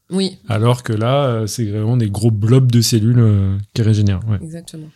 Oui, 0.09 0.37
Alors 0.49 0.83
que 0.83 0.93
là, 0.93 1.45
c'est 1.47 1.65
vraiment 1.65 1.97
des 1.97 2.09
gros 2.09 2.31
blobs 2.31 2.71
de 2.71 2.81
cellules 2.81 3.57
qui 3.73 3.81
régénèrent. 3.83 4.27
Ouais. 4.27 4.39
exactement. 4.41 4.87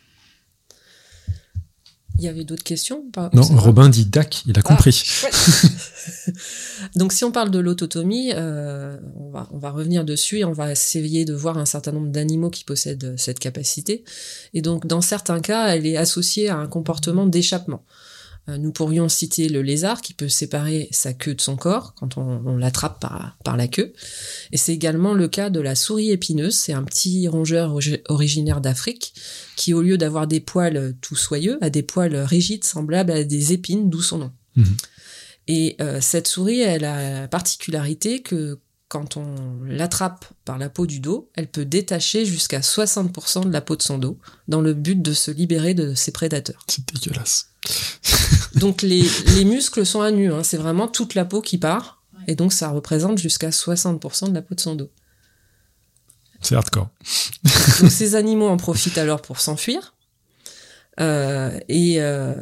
Il 2.20 2.26
y 2.26 2.28
avait 2.28 2.44
d'autres 2.44 2.64
questions 2.64 3.04
pas 3.14 3.30
Non, 3.34 3.44
Robin 3.44 3.90
dit 3.90 4.06
DAC, 4.06 4.44
il 4.48 4.58
a 4.58 4.62
Ah. 4.66 4.68
compris. 4.70 5.04
Donc 6.96 7.14
si 7.14 7.24
on 7.24 7.32
parle 7.32 7.52
de 7.52 7.60
l'autotomie, 7.60 8.32
euh, 8.34 8.98
on, 9.16 9.30
va, 9.30 9.48
on 9.52 9.58
va 9.58 9.72
revenir 9.72 10.06
dessus 10.06 10.40
et 10.40 10.46
on 10.46 10.54
va 10.54 10.72
essayer 10.72 11.26
de 11.26 11.34
voir 11.34 11.58
un 11.58 11.66
certain 11.66 11.92
nombre 11.92 12.10
d'animaux 12.10 12.50
qui 12.50 12.64
possèdent 12.64 13.16
cette 13.18 13.40
capacité. 13.40 14.04
Et 14.54 14.62
donc 14.62 14.88
dans 14.88 15.02
certains 15.02 15.40
cas, 15.42 15.68
elle 15.76 15.86
est 15.86 15.98
associée 15.98 16.50
à 16.50 16.58
un 16.58 16.68
comportement 16.68 17.26
d'échappement. 17.26 17.84
Euh, 18.50 18.58
nous 18.58 18.72
pourrions 18.72 19.10
citer 19.10 19.50
le 19.50 19.62
lézard 19.62 20.02
qui 20.02 20.14
peut 20.14 20.30
séparer 20.30 20.88
sa 20.92 21.14
queue 21.14 21.36
de 21.36 21.42
son 21.42 21.56
corps 21.56 21.94
quand 21.96 22.18
on, 22.18 22.42
on 22.46 22.58
l'attrape 22.58 23.00
par, 23.02 23.38
par 23.44 23.58
la 23.58 23.68
queue. 23.68 23.94
Et 24.52 24.58
c'est 24.58 24.74
également 24.74 25.14
le 25.14 25.28
cas 25.28 25.50
de 25.50 25.60
la 25.60 25.76
souris 25.76 26.12
épineuse. 26.12 26.56
C'est 26.56 26.74
un 26.74 26.84
petit 26.84 27.28
rongeur 27.28 27.78
originaire 28.08 28.62
d'Afrique 28.62 29.14
qui, 29.56 29.74
au 29.74 29.82
lieu 29.82 29.98
d'avoir 29.98 30.28
des 30.28 30.40
poils 30.40 30.96
tout 31.02 31.16
soyeux, 31.16 31.58
a 31.62 31.70
des 31.70 31.84
poils 31.84 32.16
rigides 32.16 32.64
semblables 32.64 33.12
à 33.12 33.24
des 33.24 33.54
épines, 33.54 33.90
d'où 33.90 34.02
son 34.02 34.20
nom. 34.20 34.32
Mhm. 34.56 34.78
Et 35.48 35.76
euh, 35.80 36.00
cette 36.02 36.28
souris, 36.28 36.62
elle 36.62 36.86
a 36.86 37.22
la 37.22 37.28
particularité 37.28 38.22
que 38.22 38.60
quand 38.90 39.18
on 39.18 39.36
l'attrape 39.66 40.26
par 40.46 40.58
la 40.58 40.70
peau 40.70 40.86
du 40.86 41.00
dos, 41.00 41.30
elle 41.36 41.48
peut 41.48 41.66
détacher 41.66 42.26
jusqu'à 42.26 42.60
60% 42.62 43.44
de 43.46 43.52
la 43.52 43.62
peau 43.62 43.76
de 43.76 43.82
son 43.82 43.98
dos 43.98 44.18
dans 44.48 44.62
le 44.62 44.74
but 44.74 45.02
de 45.02 45.14
se 45.14 45.30
libérer 45.32 45.74
de 45.74 45.94
ses 45.94 46.12
prédateurs. 46.12 46.64
C'est 46.68 46.86
dégueulasse. 46.88 47.50
Donc 48.56 48.82
les, 48.82 49.06
les 49.36 49.44
muscles 49.46 49.86
sont 49.86 50.02
à 50.02 50.12
nu, 50.12 50.32
hein, 50.32 50.44
c'est 50.44 50.58
vraiment 50.58 50.88
toute 50.88 51.16
la 51.16 51.26
peau 51.26 51.42
qui 51.42 51.58
part, 51.58 52.02
et 52.28 52.36
donc 52.36 52.54
ça 52.54 52.70
représente 52.70 53.18
jusqu'à 53.18 53.50
60% 53.50 54.30
de 54.30 54.34
la 54.34 54.42
peau 54.42 54.56
de 54.56 54.60
son 54.62 54.76
dos. 54.76 54.90
C'est 56.42 56.56
hardcore. 56.56 56.90
Donc 57.82 57.92
ces 57.92 58.16
animaux 58.16 58.48
en 58.48 58.58
profitent 58.58 58.98
alors 58.98 59.22
pour 59.22 59.40
s'enfuir 59.40 59.96
euh, 61.00 61.58
et, 61.68 61.96
euh, 62.00 62.34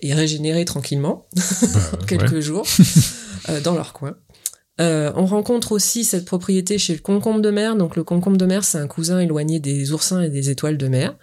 et 0.00 0.14
régénérer 0.14 0.64
tranquillement 0.64 1.26
Bah, 1.34 1.80
quelques 2.08 2.32
ouais. 2.32 2.42
jours 2.42 2.66
euh, 3.48 3.60
dans 3.60 3.74
leur 3.74 3.92
coin. 3.92 4.16
Euh, 4.80 5.12
on 5.16 5.26
rencontre 5.26 5.72
aussi 5.72 6.04
cette 6.04 6.24
propriété 6.24 6.78
chez 6.78 6.94
le 6.94 7.00
concombre 7.00 7.40
de 7.40 7.50
mer. 7.50 7.76
Donc 7.76 7.96
le 7.96 8.04
concombre 8.04 8.36
de 8.36 8.46
mer, 8.46 8.64
c'est 8.64 8.78
un 8.78 8.86
cousin 8.86 9.20
éloigné 9.20 9.60
des 9.60 9.92
oursins 9.92 10.22
et 10.22 10.30
des 10.30 10.50
étoiles 10.50 10.78
de 10.78 10.88
mer. 10.88 11.16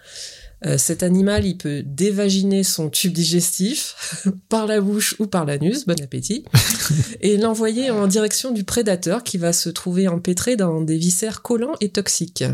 Euh, 0.66 0.76
cet 0.76 1.02
animal, 1.02 1.46
il 1.46 1.56
peut 1.56 1.82
dévaginer 1.84 2.64
son 2.64 2.90
tube 2.90 3.12
digestif 3.12 4.24
par 4.48 4.66
la 4.66 4.80
bouche 4.80 5.16
ou 5.18 5.26
par 5.26 5.46
l'anus, 5.46 5.86
bon 5.86 6.00
appétit, 6.02 6.44
et 7.20 7.38
l'envoyer 7.38 7.90
en 7.90 8.06
direction 8.06 8.50
du 8.50 8.64
prédateur 8.64 9.24
qui 9.24 9.38
va 9.38 9.54
se 9.54 9.70
trouver 9.70 10.06
empêtré 10.06 10.56
dans 10.56 10.82
des 10.82 10.98
viscères 10.98 11.40
collants 11.40 11.76
et 11.80 11.88
toxiques. 11.88 12.44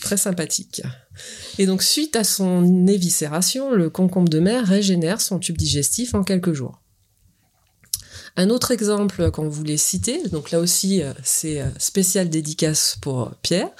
Très 0.00 0.16
sympathique. 0.16 0.82
Et 1.58 1.66
donc, 1.66 1.82
suite 1.82 2.16
à 2.16 2.24
son 2.24 2.86
éviscération, 2.86 3.72
le 3.72 3.90
concombre 3.90 4.28
de 4.28 4.40
mer 4.40 4.66
régénère 4.66 5.20
son 5.20 5.38
tube 5.38 5.56
digestif 5.56 6.14
en 6.14 6.24
quelques 6.24 6.52
jours. 6.52 6.83
Un 8.36 8.50
autre 8.50 8.72
exemple 8.72 9.30
qu'on 9.30 9.48
voulait 9.48 9.76
citer, 9.76 10.28
donc 10.28 10.50
là 10.50 10.58
aussi 10.58 11.02
euh, 11.02 11.12
c'est 11.22 11.60
euh, 11.60 11.68
spécial 11.78 12.28
dédicace 12.28 12.96
pour 13.00 13.30
Pierre, 13.42 13.70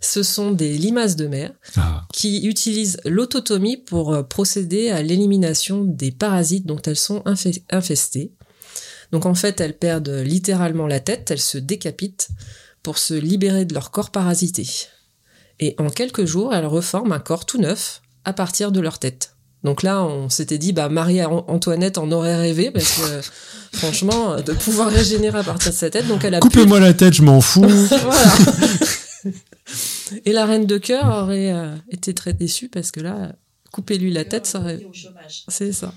ce 0.00 0.24
sont 0.24 0.50
des 0.50 0.76
limaces 0.76 1.14
de 1.14 1.28
mer 1.28 1.52
Ah, 1.76 2.04
qui 2.12 2.44
utilisent 2.46 2.98
l'autotomie 3.04 3.76
pour 3.76 4.12
euh, 4.12 4.24
procéder 4.24 4.90
à 4.90 5.00
l'élimination 5.00 5.84
des 5.84 6.10
parasites 6.10 6.66
dont 6.66 6.82
elles 6.82 6.96
sont 6.96 7.20
infe- 7.20 7.62
infestées. 7.70 8.32
Donc 9.12 9.26
en 9.26 9.34
fait, 9.36 9.60
elles 9.60 9.78
perdent 9.78 10.08
littéralement 10.08 10.88
la 10.88 10.98
tête, 10.98 11.30
elles 11.30 11.38
se 11.40 11.58
décapitent 11.58 12.30
pour 12.82 12.98
se 12.98 13.14
libérer 13.14 13.64
de 13.64 13.74
leur 13.74 13.92
corps 13.92 14.10
parasité. 14.10 14.66
Et 15.60 15.76
en 15.78 15.88
quelques 15.88 16.24
jours, 16.24 16.52
elles 16.52 16.66
reforment 16.66 17.12
un 17.12 17.20
corps 17.20 17.46
tout 17.46 17.58
neuf 17.60 18.02
à 18.24 18.32
partir 18.32 18.72
de 18.72 18.80
leur 18.80 18.98
tête. 18.98 19.33
Donc 19.64 19.82
là, 19.82 20.04
on 20.04 20.28
s'était 20.28 20.58
dit, 20.58 20.72
bah 20.74 20.88
Marie-Antoinette 20.90 21.96
en 21.98 22.12
aurait 22.12 22.36
rêvé 22.36 22.70
parce 22.70 22.98
que 22.98 23.20
franchement, 23.78 24.36
de 24.40 24.52
pouvoir 24.52 24.90
régénérer 24.90 25.38
à 25.38 25.42
partir 25.42 25.72
de 25.72 25.76
sa 25.76 25.90
tête. 25.90 26.06
Donc 26.06 26.24
elle 26.24 26.34
a 26.34 26.38
pu 26.38 26.42
Coupez-moi 26.48 26.78
la 26.80 26.92
tête, 26.94 27.14
je 27.14 27.22
m'en 27.22 27.40
fous. 27.40 27.62
voilà. 27.66 28.24
Et 30.26 30.32
la 30.32 30.44
reine 30.44 30.66
de 30.66 30.76
cœur 30.78 31.06
aurait 31.22 31.52
euh, 31.52 31.74
été 31.90 32.12
très 32.14 32.34
déçue 32.34 32.68
parce 32.68 32.90
que 32.90 33.00
là, 33.00 33.32
couper-lui 33.72 34.12
la 34.12 34.24
tête, 34.24 34.46
ça 34.46 34.60
aurait... 34.60 34.80
C'est 35.48 35.72
ça. 35.72 35.92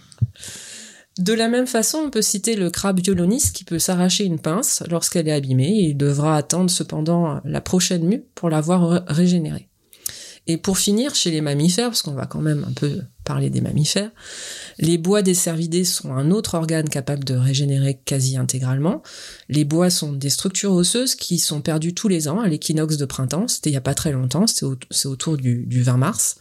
De 1.20 1.34
la 1.34 1.50
même 1.50 1.68
façon, 1.68 1.98
on 2.06 2.10
peut 2.10 2.22
citer 2.22 2.56
le 2.56 2.70
crabe 2.70 3.00
violoniste 3.02 3.56
qui 3.56 3.64
peut 3.66 3.80
s'arracher 3.80 4.24
une 4.24 4.40
pince 4.40 4.84
lorsqu'elle 4.90 5.28
est 5.28 5.34
abîmée 5.34 5.80
et 5.80 5.90
il 5.90 5.98
devra 5.98 6.38
attendre 6.38 6.70
cependant 6.70 7.42
la 7.44 7.60
prochaine 7.60 8.06
mue 8.06 8.24
pour 8.36 8.50
l'avoir 8.50 8.88
ré- 8.88 9.00
régénérée. 9.08 9.68
Et 10.50 10.56
pour 10.58 10.78
finir, 10.78 11.14
chez 11.14 11.30
les 11.32 11.42
mammifères, 11.42 11.90
parce 11.90 12.04
qu'on 12.04 12.14
va 12.14 12.26
quand 12.28 12.40
même 12.40 12.66
un 12.70 12.72
peu 12.72 13.02
parler 13.28 13.50
des 13.50 13.60
mammifères, 13.60 14.12
les 14.80 14.98
bois 14.98 15.22
des 15.22 15.34
cervidés 15.34 15.84
sont 15.84 16.14
un 16.14 16.32
autre 16.32 16.56
organe 16.56 16.88
capable 16.88 17.26
de 17.26 17.36
régénérer 17.36 18.00
quasi 18.06 18.38
intégralement. 18.38 19.04
Les 19.50 19.66
bois 19.66 19.90
sont 19.90 20.14
des 20.14 20.30
structures 20.30 20.72
osseuses 20.72 21.16
qui 21.16 21.38
sont 21.38 21.60
perdues 21.62 21.94
tous 21.94 22.08
les 22.08 22.30
ans 22.30 22.40
à 22.40 22.48
l'équinoxe 22.48 22.96
de 22.96 23.06
printemps. 23.06 23.50
C'était 23.50 23.70
il 23.70 23.74
y 23.74 23.78
a 23.78 23.82
pas 23.82 23.94
très 23.94 24.14
longtemps, 24.14 24.46
c'est 24.48 25.08
autour 25.08 25.36
du, 25.36 25.66
du 25.66 25.84
20 25.84 25.98
mars. 25.98 26.36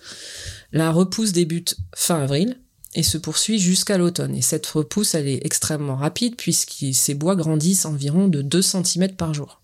La 0.73 0.93
repousse 0.93 1.33
débute 1.33 1.77
fin 1.95 2.23
avril 2.23 2.57
et 2.95 3.03
se 3.03 3.19
poursuit 3.19 3.59
jusqu'à 3.59 3.99
l'automne. 3.99 4.37
Et 4.37 4.43
cette 4.43 4.67
repousse, 4.67 5.15
elle 5.15 5.27
est 5.27 5.45
extrêmement 5.45 5.97
rapide 5.97 6.37
puisque 6.37 6.87
ces 6.93 7.15
bois 7.15 7.35
grandissent 7.35 7.85
environ 7.85 8.29
de 8.29 8.43
2 8.43 8.63
cm 8.63 9.09
par 9.17 9.35
jour. 9.35 9.61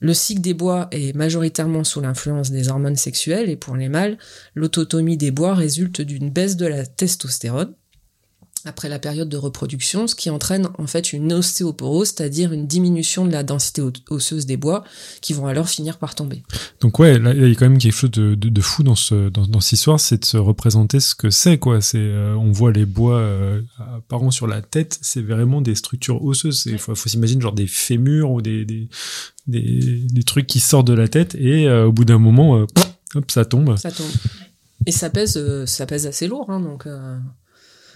Le 0.00 0.14
cycle 0.14 0.40
des 0.40 0.54
bois 0.54 0.88
est 0.92 1.14
majoritairement 1.14 1.84
sous 1.84 2.00
l'influence 2.00 2.50
des 2.50 2.68
hormones 2.68 2.96
sexuelles 2.96 3.50
et 3.50 3.56
pour 3.56 3.76
les 3.76 3.88
mâles, 3.88 4.18
l'autotomie 4.54 5.16
des 5.16 5.30
bois 5.30 5.54
résulte 5.54 6.00
d'une 6.00 6.30
baisse 6.30 6.56
de 6.56 6.66
la 6.66 6.86
testostérone 6.86 7.74
après 8.64 8.88
la 8.88 8.98
période 8.98 9.28
de 9.28 9.36
reproduction, 9.36 10.06
ce 10.06 10.14
qui 10.14 10.30
entraîne 10.30 10.68
en 10.78 10.86
fait 10.86 11.12
une 11.12 11.32
ostéoporose, 11.32 12.08
c'est-à-dire 12.08 12.52
une 12.52 12.66
diminution 12.66 13.24
de 13.24 13.32
la 13.32 13.42
densité 13.42 13.82
osseuse 14.10 14.46
des 14.46 14.56
bois, 14.56 14.84
qui 15.20 15.32
vont 15.32 15.46
alors 15.46 15.68
finir 15.68 15.98
par 15.98 16.14
tomber. 16.14 16.42
Donc 16.80 16.98
ouais, 16.98 17.18
là, 17.18 17.32
il 17.34 17.48
y 17.48 17.52
a 17.52 17.54
quand 17.54 17.68
même 17.68 17.78
quelque 17.78 17.92
chose 17.92 18.10
de, 18.10 18.34
de, 18.34 18.48
de 18.48 18.60
fou 18.60 18.82
dans, 18.82 18.96
ce, 18.96 19.28
dans, 19.28 19.46
dans 19.46 19.60
cette 19.60 19.74
histoire, 19.74 20.00
c'est 20.00 20.18
de 20.18 20.24
se 20.24 20.36
représenter 20.36 21.00
ce 21.00 21.14
que 21.14 21.30
c'est, 21.30 21.58
quoi. 21.58 21.80
C'est, 21.80 21.98
euh, 21.98 22.34
on 22.36 22.50
voit 22.50 22.72
les 22.72 22.84
bois 22.84 23.18
euh, 23.18 23.62
apparents 23.96 24.30
sur 24.30 24.46
la 24.46 24.60
tête, 24.60 24.98
c'est 25.02 25.22
vraiment 25.22 25.60
des 25.60 25.74
structures 25.74 26.24
osseuses. 26.24 26.64
Il 26.66 26.78
faut, 26.78 26.94
faut 26.94 27.08
s'imaginer 27.08 27.40
genre 27.40 27.52
des 27.52 27.66
fémurs 27.68 28.32
ou 28.32 28.42
des, 28.42 28.64
des, 28.64 28.88
des, 29.46 30.02
des 30.02 30.22
trucs 30.24 30.46
qui 30.46 30.60
sortent 30.60 30.88
de 30.88 30.94
la 30.94 31.08
tête 31.08 31.34
et 31.36 31.68
euh, 31.68 31.86
au 31.86 31.92
bout 31.92 32.04
d'un 32.04 32.18
moment, 32.18 32.58
euh, 32.58 32.66
hop, 33.14 33.30
ça 33.30 33.44
tombe. 33.44 33.76
Ça 33.76 33.92
tombe. 33.92 34.10
Et 34.86 34.92
ça 34.92 35.10
pèse, 35.10 35.64
ça 35.66 35.86
pèse 35.86 36.06
assez 36.06 36.26
lourd, 36.26 36.50
hein, 36.50 36.60
donc 36.60 36.86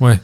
Ouais. 0.03 0.17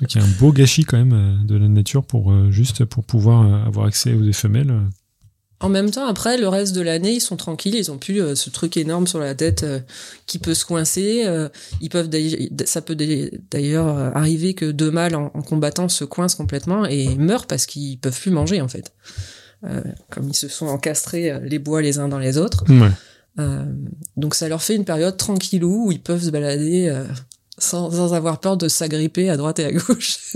Donc 0.00 0.14
il 0.14 0.18
y 0.18 0.20
a 0.20 0.24
un 0.24 0.30
beau 0.40 0.52
gâchis 0.52 0.84
quand 0.84 0.96
même 0.96 1.12
euh, 1.12 1.44
de 1.44 1.56
la 1.56 1.68
nature 1.68 2.04
pour 2.04 2.32
euh, 2.32 2.50
juste 2.50 2.84
pour 2.84 3.04
pouvoir 3.04 3.42
euh, 3.42 3.66
avoir 3.66 3.86
accès 3.86 4.14
aux 4.14 4.32
femelles. 4.32 4.72
En 5.58 5.70
même 5.70 5.90
temps, 5.90 6.06
après, 6.06 6.36
le 6.36 6.48
reste 6.48 6.74
de 6.74 6.82
l'année, 6.82 7.14
ils 7.14 7.20
sont 7.20 7.36
tranquilles, 7.36 7.74
ils 7.76 7.90
ont 7.90 7.96
plus 7.96 8.20
euh, 8.20 8.34
ce 8.34 8.50
truc 8.50 8.76
énorme 8.76 9.06
sur 9.06 9.18
la 9.18 9.34
tête 9.34 9.62
euh, 9.62 9.80
qui 10.26 10.38
peut 10.38 10.52
se 10.52 10.66
coincer. 10.66 11.22
euh, 11.26 11.48
ils 11.80 11.88
peuvent, 11.88 12.10
ça 12.66 12.82
peut 12.82 12.94
d'ailleurs 12.94 13.88
arriver 14.14 14.52
que 14.52 14.70
deux 14.70 14.90
mâles 14.90 15.14
en, 15.14 15.30
en 15.32 15.42
combattant 15.42 15.88
se 15.88 16.04
coincent 16.04 16.36
complètement 16.36 16.84
et 16.84 17.14
meurent 17.16 17.46
parce 17.46 17.64
qu'ils 17.64 17.98
peuvent 17.98 18.20
plus 18.20 18.30
manger 18.30 18.60
en 18.60 18.68
fait. 18.68 18.92
Comme 20.10 20.28
ils 20.28 20.36
se 20.36 20.46
sont 20.46 20.66
encastrés 20.66 21.40
les 21.42 21.58
bois 21.58 21.82
les 21.82 21.98
uns 21.98 22.06
dans 22.06 22.20
les 22.20 22.38
autres. 22.38 22.64
Ouais. 22.68 23.44
Donc 24.16 24.36
ça 24.36 24.48
leur 24.48 24.62
fait 24.62 24.76
une 24.76 24.84
période 24.84 25.16
tranquillou 25.16 25.86
où 25.86 25.92
ils 25.92 26.00
peuvent 26.02 26.22
se 26.22 26.30
balader 26.30 26.94
sans, 27.58 27.90
sans 27.90 28.14
avoir 28.14 28.40
peur 28.40 28.56
de 28.56 28.68
s'agripper 28.68 29.30
à 29.30 29.36
droite 29.36 29.58
et 29.58 29.64
à 29.64 29.72
gauche. 29.72 30.18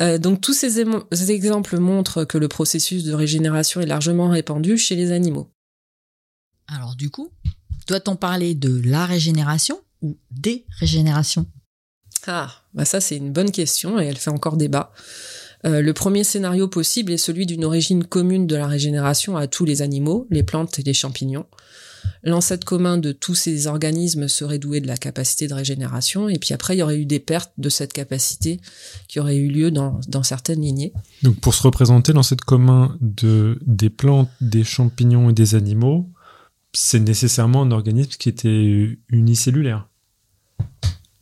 Euh, 0.00 0.18
donc 0.18 0.40
tous 0.40 0.54
ces 0.54 1.30
exemples 1.30 1.78
montrent 1.78 2.24
que 2.24 2.36
le 2.36 2.48
processus 2.48 3.04
de 3.04 3.14
régénération 3.14 3.80
est 3.80 3.86
largement 3.86 4.28
répandu 4.28 4.76
chez 4.76 4.96
les 4.96 5.12
animaux. 5.12 5.52
Alors 6.66 6.96
du 6.96 7.10
coup, 7.10 7.30
doit-on 7.86 8.16
parler 8.16 8.56
de 8.56 8.82
la 8.84 9.06
régénération 9.06 9.80
ou 10.02 10.18
des 10.32 10.64
régénérations? 10.80 11.46
Ah, 12.26 12.50
bah 12.72 12.84
ça 12.84 13.00
c'est 13.00 13.16
une 13.16 13.32
bonne 13.32 13.52
question 13.52 14.00
et 14.00 14.06
elle 14.06 14.16
fait 14.16 14.30
encore 14.30 14.56
débat. 14.56 14.92
Euh, 15.64 15.80
le 15.80 15.94
premier 15.94 16.24
scénario 16.24 16.68
possible 16.68 17.12
est 17.12 17.18
celui 17.18 17.46
d'une 17.46 17.64
origine 17.64 18.04
commune 18.04 18.46
de 18.46 18.56
la 18.56 18.66
régénération 18.66 19.36
à 19.36 19.46
tous 19.46 19.64
les 19.64 19.82
animaux, 19.82 20.26
les 20.30 20.42
plantes 20.42 20.78
et 20.78 20.82
les 20.82 20.94
champignons. 20.94 21.46
L'ancêtre 22.22 22.64
commun 22.64 22.98
de 22.98 23.12
tous 23.12 23.34
ces 23.34 23.66
organismes 23.66 24.28
serait 24.28 24.58
doué 24.58 24.80
de 24.80 24.86
la 24.86 24.96
capacité 24.96 25.46
de 25.46 25.54
régénération, 25.54 26.28
et 26.28 26.38
puis 26.38 26.54
après 26.54 26.74
il 26.74 26.78
y 26.78 26.82
aurait 26.82 26.98
eu 26.98 27.06
des 27.06 27.20
pertes 27.20 27.52
de 27.58 27.68
cette 27.68 27.92
capacité 27.92 28.60
qui 29.08 29.20
auraient 29.20 29.36
eu 29.36 29.48
lieu 29.48 29.70
dans, 29.70 30.00
dans 30.08 30.22
certaines 30.22 30.62
lignées. 30.62 30.92
Donc 31.22 31.40
pour 31.40 31.54
se 31.54 31.62
représenter 31.62 32.12
l'ancêtre 32.12 32.44
commun 32.44 32.96
de 33.00 33.58
des 33.66 33.90
plantes, 33.90 34.30
des 34.40 34.64
champignons 34.64 35.30
et 35.30 35.32
des 35.32 35.54
animaux, 35.54 36.10
c'est 36.72 37.00
nécessairement 37.00 37.62
un 37.62 37.70
organisme 37.70 38.12
qui 38.18 38.28
était 38.28 38.98
unicellulaire. 39.08 39.88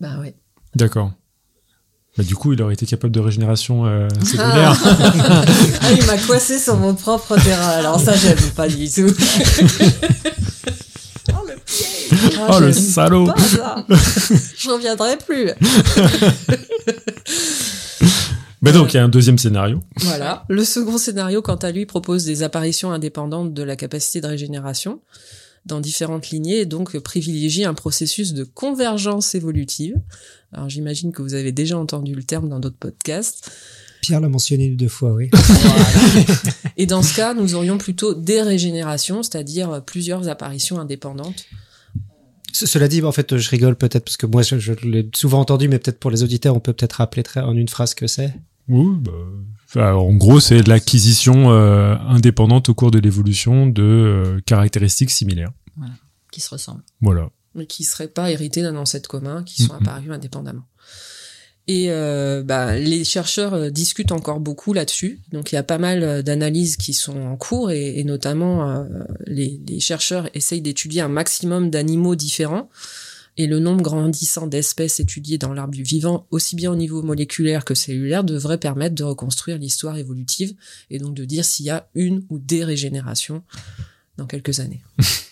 Bah 0.00 0.18
ouais. 0.20 0.34
D'accord. 0.74 1.12
Bah, 2.16 2.24
du 2.24 2.34
coup, 2.34 2.52
il 2.52 2.60
aurait 2.60 2.74
été 2.74 2.84
capable 2.84 3.12
de 3.12 3.20
régénération 3.20 3.86
euh, 3.86 4.06
cellulaire. 4.22 4.78
ah, 4.84 5.92
il 5.96 6.04
m'a 6.04 6.18
coincé 6.18 6.58
sur 6.58 6.76
mon 6.76 6.94
propre 6.94 7.36
terrain, 7.42 7.68
alors 7.68 7.98
ça 7.98 8.14
j'aime 8.14 8.36
pas 8.54 8.68
du 8.68 8.90
tout. 8.90 9.06
oh 11.32 11.46
le 11.46 11.54
oh 12.50 12.60
le 12.60 12.72
salaud 12.72 13.26
pas 13.26 13.38
ça. 13.40 13.86
Je 14.58 14.68
reviendrai 14.68 15.16
plus. 15.16 15.50
Bah 18.62 18.70
donc 18.70 18.94
il 18.94 18.96
y 18.96 19.00
a 19.00 19.02
un 19.02 19.08
deuxième 19.08 19.38
scénario. 19.38 19.80
Voilà. 19.96 20.44
Le 20.48 20.64
second 20.64 20.96
scénario, 20.96 21.42
quant 21.42 21.56
à 21.56 21.72
lui, 21.72 21.84
propose 21.84 22.24
des 22.24 22.44
apparitions 22.44 22.92
indépendantes 22.92 23.52
de 23.52 23.62
la 23.64 23.74
capacité 23.74 24.20
de 24.20 24.28
régénération 24.28 25.00
dans 25.66 25.80
différentes 25.80 26.30
lignées 26.30 26.60
et 26.60 26.66
donc 26.66 26.96
privilégie 27.00 27.64
un 27.64 27.74
processus 27.74 28.34
de 28.34 28.44
convergence 28.44 29.34
évolutive. 29.34 29.96
Alors 30.52 30.68
j'imagine 30.68 31.12
que 31.12 31.22
vous 31.22 31.34
avez 31.34 31.52
déjà 31.52 31.78
entendu 31.78 32.14
le 32.14 32.22
terme 32.22 32.48
dans 32.48 32.60
d'autres 32.60 32.76
podcasts. 32.78 33.50
Pierre 34.02 34.20
l'a 34.20 34.28
mentionné 34.28 34.68
deux 34.70 34.88
fois, 34.88 35.12
oui. 35.12 35.30
Et 36.76 36.86
dans 36.86 37.02
ce 37.02 37.14
cas, 37.14 37.34
nous 37.34 37.54
aurions 37.54 37.78
plutôt 37.78 38.14
des 38.14 38.42
régénérations, 38.42 39.22
c'est-à-dire 39.22 39.82
plusieurs 39.84 40.28
apparitions 40.28 40.78
indépendantes. 40.80 41.44
Ce- 42.52 42.66
Cela 42.66 42.88
dit, 42.88 43.02
en 43.02 43.12
fait, 43.12 43.36
je 43.36 43.48
rigole 43.50 43.76
peut-être 43.76 44.04
parce 44.04 44.16
que 44.16 44.26
moi, 44.26 44.42
je, 44.42 44.58
je 44.58 44.72
l'ai 44.82 45.08
souvent 45.14 45.40
entendu, 45.40 45.68
mais 45.68 45.78
peut-être 45.78 46.00
pour 46.00 46.10
les 46.10 46.22
auditeurs, 46.22 46.56
on 46.56 46.60
peut 46.60 46.72
peut-être 46.72 46.94
rappeler 46.94 47.22
très, 47.22 47.40
en 47.40 47.56
une 47.56 47.68
phrase 47.68 47.90
ce 47.90 47.94
que 47.94 48.06
c'est. 48.06 48.34
Oui, 48.68 48.86
bah, 49.74 49.96
en 49.96 50.14
gros, 50.14 50.40
c'est 50.40 50.66
l'acquisition 50.66 51.50
euh, 51.52 51.94
indépendante 52.08 52.68
au 52.68 52.74
cours 52.74 52.90
de 52.90 52.98
l'évolution 52.98 53.66
de 53.66 53.82
euh, 53.82 54.40
caractéristiques 54.44 55.10
similaires. 55.10 55.52
qui 56.30 56.40
se 56.40 56.50
ressemblent 56.50 56.82
Voilà. 57.00 57.30
Mais 57.54 57.66
qui 57.66 57.84
seraient 57.84 58.08
pas 58.08 58.30
hérités 58.30 58.62
d'un 58.62 58.76
ancêtre 58.76 59.08
commun, 59.08 59.42
qui 59.44 59.62
sont 59.62 59.74
apparus 59.74 60.10
indépendamment. 60.10 60.64
Et 61.68 61.86
euh, 61.90 62.42
bah, 62.42 62.76
les 62.76 63.04
chercheurs 63.04 63.54
euh, 63.54 63.70
discutent 63.70 64.10
encore 64.10 64.40
beaucoup 64.40 64.72
là-dessus. 64.72 65.20
Donc 65.30 65.52
il 65.52 65.54
y 65.54 65.58
a 65.58 65.62
pas 65.62 65.78
mal 65.78 66.02
euh, 66.02 66.22
d'analyses 66.22 66.76
qui 66.76 66.92
sont 66.92 67.20
en 67.20 67.36
cours 67.36 67.70
et, 67.70 68.00
et 68.00 68.04
notamment 68.04 68.68
euh, 68.68 68.84
les, 69.26 69.60
les 69.68 69.78
chercheurs 69.78 70.28
essayent 70.34 70.60
d'étudier 70.60 71.02
un 71.02 71.08
maximum 71.08 71.70
d'animaux 71.70 72.16
différents 72.16 72.68
et 73.36 73.46
le 73.46 73.60
nombre 73.60 73.82
grandissant 73.82 74.46
d'espèces 74.46 75.00
étudiées 75.00 75.38
dans 75.38 75.54
l'arbre 75.54 75.72
du 75.72 75.82
vivant, 75.82 76.26
aussi 76.30 76.56
bien 76.56 76.70
au 76.70 76.76
niveau 76.76 77.02
moléculaire 77.02 77.64
que 77.64 77.74
cellulaire, 77.74 78.24
devrait 78.24 78.58
permettre 78.58 78.94
de 78.94 79.04
reconstruire 79.04 79.56
l'histoire 79.56 79.96
évolutive 79.96 80.54
et 80.90 80.98
donc 80.98 81.14
de 81.14 81.24
dire 81.24 81.44
s'il 81.44 81.66
y 81.66 81.70
a 81.70 81.88
une 81.94 82.24
ou 82.28 82.38
des 82.38 82.64
régénérations 82.64 83.42
dans 84.18 84.26
quelques 84.26 84.60
années. 84.60 84.82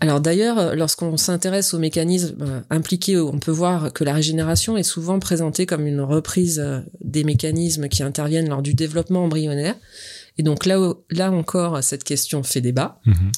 Alors 0.00 0.20
d'ailleurs, 0.20 0.58
euh, 0.58 0.74
lorsqu'on 0.74 1.16
s'intéresse 1.16 1.74
aux 1.74 1.78
mécanismes 1.78 2.36
euh, 2.40 2.60
impliqués, 2.70 3.18
on 3.18 3.38
peut 3.38 3.50
voir 3.50 3.92
que 3.92 4.04
la 4.04 4.12
régénération 4.12 4.76
est 4.76 4.84
souvent 4.84 5.18
présentée 5.18 5.66
comme 5.66 5.86
une 5.86 6.00
reprise 6.00 6.60
euh, 6.60 6.80
des 7.00 7.24
mécanismes 7.24 7.88
qui 7.88 8.02
interviennent 8.02 8.48
lors 8.48 8.62
du 8.62 8.74
développement 8.74 9.24
embryonnaire. 9.24 9.74
Et 10.36 10.42
donc 10.42 10.66
là, 10.66 10.94
là 11.10 11.32
encore, 11.32 11.82
cette 11.82 12.04
question 12.04 12.42
fait 12.44 12.60
débat. 12.60 13.00
Mhm. 13.06 13.32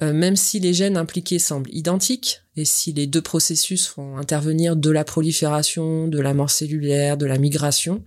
Euh, 0.00 0.12
même 0.12 0.36
si 0.36 0.60
les 0.60 0.74
gènes 0.74 0.96
impliqués 0.96 1.40
semblent 1.40 1.70
identiques, 1.72 2.42
et 2.56 2.64
si 2.64 2.92
les 2.92 3.06
deux 3.06 3.20
processus 3.20 3.86
font 3.86 4.16
intervenir 4.16 4.76
de 4.76 4.90
la 4.90 5.04
prolifération, 5.04 6.06
de 6.06 6.20
la 6.20 6.34
mort 6.34 6.50
cellulaire, 6.50 7.16
de 7.16 7.26
la 7.26 7.38
migration, 7.38 8.04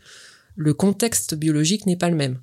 le 0.56 0.74
contexte 0.74 1.36
biologique 1.36 1.86
n'est 1.86 1.98
pas 1.98 2.10
le 2.10 2.16
même. 2.16 2.40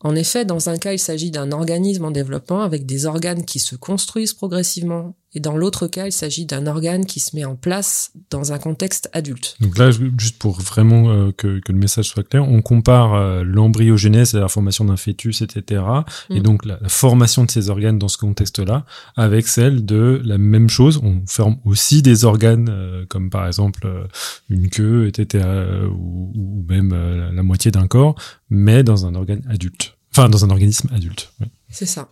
En 0.00 0.14
effet, 0.14 0.44
dans 0.44 0.68
un 0.68 0.78
cas, 0.78 0.92
il 0.92 0.98
s'agit 0.98 1.30
d'un 1.30 1.52
organisme 1.52 2.06
en 2.06 2.10
développement 2.10 2.62
avec 2.62 2.86
des 2.86 3.04
organes 3.06 3.44
qui 3.44 3.58
se 3.58 3.76
construisent 3.76 4.32
progressivement, 4.32 5.14
et 5.32 5.38
dans 5.40 5.56
l'autre 5.56 5.86
cas, 5.86 6.06
il 6.06 6.12
s'agit 6.12 6.44
d'un 6.44 6.66
organe 6.66 7.06
qui 7.06 7.20
se 7.20 7.36
met 7.36 7.44
en 7.44 7.54
place 7.54 8.12
dans 8.30 8.52
un 8.52 8.58
contexte 8.58 9.08
adulte. 9.12 9.56
Donc 9.60 9.78
là, 9.78 9.90
juste 9.92 10.38
pour 10.38 10.60
vraiment 10.60 11.10
euh, 11.10 11.30
que, 11.30 11.60
que, 11.60 11.70
le 11.70 11.78
message 11.78 12.06
soit 12.06 12.24
clair, 12.24 12.48
on 12.48 12.62
compare 12.62 13.14
euh, 13.14 13.44
l'embryogenèse, 13.44 14.34
la 14.34 14.48
formation 14.48 14.84
d'un 14.84 14.96
fœtus, 14.96 15.42
etc., 15.42 15.82
et 16.30 16.40
Mm. 16.40 16.42
donc 16.42 16.64
la, 16.64 16.78
la 16.80 16.88
formation 16.88 17.44
de 17.44 17.50
ces 17.50 17.70
organes 17.70 17.98
dans 17.98 18.08
ce 18.08 18.18
contexte-là, 18.18 18.84
avec 19.16 19.46
celle 19.46 19.84
de 19.84 20.20
la 20.24 20.38
même 20.38 20.68
chose. 20.68 21.00
On 21.02 21.22
forme 21.26 21.58
aussi 21.64 22.02
des 22.02 22.24
organes, 22.24 22.68
euh, 22.68 23.06
comme 23.06 23.30
par 23.30 23.46
exemple 23.46 23.86
euh, 23.86 24.06
une 24.48 24.68
queue, 24.68 25.06
etc., 25.06 25.46
ou, 25.92 26.32
ou 26.34 26.64
même 26.68 26.90
la 27.32 27.42
moitié 27.42 27.70
d'un 27.70 27.86
corps, 27.86 28.16
mais 28.48 28.82
dans 28.82 29.06
un 29.06 29.14
organe 29.14 29.42
adulte. 29.48 29.96
Enfin, 30.12 30.28
dans 30.28 30.44
un 30.44 30.50
organisme 30.50 30.88
adulte. 30.92 31.32
C'est 31.68 31.86
ça. 31.86 32.08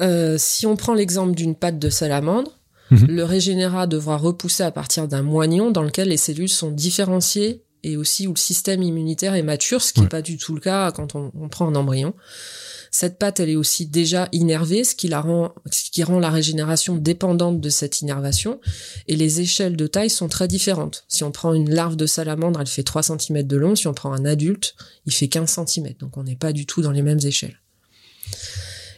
Euh, 0.00 0.36
si 0.38 0.66
on 0.66 0.76
prend 0.76 0.94
l'exemple 0.94 1.34
d'une 1.34 1.54
patte 1.54 1.78
de 1.78 1.90
salamandre, 1.90 2.58
Mhm. 2.90 3.06
le 3.08 3.24
régénérat 3.24 3.86
devra 3.86 4.16
repousser 4.16 4.62
à 4.62 4.70
partir 4.70 5.08
d'un 5.08 5.22
moignon 5.22 5.70
dans 5.70 5.82
lequel 5.82 6.08
les 6.08 6.16
cellules 6.18 6.48
sont 6.48 6.70
différenciées 6.70 7.62
et 7.84 7.96
aussi 7.96 8.26
où 8.26 8.32
le 8.32 8.38
système 8.38 8.82
immunitaire 8.82 9.34
est 9.34 9.42
mature, 9.42 9.82
ce 9.82 9.92
qui 9.92 10.00
n'est 10.00 10.04
Ouais. 10.04 10.10
pas 10.10 10.22
du 10.22 10.36
tout 10.36 10.54
le 10.54 10.60
cas 10.60 10.92
quand 10.92 11.14
on, 11.14 11.32
on 11.38 11.48
prend 11.48 11.66
un 11.68 11.74
embryon. 11.74 12.14
Cette 12.90 13.18
patte, 13.18 13.40
elle 13.40 13.48
est 13.48 13.56
aussi 13.56 13.86
déjà 13.86 14.28
innervée, 14.32 14.84
ce 14.84 14.94
qui 14.94 15.08
la 15.08 15.22
rend, 15.22 15.54
ce 15.70 15.90
qui 15.90 16.02
rend 16.04 16.18
la 16.20 16.28
régénération 16.28 16.94
dépendante 16.94 17.58
de 17.60 17.70
cette 17.70 18.02
innervation. 18.02 18.60
Et 19.08 19.16
les 19.16 19.40
échelles 19.40 19.76
de 19.76 19.86
taille 19.86 20.10
sont 20.10 20.28
très 20.28 20.46
différentes. 20.46 21.04
Si 21.08 21.24
on 21.24 21.32
prend 21.32 21.54
une 21.54 21.70
larve 21.74 21.96
de 21.96 22.04
salamandre, 22.04 22.60
elle 22.60 22.66
fait 22.66 22.82
3 22.82 23.02
cm 23.02 23.42
de 23.44 23.56
long. 23.56 23.74
Si 23.74 23.86
on 23.88 23.94
prend 23.94 24.12
un 24.12 24.26
adulte, 24.26 24.74
il 25.06 25.12
fait 25.14 25.28
15 25.28 25.58
cm. 25.66 25.94
Donc 26.00 26.18
on 26.18 26.24
n'est 26.24 26.36
pas 26.36 26.52
du 26.52 26.66
tout 26.66 26.82
dans 26.82 26.90
les 26.92 27.00
mêmes 27.02 27.20
échelles. 27.24 27.58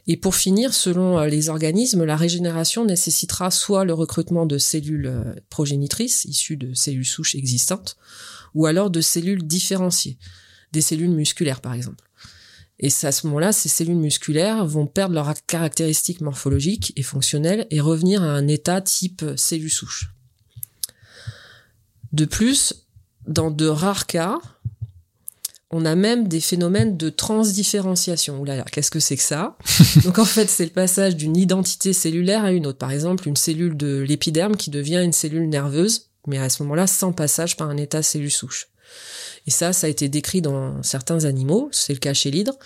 Et 0.06 0.16
pour 0.16 0.34
finir, 0.34 0.74
selon 0.74 1.18
euh, 1.18 1.26
les 1.26 1.48
organismes, 1.48 2.04
la 2.04 2.16
régénération 2.16 2.84
nécessitera 2.84 3.50
soit 3.50 3.84
le 3.84 3.94
recrutement 3.94 4.46
de 4.46 4.58
cellules 4.58 5.06
euh, 5.06 5.34
progénitrices 5.48 6.24
issues 6.26 6.56
de 6.56 6.74
cellules 6.74 7.06
souches 7.06 7.34
existantes, 7.34 7.96
ou 8.54 8.66
alors 8.66 8.90
de 8.90 9.00
cellules 9.00 9.46
différenciées, 9.46 10.18
des 10.72 10.82
cellules 10.82 11.10
musculaires 11.10 11.60
par 11.60 11.74
exemple. 11.74 12.04
Et 12.80 12.88
à 13.02 13.12
ce 13.12 13.26
moment-là, 13.26 13.52
ces 13.52 13.68
cellules 13.68 13.96
musculaires 13.96 14.66
vont 14.66 14.86
perdre 14.86 15.14
leurs 15.14 15.32
caractéristiques 15.46 16.20
morphologiques 16.20 16.92
et 16.96 17.02
fonctionnelles 17.02 17.66
et 17.70 17.80
revenir 17.80 18.22
à 18.22 18.26
un 18.26 18.48
état 18.48 18.80
type 18.80 19.22
euh, 19.22 19.36
cellule 19.36 19.70
souche. 19.70 20.10
De 22.12 22.26
plus, 22.26 22.86
dans 23.26 23.50
de 23.50 23.66
rares 23.66 24.06
cas, 24.06 24.38
on 25.76 25.84
a 25.84 25.96
même 25.96 26.28
des 26.28 26.40
phénomènes 26.40 26.96
de 26.96 27.10
transdifférenciation. 27.10 28.40
Ouh 28.40 28.44
là 28.44 28.56
là, 28.56 28.64
qu'est-ce 28.70 28.92
que 28.92 29.00
c'est 29.00 29.16
que 29.16 29.22
ça? 29.24 29.56
Donc 30.04 30.20
en 30.20 30.24
fait, 30.24 30.48
c'est 30.48 30.62
le 30.62 30.70
passage 30.70 31.16
d'une 31.16 31.36
identité 31.36 31.92
cellulaire 31.92 32.44
à 32.44 32.52
une 32.52 32.68
autre. 32.68 32.78
Par 32.78 32.92
exemple, 32.92 33.26
une 33.26 33.34
cellule 33.34 33.76
de 33.76 33.98
l'épiderme 33.98 34.54
qui 34.54 34.70
devient 34.70 35.02
une 35.02 35.12
cellule 35.12 35.48
nerveuse, 35.48 36.10
mais 36.28 36.38
à 36.38 36.48
ce 36.48 36.62
moment-là, 36.62 36.86
sans 36.86 37.10
passage 37.10 37.56
par 37.56 37.70
un 37.70 37.76
état 37.76 38.04
cellule 38.04 38.30
souche. 38.30 38.68
Et 39.48 39.50
ça, 39.50 39.72
ça 39.72 39.88
a 39.88 39.90
été 39.90 40.08
décrit 40.08 40.42
dans 40.42 40.80
certains 40.84 41.24
animaux, 41.24 41.68
c'est 41.72 41.92
le 41.92 41.98
cas 41.98 42.14
chez 42.14 42.30
l'hydre. 42.30 42.56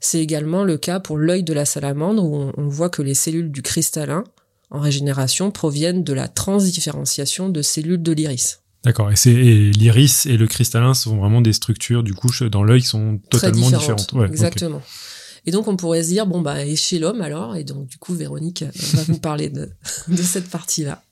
C'est 0.00 0.20
également 0.20 0.62
le 0.62 0.76
cas 0.76 1.00
pour 1.00 1.16
l'œil 1.16 1.44
de 1.44 1.54
la 1.54 1.64
salamandre, 1.64 2.22
où 2.22 2.36
on, 2.36 2.52
on 2.58 2.68
voit 2.68 2.90
que 2.90 3.00
les 3.00 3.14
cellules 3.14 3.50
du 3.50 3.62
cristallin, 3.62 4.24
en 4.70 4.78
régénération, 4.78 5.50
proviennent 5.50 6.04
de 6.04 6.12
la 6.12 6.28
transdifférenciation 6.28 7.48
de 7.48 7.62
cellules 7.62 8.02
de 8.02 8.12
l'iris. 8.12 8.61
D'accord. 8.84 9.10
Et, 9.10 9.70
l'iris 9.70 10.26
et 10.26 10.36
le 10.36 10.46
cristallin 10.46 10.94
sont 10.94 11.16
vraiment 11.16 11.40
des 11.40 11.52
structures, 11.52 12.02
du 12.02 12.14
coup, 12.14 12.30
dans 12.50 12.64
l'œil 12.64 12.80
qui 12.82 12.88
sont 12.88 13.20
Très 13.30 13.48
totalement 13.50 13.66
différentes. 13.70 13.80
différentes. 13.98 14.12
Ouais, 14.14 14.24
ok. 14.26 14.30
Exactement. 14.32 14.82
Et 15.44 15.50
donc 15.50 15.66
on 15.66 15.76
pourrait 15.76 16.04
se 16.04 16.08
dire 16.08 16.24
bon 16.24 16.40
bah 16.40 16.64
et 16.64 16.76
chez 16.76 17.00
l'homme 17.00 17.20
alors? 17.20 17.56
Et 17.56 17.64
donc 17.64 17.88
du 17.88 17.98
coup 17.98 18.14
Véronique 18.14 18.62
euh, 18.62 18.70
va 18.94 19.02
vous 19.04 19.18
parler 19.20 19.48
de, 19.48 19.70
de 20.06 20.22
cette 20.22 20.48
partie 20.48 20.84
là. 20.84 21.02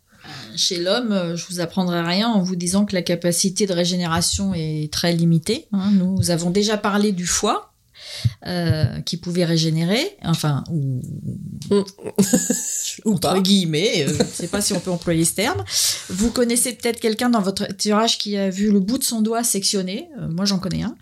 Chez 0.54 0.76
l'homme, 0.80 1.10
euh, 1.10 1.36
je 1.36 1.44
vous 1.50 1.58
apprendrai 1.58 2.00
rien 2.02 2.28
en 2.28 2.40
vous 2.42 2.54
disant 2.54 2.84
que 2.84 2.94
la 2.94 3.02
capacité 3.02 3.66
de 3.66 3.72
régénération 3.72 4.52
est 4.54 4.92
très 4.92 5.12
limitée. 5.14 5.66
hein. 5.72 5.90
Nous 5.92 6.30
avons 6.30 6.50
déjà 6.50 6.76
parlé 6.76 7.10
du 7.10 7.26
foie. 7.26 7.69
Euh, 8.46 9.00
qui 9.02 9.16
pouvait 9.16 9.44
régénérer, 9.44 10.16
enfin, 10.24 10.64
ou, 10.70 11.00
Ou 13.04 13.12
entre 13.12 13.20
pas. 13.20 13.40
guillemets, 13.40 14.04
euh, 14.04 14.14
je 14.16 14.22
ne 14.22 14.28
sais 14.28 14.48
pas 14.48 14.60
si 14.60 14.72
on 14.72 14.80
peut 14.80 14.90
employer 14.90 15.24
ce 15.24 15.34
terme. 15.34 15.62
Vous 16.08 16.30
connaissez 16.30 16.72
peut-être 16.72 17.00
quelqu'un 17.00 17.30
dans 17.30 17.40
votre 17.40 17.64
entourage 17.64 18.18
qui 18.18 18.36
a 18.36 18.50
vu 18.50 18.70
le 18.70 18.80
bout 18.80 18.98
de 18.98 19.04
son 19.04 19.20
doigt 19.20 19.44
sectionné. 19.44 20.08
Euh, 20.20 20.28
moi, 20.28 20.44
j'en 20.44 20.58
connais 20.58 20.82
un. 20.82 20.96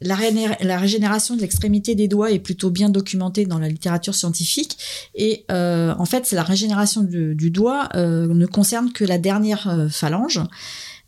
La, 0.00 0.78
régénération 0.78 1.36
de 1.36 1.40
l'extrémité 1.40 1.94
des 1.94 2.08
doigts 2.08 2.30
est 2.30 2.38
plutôt 2.38 2.70
bien 2.70 2.88
documentée 2.88 3.46
dans 3.46 3.58
la 3.58 3.68
littérature 3.68 4.14
scientifique. 4.14 4.78
Et 5.14 5.44
en 5.48 6.04
fait, 6.04 6.26
c'est 6.26 6.36
la 6.36 6.42
régénération 6.42 7.02
du, 7.02 7.34
du 7.34 7.50
doigt 7.50 7.88
ne 7.94 8.46
concerne 8.46 8.92
que 8.92 9.04
la 9.04 9.18
dernière 9.18 9.88
phalange. 9.90 10.40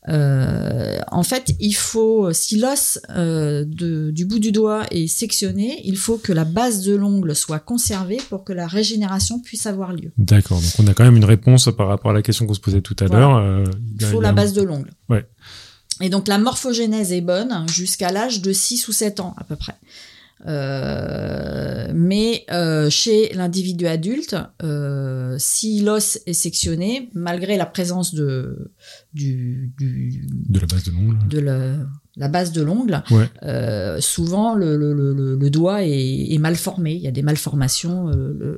Euh, 0.08 0.98
en 1.10 1.22
fait, 1.22 1.54
il 1.60 1.72
faut, 1.74 2.32
si 2.32 2.56
l'os 2.58 2.98
euh, 3.10 3.64
de- 3.66 4.10
du 4.10 4.24
bout 4.26 4.38
du 4.38 4.52
doigt 4.52 4.84
est 4.90 5.06
sectionné, 5.06 5.80
il 5.84 5.96
faut 5.96 6.18
que 6.18 6.32
la 6.32 6.44
base 6.44 6.82
de 6.82 6.94
l'ongle 6.94 7.34
soit 7.34 7.58
conservée 7.58 8.18
pour 8.28 8.44
que 8.44 8.52
la 8.52 8.66
régénération 8.66 9.40
puisse 9.40 9.66
avoir 9.66 9.92
lieu. 9.92 10.12
D'accord. 10.18 10.60
Donc 10.60 10.72
on 10.78 10.86
a 10.86 10.94
quand 10.94 11.04
même 11.04 11.16
une 11.16 11.24
réponse 11.24 11.68
par 11.76 11.88
rapport 11.88 12.10
à 12.10 12.14
la 12.14 12.22
question 12.22 12.46
qu'on 12.46 12.54
se 12.54 12.60
posait 12.60 12.82
tout 12.82 12.96
à 13.00 13.06
Voilà. 13.06 13.20
l'heure. 13.26 13.36
Euh, 13.36 13.64
Il 14.00 14.06
faut 14.06 14.20
il 14.20 14.22
la 14.22 14.28
un- 14.30 14.32
base 14.34 14.52
de 14.52 14.62
l'ongle. 14.62 14.90
Ouais. 15.08 15.26
Et 16.00 16.10
donc 16.10 16.28
la 16.28 16.38
morphogénèse 16.38 17.12
est 17.12 17.20
bonne 17.20 17.64
jusqu'à 17.72 18.10
l'âge 18.12 18.42
de 18.42 18.52
6 18.52 18.88
ou 18.88 18.92
7 18.92 19.20
ans 19.20 19.34
à 19.38 19.44
peu 19.44 19.56
près. 19.56 19.74
Euh, 20.46 21.90
mais 21.94 22.44
euh, 22.50 22.90
chez 22.90 23.32
l'individu 23.34 23.86
adulte, 23.86 24.36
euh, 24.62 25.36
si 25.38 25.80
l'os 25.80 26.18
est 26.26 26.32
sectionné, 26.32 27.08
malgré 27.14 27.56
la 27.56 27.66
présence 27.66 28.14
de, 28.14 28.70
du, 29.12 29.72
du- 29.78 30.26
De 30.48 30.60
la 30.60 30.66
base 30.66 30.84
de 30.84 30.90
l'ongle. 30.92 31.28
de 31.28 31.38
la, 31.38 31.58
la 32.16 32.28
base 32.28 32.52
de 32.52 32.62
l'ongle, 32.62 33.02
Ouais. 33.10 33.28
souvent 34.00 34.54
le, 34.54 34.76
le, 34.76 34.92
le, 34.92 35.36
le 35.36 35.50
doigt 35.50 35.84
est, 35.84 36.32
est 36.32 36.38
mal 36.38 36.56
formé. 36.56 36.92
Il 36.94 37.00
y 37.02 37.08
a 37.08 37.12
des 37.12 37.22
malformations, 37.22 38.10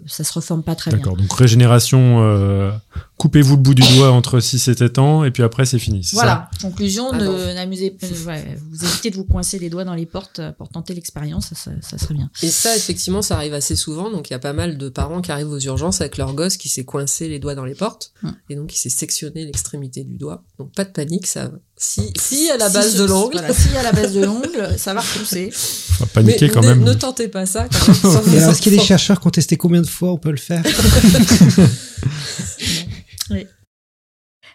ça 0.06 0.24
se 0.24 0.32
reforme 0.32 0.62
pas 0.62 0.74
très 0.74 0.90
bien. 0.90 0.98
D'accord. 0.98 1.16
Donc 1.16 1.32
régénération, 1.32 2.72
coupez-vous 3.18 3.56
le 3.56 3.62
bout 3.62 3.74
du 3.74 3.82
doigt 3.94 4.10
entre 4.12 4.40
6 4.40 4.68
et 4.68 4.74
7 4.74 4.98
ans, 4.98 5.24
et 5.24 5.30
puis 5.30 5.42
après 5.42 5.64
c'est 5.64 5.78
fini. 5.78 6.04
ça 6.04 6.16
Voilà, 6.16 6.50
conclusion, 6.60 7.08
Ah 7.12 7.16
ne 7.18 7.54
n'amusez 7.54 7.96
euh, 8.02 8.24
ouais, 8.26 8.58
vous 8.70 8.84
évitez 8.84 9.10
de 9.10 9.16
vous 9.16 9.24
coincer 9.24 9.58
les 9.58 9.70
doigts 9.70 9.84
dans 9.84 9.94
les 9.94 10.06
portes 10.06 10.38
euh, 10.40 10.52
pour 10.52 10.68
tenter 10.68 10.94
l'expérience, 10.94 11.46
ça, 11.48 11.54
ça, 11.56 11.70
ça 11.80 11.98
serait 11.98 12.14
bien. 12.14 12.30
Et 12.42 12.48
ça 12.48 12.76
effectivement 12.76 13.22
ça 13.22 13.36
arrive 13.36 13.54
assez 13.54 13.74
souvent 13.76 14.10
donc 14.10 14.28
il 14.28 14.32
y 14.32 14.36
a 14.36 14.38
pas 14.38 14.52
mal 14.52 14.76
de 14.76 14.88
parents 14.88 15.20
qui 15.22 15.32
arrivent 15.32 15.50
aux 15.50 15.58
urgences 15.60 16.00
avec 16.00 16.18
leur 16.18 16.34
gosse 16.34 16.56
qui 16.58 16.68
s'est 16.68 16.84
coincé 16.84 17.28
les 17.28 17.38
doigts 17.38 17.54
dans 17.54 17.64
les 17.64 17.74
portes 17.74 18.12
Hmm. 18.22 18.30
et 18.48 18.54
donc 18.56 18.68
qui 18.68 18.78
s'est 18.78 18.88
sectionné 18.88 19.44
l'extrémité 19.44 20.02
du 20.04 20.16
doigt. 20.16 20.42
Donc 20.58 20.72
pas 20.74 20.84
de 20.84 20.90
panique 20.90 21.26
ça 21.26 21.50
si 21.76 22.12
si 22.18 22.50
à 22.50 22.56
la 22.56 22.70
base 22.70 22.94
de 22.96 23.04
l'ongle 23.04 23.32
Voilà, 23.38 23.52
si 23.52 23.76
à 23.76 23.82
la 23.82 23.92
base 23.92 24.14
de 24.14 24.24
l'ongle, 24.24 24.74
ça 24.78 24.94
va 24.94 25.00
repousser. 25.02 25.50
Faut 25.52 26.04
pas 26.06 26.22
paniquer 26.22 26.46
mais 26.46 26.52
quand 26.52 26.62
ne, 26.62 26.68
même. 26.68 26.82
ne 26.82 26.94
tentez 26.94 27.28
pas 27.28 27.44
ça 27.44 27.66
quand 27.70 27.92
même. 28.26 28.34
alors, 28.38 28.50
est-ce 28.50 28.62
qu'il 28.62 28.72
y 28.72 28.76
a 28.76 28.78
des 28.80 28.84
chercheurs 28.84 29.20
qui 29.20 29.26
ont 29.26 29.30
testé 29.30 29.56
combien 29.58 29.82
de 29.82 29.86
fois 29.86 30.12
on 30.12 30.16
peut 30.18 30.30
le 30.30 30.36
faire? 30.38 30.62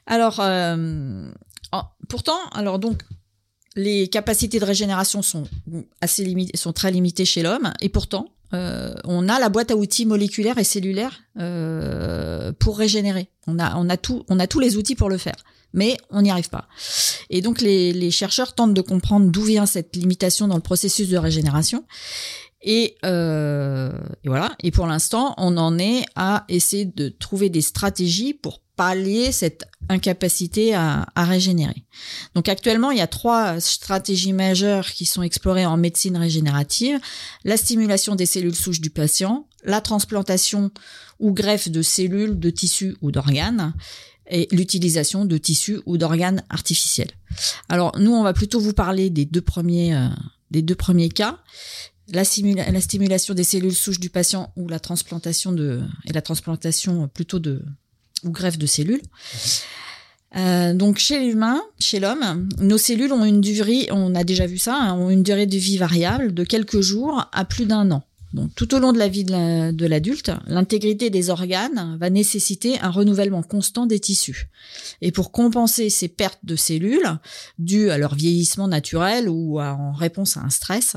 Alors, 0.05 0.39
euh, 0.39 1.31
pourtant, 2.09 2.37
alors 2.53 2.79
donc, 2.79 3.03
les 3.75 4.07
capacités 4.07 4.59
de 4.59 4.65
régénération 4.65 5.21
sont 5.21 5.47
assez 6.01 6.23
limitées, 6.23 6.57
sont 6.57 6.73
très 6.73 6.91
limitées 6.91 7.25
chez 7.25 7.43
l'homme, 7.43 7.71
et 7.81 7.89
pourtant, 7.89 8.29
euh, 8.53 8.93
on 9.05 9.29
a 9.29 9.39
la 9.39 9.49
boîte 9.49 9.71
à 9.71 9.77
outils 9.77 10.05
moléculaire 10.05 10.57
et 10.57 10.65
cellulaire 10.65 11.21
euh, 11.39 12.51
pour 12.59 12.77
régénérer. 12.77 13.29
On 13.47 13.59
a, 13.59 13.77
on 13.77 13.89
a 13.89 13.95
tout, 13.95 14.25
on 14.27 14.39
a 14.39 14.47
tous 14.47 14.59
les 14.59 14.75
outils 14.75 14.95
pour 14.95 15.09
le 15.09 15.17
faire, 15.17 15.37
mais 15.73 15.95
on 16.09 16.21
n'y 16.21 16.31
arrive 16.31 16.49
pas. 16.49 16.67
Et 17.29 17.41
donc, 17.41 17.61
les, 17.61 17.93
les 17.93 18.11
chercheurs 18.11 18.53
tentent 18.53 18.73
de 18.73 18.81
comprendre 18.81 19.31
d'où 19.31 19.43
vient 19.43 19.65
cette 19.65 19.95
limitation 19.95 20.47
dans 20.49 20.55
le 20.55 20.61
processus 20.61 21.07
de 21.07 21.17
régénération. 21.17 21.85
Et, 22.63 22.95
euh, 23.05 23.91
et 24.23 24.29
voilà. 24.29 24.55
Et 24.61 24.71
pour 24.71 24.87
l'instant, 24.87 25.33
on 25.37 25.57
en 25.57 25.79
est 25.79 26.05
à 26.15 26.45
essayer 26.47 26.85
de 26.85 27.09
trouver 27.09 27.49
des 27.49 27.61
stratégies 27.61 28.33
pour 28.33 28.61
pallier 28.75 29.31
cette 29.31 29.65
incapacité 29.89 30.73
à, 30.73 31.07
à 31.15 31.25
régénérer. 31.25 31.83
Donc 32.35 32.49
actuellement, 32.49 32.91
il 32.91 32.97
y 32.97 33.01
a 33.01 33.07
trois 33.07 33.59
stratégies 33.59 34.33
majeures 34.33 34.87
qui 34.87 35.05
sont 35.05 35.21
explorées 35.23 35.65
en 35.65 35.77
médecine 35.77 36.17
régénérative 36.17 36.99
la 37.43 37.57
stimulation 37.57 38.15
des 38.15 38.25
cellules 38.25 38.55
souches 38.55 38.81
du 38.81 38.89
patient, 38.89 39.47
la 39.63 39.81
transplantation 39.81 40.71
ou 41.19 41.33
greffe 41.33 41.69
de 41.69 41.81
cellules, 41.81 42.39
de 42.39 42.49
tissus 42.49 42.95
ou 43.01 43.11
d'organes, 43.11 43.73
et 44.29 44.47
l'utilisation 44.51 45.25
de 45.25 45.37
tissus 45.37 45.81
ou 45.85 45.97
d'organes 45.97 46.43
artificiels. 46.49 47.11
Alors 47.69 47.97
nous, 47.99 48.11
on 48.11 48.23
va 48.23 48.33
plutôt 48.33 48.59
vous 48.59 48.73
parler 48.73 49.09
des 49.09 49.25
deux 49.25 49.41
premiers, 49.41 49.93
euh, 49.93 50.07
des 50.49 50.61
deux 50.61 50.75
premiers 50.75 51.09
cas. 51.09 51.39
La, 52.13 52.23
stimulation 52.23 53.33
des 53.33 53.43
cellules 53.43 53.75
souches 53.75 53.99
du 53.99 54.09
patient 54.09 54.51
ou 54.55 54.67
la 54.67 54.79
transplantation 54.79 55.51
de 55.51 55.81
et 56.05 56.13
la 56.13 56.21
transplantation 56.21 57.07
plutôt 57.07 57.39
de 57.39 57.61
ou 58.23 58.31
greffe 58.31 58.57
de 58.57 58.65
cellules. 58.65 59.01
Euh, 60.35 60.73
donc 60.73 60.97
chez 60.97 61.19
l'humain, 61.19 61.61
chez 61.79 61.99
l'homme, 61.99 62.47
nos 62.59 62.77
cellules 62.77 63.11
ont 63.11 63.25
une 63.25 63.41
durée, 63.41 63.89
on 63.91 64.15
a 64.15 64.23
déjà 64.23 64.45
vu 64.45 64.57
ça, 64.57 64.75
hein, 64.75 64.93
ont 64.97 65.09
une 65.09 65.23
durée 65.23 65.45
de 65.45 65.57
vie 65.57 65.77
variable 65.77 66.33
de 66.33 66.43
quelques 66.43 66.79
jours 66.79 67.29
à 67.33 67.43
plus 67.43 67.65
d'un 67.65 67.91
an. 67.91 68.03
Tout 68.55 68.73
au 68.75 68.79
long 68.79 68.93
de 68.93 68.97
la 68.97 69.09
vie 69.09 69.25
de 69.25 69.31
la- 69.31 69.71
de 69.73 69.85
l'adulte, 69.85 70.31
l'intégrité 70.47 71.09
des 71.09 71.29
organes 71.29 71.97
va 71.99 72.09
nécessiter 72.09 72.79
un 72.79 72.89
renouvellement 72.89 73.43
constant 73.43 73.85
des 73.85 73.99
tissus. 73.99 74.47
Et 75.01 75.11
pour 75.11 75.31
compenser 75.31 75.89
ces 75.89 76.07
pertes 76.07 76.39
de 76.43 76.55
cellules 76.55 77.19
dues 77.59 77.89
à 77.89 77.97
leur 77.97 78.15
vieillissement 78.15 78.69
naturel 78.69 79.27
ou 79.27 79.59
en 79.59 79.91
réponse 79.91 80.37
à 80.37 80.41
un 80.41 80.49
stress, 80.49 80.95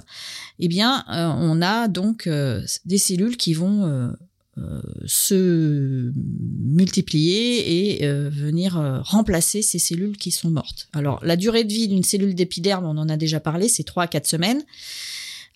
eh 0.61 0.69
bien, 0.69 1.05
euh, 1.11 1.27
on 1.37 1.61
a 1.61 1.89
donc 1.89 2.29
euh, 2.29 2.63
des 2.85 2.99
cellules 2.99 3.37
qui 3.37 3.53
vont 3.53 3.85
euh, 3.85 4.81
se 5.05 6.13
multiplier 6.15 7.99
et 7.99 8.09
venir 8.31 9.03
remplacer 9.05 9.63
ces 9.63 9.81
cellules 9.81 10.17
qui 10.17 10.31
sont 10.31 10.51
mortes. 10.51 10.89
Alors, 10.93 11.19
la 11.25 11.35
durée 11.35 11.65
de 11.65 11.73
vie 11.73 11.89
d'une 11.89 12.05
cellule 12.05 12.37
d'épiderme, 12.37 12.85
on 12.85 12.97
en 12.97 13.09
a 13.09 13.17
déjà 13.17 13.41
parlé, 13.41 13.69
c'est 13.69 13.83
3 13.83 14.05
à 14.05 14.07
4 14.07 14.29
semaines 14.29 14.63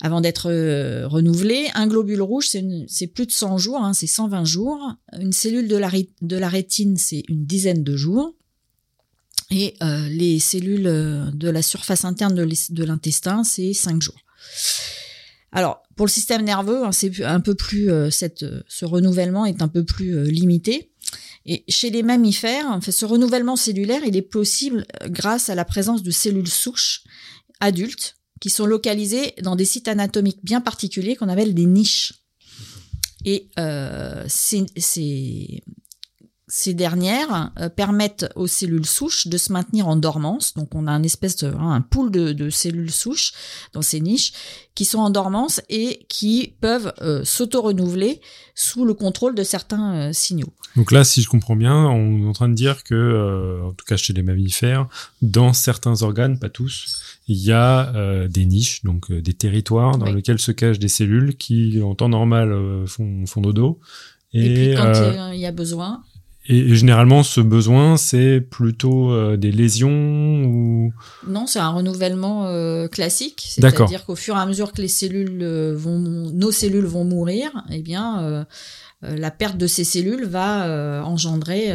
avant 0.01 0.21
d'être 0.21 0.51
euh, 0.51 1.09
renouvelée. 1.09 1.69
Un 1.75 1.87
globule 1.87 2.23
rouge, 2.23 2.49
c'est 2.87 3.07
plus 3.09 3.27
de 3.27 3.33
100 3.33 3.59
jours, 3.59 3.83
hein, 3.83 3.95
c'est 3.95 4.07
120 4.07 4.45
jours. 4.45 4.95
Une 5.19 5.33
cellule 5.33 5.69
de 5.69 5.77
la, 5.77 6.49
rétine, 6.49 6.97
c'est 6.97 7.25
une 7.29 7.45
dizaine 7.45 7.83
de 7.83 7.97
jours. 7.97 8.35
Et 9.51 9.75
euh, 9.83 10.09
les 10.09 10.39
cellules 10.39 10.87
euh, 10.87 11.31
de 11.33 11.49
la 11.49 11.63
surface 11.63 12.05
interne 12.05 12.35
de 12.35 12.85
l'intestin, 12.85 13.45
c'est 13.45 13.73
5 13.73 14.01
jours. 14.03 14.21
Alors, 15.51 15.83
pour 15.97 16.07
le 16.07 16.11
système 16.11 16.45
nerveux, 16.45 16.85
hein, 16.85 16.93
c'est 16.93 17.25
un 17.25 17.41
peu 17.41 17.55
plus 17.55 17.89
ce 18.11 18.85
renouvellement 18.85 19.47
est 19.47 19.63
un 19.63 19.69
peu 19.69 19.83
plus 19.83 20.31
limité. 20.31 20.93
Et 21.47 21.65
chez 21.69 21.89
les 21.89 22.03
mammifères, 22.03 22.79
ce 22.83 23.07
renouvellement 23.07 23.57
cellulaire, 23.57 24.03
il 24.07 24.15
est 24.15 24.23
possible 24.23 24.87
grâce 25.07 25.49
à 25.49 25.55
la 25.55 25.65
présence 25.65 26.03
de 26.03 26.11
cellules 26.11 26.49
souches 26.49 27.03
adultes 27.61 28.18
qui 28.41 28.51
sont 28.51 28.66
localisées 28.66 29.34
dans 29.43 29.57
des 29.57 29.64
sites 29.64 29.89
anatomiques 29.89 30.41
bien 30.45 30.61
particuliers 30.61 31.16
qu'on 31.16 31.28
appelle 31.28 31.55
des 31.55 31.66
niches. 31.66 32.14
Et 33.24 33.51
euh, 33.59 34.24
ces, 34.28 34.64
dernières 36.68 37.53
euh, 37.59 37.68
permettent 37.68 38.30
aux 38.36 38.47
cellules 38.47 38.86
souches 38.86 39.26
de 39.26 39.36
se 39.36 39.53
maintenir 39.53 39.89
en 39.89 39.97
dormance. 39.97 40.55
Donc 40.55 40.74
on 40.74 40.86
a 40.86 40.93
un 40.93 41.03
espèce 41.03 41.36
de 41.36 41.49
hein, 41.49 41.72
un 41.72 41.80
pool 41.80 42.11
de, 42.11 42.51
cellules 42.51 42.93
souches 42.93 43.32
dans 43.72 43.82
ces 43.82 44.01
niches 44.01 44.32
qui 44.74 44.84
sont 44.84 44.99
en 44.99 45.11
dormance 45.11 45.61
et 45.68 46.07
qui 46.09 46.55
peuvent 46.61 46.93
euh, 47.03 47.24
s'auto-renouveler 47.24 48.20
sous 48.55 48.84
le 48.84 48.95
contrôle 48.95 49.34
de 49.34 49.43
certains 49.43 50.12
signaux. 50.12 50.53
Donc 50.76 50.93
là, 50.93 51.03
si 51.03 51.22
je 51.22 51.28
comprends 51.28 51.57
bien, 51.57 51.74
on 51.74 52.24
est 52.24 52.28
en 52.28 52.32
train 52.32 52.49
de 52.49 52.55
dire 52.55 52.84
que, 52.84 53.61
en 53.64 53.72
tout 53.72 53.84
cas 53.84 53.97
chez 53.97 54.12
les 54.12 54.22
mammifères, 54.22 54.86
dans 55.22 55.53
certains 55.53 56.03
organes, 56.03 56.39
pas 56.39 56.51
tous, 56.51 57.08
il 57.29 57.37
y 57.37 57.53
a 57.53 57.95
euh, 57.95 58.26
des 58.26 58.47
niches, 58.47 58.83
donc 58.85 59.11
euh, 59.11 59.20
des 59.20 59.35
territoires 59.35 59.99
dans 59.99 60.07
Oui. 60.07 60.14
lesquels 60.14 60.39
se 60.39 60.51
cachent 60.51 60.79
des 60.79 60.89
cellules 60.89 61.37
qui, 61.37 61.81
en 61.83 61.95
temps 61.95 62.09
normal, 62.09 62.51
euh, 62.51 62.87
font, 62.87 63.26
font 63.26 63.43
dodo. 63.43 63.79
Et, 64.33 64.47
Et, 64.47 64.55
puis 64.55 64.74
quand 64.74 65.33
il 65.33 65.39
y 65.39 65.47
a 65.47 65.53
besoin, 65.53 66.03
et, 66.49 66.57
et 66.57 66.74
généralement, 66.74 67.22
ce 67.22 67.43
besoin, 67.43 67.99
c'est 67.99 68.41
plutôt 68.41 69.37
des 69.37 69.53
lésions 69.53 70.45
ou... 70.47 70.93
non, 71.26 71.47
c'est 71.47 71.59
un 71.59 71.68
renouvellement 71.68 72.47
classique. 72.89 73.45
C'est-à-dire 73.51 74.07
qu'au 74.07 74.16
fur 74.16 74.35
et 74.35 74.41
à 74.41 74.47
mesure 74.47 74.72
que 74.72 74.81
les 74.81 74.89
cellules 74.89 75.45
vont, 75.74 75.99
nos 75.99 76.51
cellules 76.51 76.87
vont 76.87 77.05
mourir, 77.05 77.51
eh 77.70 77.83
bien, 77.83 78.47
la 79.03 79.31
perte 79.31 79.59
de 79.59 79.66
ces 79.66 79.85
cellules 79.85 80.24
va 80.24 81.03
engendrer, 81.05 81.74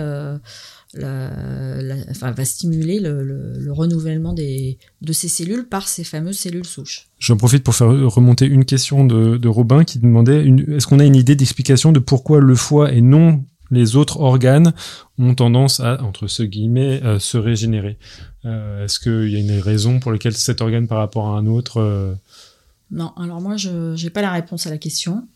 la- 0.94 1.82
la- 1.82 1.96
enfin, 2.10 2.32
va 2.32 2.46
stimuler 2.46 3.00
le, 3.00 3.24
le- 3.24 3.60
le 3.60 3.72
renouvellement 3.72 4.34
des, 4.34 4.78
de 5.02 5.14
ces 5.14 5.28
cellules 5.28 5.66
par 5.68 5.88
ces 5.88 6.04
fameuses 6.04 6.38
cellules 6.40 6.66
souches. 6.66 7.08
J'en 7.20 7.38
profite 7.38 7.64
pour 7.64 7.76
faire 7.76 7.88
remonter 7.90 8.46
une 8.46 8.66
question 8.66 9.06
de, 9.06 9.38
de 9.38 9.48
Robin 9.48 9.84
qui 9.84 10.00
demandait 10.00 10.46
est-ce 10.70 10.86
qu'on 10.88 11.00
a 11.00 11.06
une 11.06 11.16
idée 11.16 11.36
d'explication 11.36 11.92
de 11.92 12.00
pourquoi 12.00 12.40
le 12.40 12.56
foie 12.56 12.92
et 12.92 13.02
non 13.02 13.44
les 13.72 13.96
autres 13.96 14.20
organes 14.20 14.74
ont 15.18 15.34
tendance 15.34 15.80
à, 15.80 16.00
entre 16.04 16.28
ce 16.28 16.44
guillemets, 16.44 17.02
euh, 17.04 17.18
se 17.18 17.38
régénérer? 17.38 17.98
Euh, 18.46 18.86
Est-ce 18.86 19.00
qu'il 19.00 19.30
y 19.32 19.36
a 19.36 19.40
une 19.40 19.60
raison 19.60 20.00
pour 20.00 20.12
laquelle 20.12 20.34
cet 20.36 20.62
organe 20.62 20.88
par 20.88 21.00
rapport 21.00 21.28
à 21.30 21.38
un 21.40 21.48
autre 21.48 21.78
euh, 21.82 22.14
Non, 22.92 23.14
alors 23.18 23.42
moi, 23.42 23.58
je 23.58 24.00
n'ai 24.04 24.10
pas 24.12 24.22
la 24.22 24.32
réponse 24.32 24.68
à 24.68 24.70
la 24.70 24.78
question. 24.78 25.28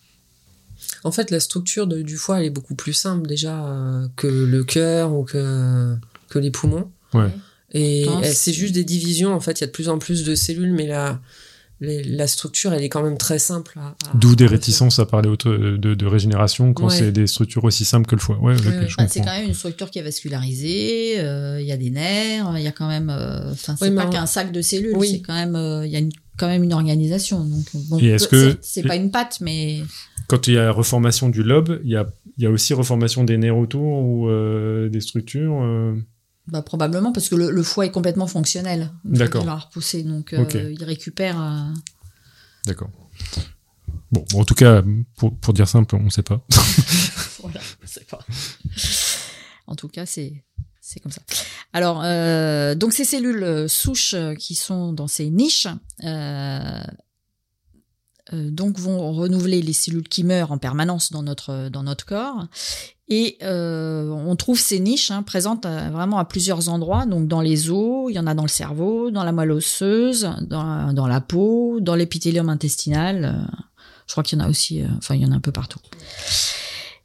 En 1.03 1.11
fait, 1.11 1.31
la 1.31 1.39
structure 1.39 1.87
de- 1.87 2.01
du 2.01 2.17
foie, 2.17 2.39
elle 2.39 2.45
est 2.45 2.49
beaucoup 2.51 2.75
plus 2.75 2.93
simple 2.93 3.27
déjà 3.27 3.65
euh, 3.67 4.07
que 4.15 4.27
le 4.27 4.63
cœur 4.63 5.13
ou 5.13 5.23
que, 5.23 5.95
que 6.29 6.39
les 6.39 6.51
poumons. 6.51 6.89
Ouais. 7.13 7.29
Et 7.73 8.07
c'est 8.23 8.53
juste 8.53 8.73
des 8.73 8.83
divisions. 8.83 9.33
En 9.33 9.39
fait, 9.39 9.59
il 9.59 9.61
y 9.61 9.63
a 9.65 9.67
de 9.67 9.71
plus 9.71 9.89
en 9.89 9.97
plus 9.99 10.23
de 10.23 10.35
cellules, 10.35 10.71
mais 10.73 10.87
la, 10.87 11.19
les- 11.81 12.03
la 12.03 12.25
structure, 12.27 12.73
elle 12.73 12.81
est 12.83 12.89
quand 12.89 13.03
même 13.03 13.17
très 13.17 13.39
simple. 13.39 13.77
D'où 14.15 14.35
des 14.35 14.45
à 14.45 14.49
réticences 14.49 14.99
à 14.99 15.05
parler 15.05 15.29
auto- 15.29 15.55
de, 15.77 15.93
de 15.93 16.05
régénération 16.05 16.73
quand 16.73 16.87
Ouais. 16.87 16.95
c'est 16.97 17.11
des 17.11 17.27
structures 17.27 17.63
aussi 17.65 17.83
simples 17.85 18.07
que 18.07 18.15
le 18.15 18.21
foie. 18.21 18.39
Ouais, 18.39 18.53
ouais. 18.55 18.87
c'est 19.09 19.19
quand 19.19 19.25
même 19.37 19.47
une 19.47 19.53
structure 19.53 19.91
qui 19.91 19.99
est 19.99 20.01
vascularisée, 20.01 21.19
euh, 21.19 21.59
il 21.61 21.67
y 21.67 21.71
a 21.71 21.77
des 21.77 21.89
nerfs, 21.89 22.51
il 22.55 22.63
y 22.63 22.67
a 22.67 22.71
quand 22.71 22.87
même... 22.87 23.09
euh, 23.09 23.53
c'est 23.55 23.93
pas 23.93 24.05
qu'un 24.07 24.25
sac 24.25 24.51
de 24.51 24.61
cellules, 24.61 24.95
Oui. 24.95 25.09
c'est 25.11 25.19
quand 25.21 25.35
même... 25.35 25.55
euh, 25.55 25.85
Il 25.85 25.91
y 25.91 25.95
a 25.97 25.99
une- 25.99 26.11
quand 26.37 26.47
même 26.47 26.63
une 26.63 26.73
organisation. 26.73 27.43
Donc, 27.43 27.65
bon, 27.89 27.97
est-ce 27.99 28.27
que- 28.27 28.57
C'est 28.61 28.83
pas 28.83 28.95
une 28.95 29.11
patte, 29.11 29.39
mais... 29.41 29.83
Quand 30.27 30.47
il 30.47 30.55
y 30.55 30.57
a 30.57 30.71
reformation 30.71 31.29
du 31.29 31.41
lobe, 31.41 31.79
il 31.83 31.89
y 31.89 31.95
a, 31.95 32.05
il 32.37 32.43
y 32.43 32.47
a 32.47 32.51
aussi 32.51 32.73
reformation 32.73 33.23
des 33.23 33.37
nerfs 33.37 33.57
autour 33.57 34.03
ou 34.03 34.27
euh, 34.27 34.89
des 34.89 34.99
structures 34.99 35.61
euh, 35.63 35.95
Bah, 36.47 36.61
probablement 36.61 37.13
parce 37.13 37.29
que 37.29 37.35
le, 37.35 37.49
le 37.49 37.63
foie 37.63 37.85
est 37.85 37.91
complètement 37.91 38.27
fonctionnel. 38.27 38.91
D'accord. 39.05 39.41
qu'il 39.41 39.49
va 39.49 39.55
repousser, 39.55 40.03
donc 40.03 40.33
euh, 40.33 40.45
il 40.71 40.83
récupère. 40.83 41.71
D'accord. 42.65 42.89
Bon, 44.11 44.25
en 44.35 44.43
tout 44.45 44.55
cas, 44.55 44.83
pour, 45.17 45.37
pour 45.37 45.53
dire 45.53 45.67
simple, 45.67 45.95
on 45.95 46.03
ne 46.03 46.09
sait 46.09 46.23
pas. 46.23 46.45
voilà, 47.41 47.59
je 47.81 47.87
sais 47.87 48.05
pas. 48.09 48.19
En 49.65 49.75
tout 49.75 49.87
cas, 49.89 50.05
c'est 50.05 50.43
c'est 50.81 51.01
comme 51.01 51.11
ça. 51.11 51.21
Alors, 51.73 52.01
euh, 52.03 52.73
donc 52.73 52.93
ces 52.93 53.03
cellules 53.03 53.67
souches 53.67 54.15
qui 54.39 54.55
sont 54.55 54.93
dans 54.93 55.07
ces 55.07 55.29
niches, 55.29 55.67
euh, 56.05 56.81
donc 58.33 58.79
vont 58.79 59.11
renouveler 59.13 59.61
les 59.61 59.73
cellules 59.73 60.07
qui 60.07 60.23
meurent 60.23 60.51
en 60.51 60.57
permanence 60.57 61.11
dans 61.11 61.23
notre 61.23 61.69
dans 61.69 61.83
notre 61.83 62.05
corps. 62.05 62.45
Et 63.09 63.37
euh, 63.41 64.09
on 64.09 64.35
trouve 64.35 64.59
ces 64.59 64.79
niches 64.79 65.11
hein, 65.11 65.23
présentes 65.23 65.65
à- 65.65 65.89
vraiment 65.89 66.17
à 66.17 66.25
plusieurs 66.25 66.67
endroits, 66.67 67.05
donc 67.05 67.27
dans 67.27 67.39
les 67.39 67.69
os, 67.69 68.07
il 68.09 68.15
y 68.15 68.19
en 68.19 68.27
a 68.27 68.33
dans 68.33 68.43
le 68.43 68.49
cerveau, 68.49 69.11
dans 69.11 69.23
la 69.23 69.31
moelle 69.31 69.51
osseuse, 69.53 70.29
dans, 70.41 70.91
dans 70.91 71.07
la 71.07 71.21
peau, 71.21 71.79
dans 71.79 71.95
l'épithélium 71.95 72.49
intestinal. 72.49 73.23
euh, 73.23 73.57
je 74.07 74.13
crois 74.13 74.23
qu'il 74.23 74.37
y 74.37 74.41
en 74.41 74.45
a 74.45 74.49
aussi, 74.49 74.81
euh, 74.81 74.87
enfin 74.97 75.15
il 75.15 75.21
y 75.21 75.25
en 75.25 75.31
a 75.31 75.35
un 75.35 75.39
peu 75.39 75.53
partout. 75.53 75.79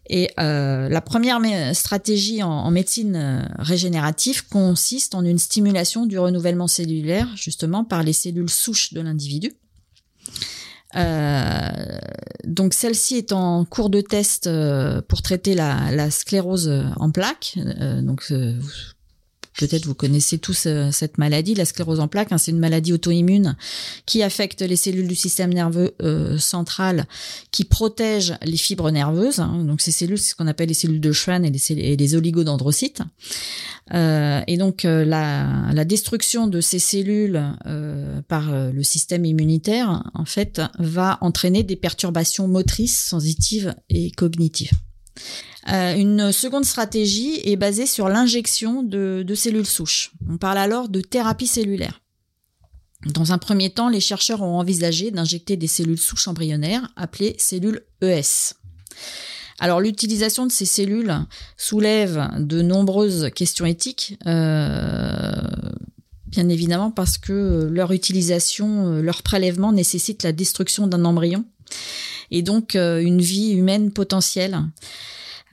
Et 0.08 0.30
euh, 0.40 0.88
la 0.88 1.00
première 1.00 1.40
stratégie 1.74 2.42
en, 2.42 2.70
médecine 2.70 3.16
euh, 3.16 3.42
régénérative 3.58 4.46
consiste 4.48 5.14
en 5.14 5.24
une 5.24 5.38
stimulation 5.38 6.06
du 6.06 6.18
renouvellement 6.18 6.66
cellulaire, 6.66 7.28
justement 7.36 7.84
par 7.84 8.02
les 8.02 8.12
cellules 8.12 8.50
souches 8.50 8.92
de 8.92 9.00
l'individu. 9.00 9.52
Euh, 10.96 11.98
donc 12.44 12.74
celle-ci 12.74 13.16
est 13.16 13.32
en 13.32 13.64
cours 13.64 13.90
de 13.90 14.00
test 14.00 14.46
euh, 14.46 15.00
pour 15.02 15.22
traiter 15.22 15.54
la, 15.54 16.10
sclérose 16.10 16.68
euh, 16.68 16.84
en 16.96 17.10
plaques. 17.10 17.58
Euh, 17.58 18.02
donc 18.02 18.26
euh, 18.30 18.54
peut-être 19.58 19.86
vous 19.86 19.94
connaissez 19.94 20.38
tous 20.38 20.66
euh, 20.66 20.90
cette 20.90 21.18
maladie, 21.18 21.54
la 21.54 21.64
sclérose 21.64 22.00
en 22.00 22.08
plaques. 22.08 22.32
hein, 22.32 22.38
c'est 22.38 22.50
une 22.50 22.58
maladie 22.58 22.92
auto-immune 22.92 23.56
qui 24.06 24.22
affecte 24.22 24.62
les 24.62 24.76
cellules 24.76 25.08
du 25.08 25.14
système 25.14 25.52
nerveux 25.52 25.94
euh, 26.02 26.38
central, 26.38 27.06
qui 27.50 27.64
protège 27.64 28.34
les 28.42 28.56
fibres 28.56 28.90
nerveuses. 28.90 29.40
hein. 29.40 29.64
donc 29.64 29.80
ces 29.80 29.92
cellules, 29.92 30.18
c'est 30.18 30.30
ce 30.30 30.34
qu'on 30.34 30.46
appelle 30.46 30.68
les 30.68 30.74
cellules 30.74 31.00
de 31.00 31.12
Schwann 31.12 31.44
et 31.44 31.96
les, 31.96 32.14
oligodendrocytes. 32.14 33.02
Euh, 33.94 34.40
et 34.46 34.56
donc 34.56 34.82
la, 34.84 35.84
destruction 35.84 36.46
de 36.46 36.60
ces 36.60 36.78
cellules 36.78 37.42
par 38.28 38.52
le 38.52 38.82
système 38.82 39.24
immunitaire, 39.24 40.04
en 40.14 40.24
fait, 40.24 40.62
va 40.78 41.18
entraîner 41.20 41.64
des 41.64 41.76
perturbations 41.76 42.46
motrices, 42.46 42.98
sensitives 42.98 43.74
et 43.90 44.10
cognitives. 44.12 44.70
Euh, 45.70 45.94
une 45.94 46.32
seconde 46.32 46.64
stratégie 46.64 47.40
est 47.44 47.56
basée 47.56 47.86
sur 47.86 48.08
l'injection 48.08 48.82
de, 48.82 49.24
cellules 49.34 49.66
souches. 49.66 50.12
On 50.28 50.36
parle 50.36 50.58
alors 50.58 50.88
de 50.88 51.00
thérapie 51.00 51.46
cellulaire. 51.46 52.00
Dans 53.06 53.32
un 53.32 53.38
premier 53.38 53.70
temps, 53.70 53.88
les 53.88 54.00
chercheurs 54.00 54.42
ont 54.42 54.58
envisagé 54.58 55.10
d'injecter 55.10 55.56
des 55.56 55.66
cellules 55.66 55.98
souches 55.98 56.28
embryonnaires 56.28 56.88
appelées 56.96 57.34
cellules 57.38 57.82
ES. 58.00 58.54
Alors 59.58 59.80
l'utilisation 59.80 60.46
de 60.46 60.52
ces 60.52 60.64
cellules 60.64 61.14
soulève 61.56 62.28
de 62.38 62.62
nombreuses 62.62 63.30
questions 63.34 63.66
éthiques. 63.66 64.18
Euh, 64.26 65.32
bien 66.26 66.48
évidemment 66.48 66.90
parce 66.90 67.18
que 67.18 67.68
leur 67.70 67.92
utilisation, 67.92 69.00
leur 69.00 69.22
prélèvement 69.22 69.72
nécessite 69.72 70.22
la 70.22 70.32
destruction 70.32 70.86
d'un 70.86 71.04
embryon 71.04 71.44
et 72.32 72.42
donc 72.42 72.74
euh, 72.74 73.00
une 73.00 73.20
vie 73.20 73.52
humaine 73.52 73.92
potentielle. 73.92 74.58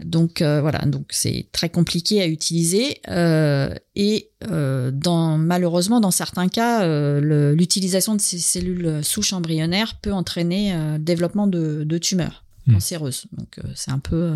Donc 0.04 0.42
euh, 0.42 0.62
voilà, 0.62 0.80
donc 0.86 1.08
c'est 1.10 1.48
très 1.52 1.70
compliqué 1.70 2.22
à 2.22 2.28
utiliser 2.28 3.02
euh, 3.10 3.74
et 3.96 4.30
euh, 4.50 4.92
dans, 4.92 5.38
malheureusement 5.38 6.00
dans 6.00 6.12
certains 6.12 6.48
cas, 6.48 6.84
euh, 6.84 7.54
l'utilisation 7.54 8.16
de 8.16 8.22
ces 8.22 8.40
cellules 8.40 9.04
souches 9.04 9.34
embryonnaires 9.34 10.00
peut 10.02 10.14
entraîner 10.14 10.74
euh, 10.74 10.94
le 10.94 11.00
développement 11.00 11.48
de, 11.48 11.84
de 11.84 11.98
tumeurs 11.98 12.44
Hmm. 12.68 12.74
cancéreuses. 12.74 13.26
Donc 13.32 13.58
euh, 13.60 13.68
c'est 13.74 13.92
un 13.92 14.00
peu 14.00 14.34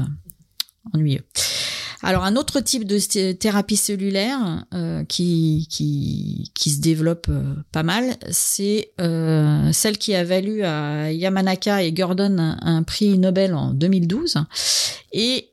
ennuyeux. 0.94 1.24
Alors 2.06 2.26
un 2.26 2.36
autre 2.36 2.60
type 2.60 2.84
de 2.84 3.00
thérapie 3.32 3.78
cellulaire 3.78 4.66
euh, 4.74 5.06
qui, 5.06 5.68
qui 5.72 6.52
qui 6.54 6.70
se 6.72 6.82
développe 6.82 7.28
euh, 7.30 7.56
pas 7.72 7.84
mal, 7.84 8.18
c'est 8.30 8.92
euh, 9.00 9.72
celle 9.72 9.98
qui 9.98 10.14
a 10.14 10.26
valu 10.26 10.64
à 10.64 11.14
Yamanaka 11.14 11.82
et 11.82 11.94
Gordon 11.94 12.38
un, 12.38 12.84
prix 12.84 13.18
Nobel 13.18 13.54
en 13.54 13.74
2012. 13.74 14.36
Et 15.14 15.52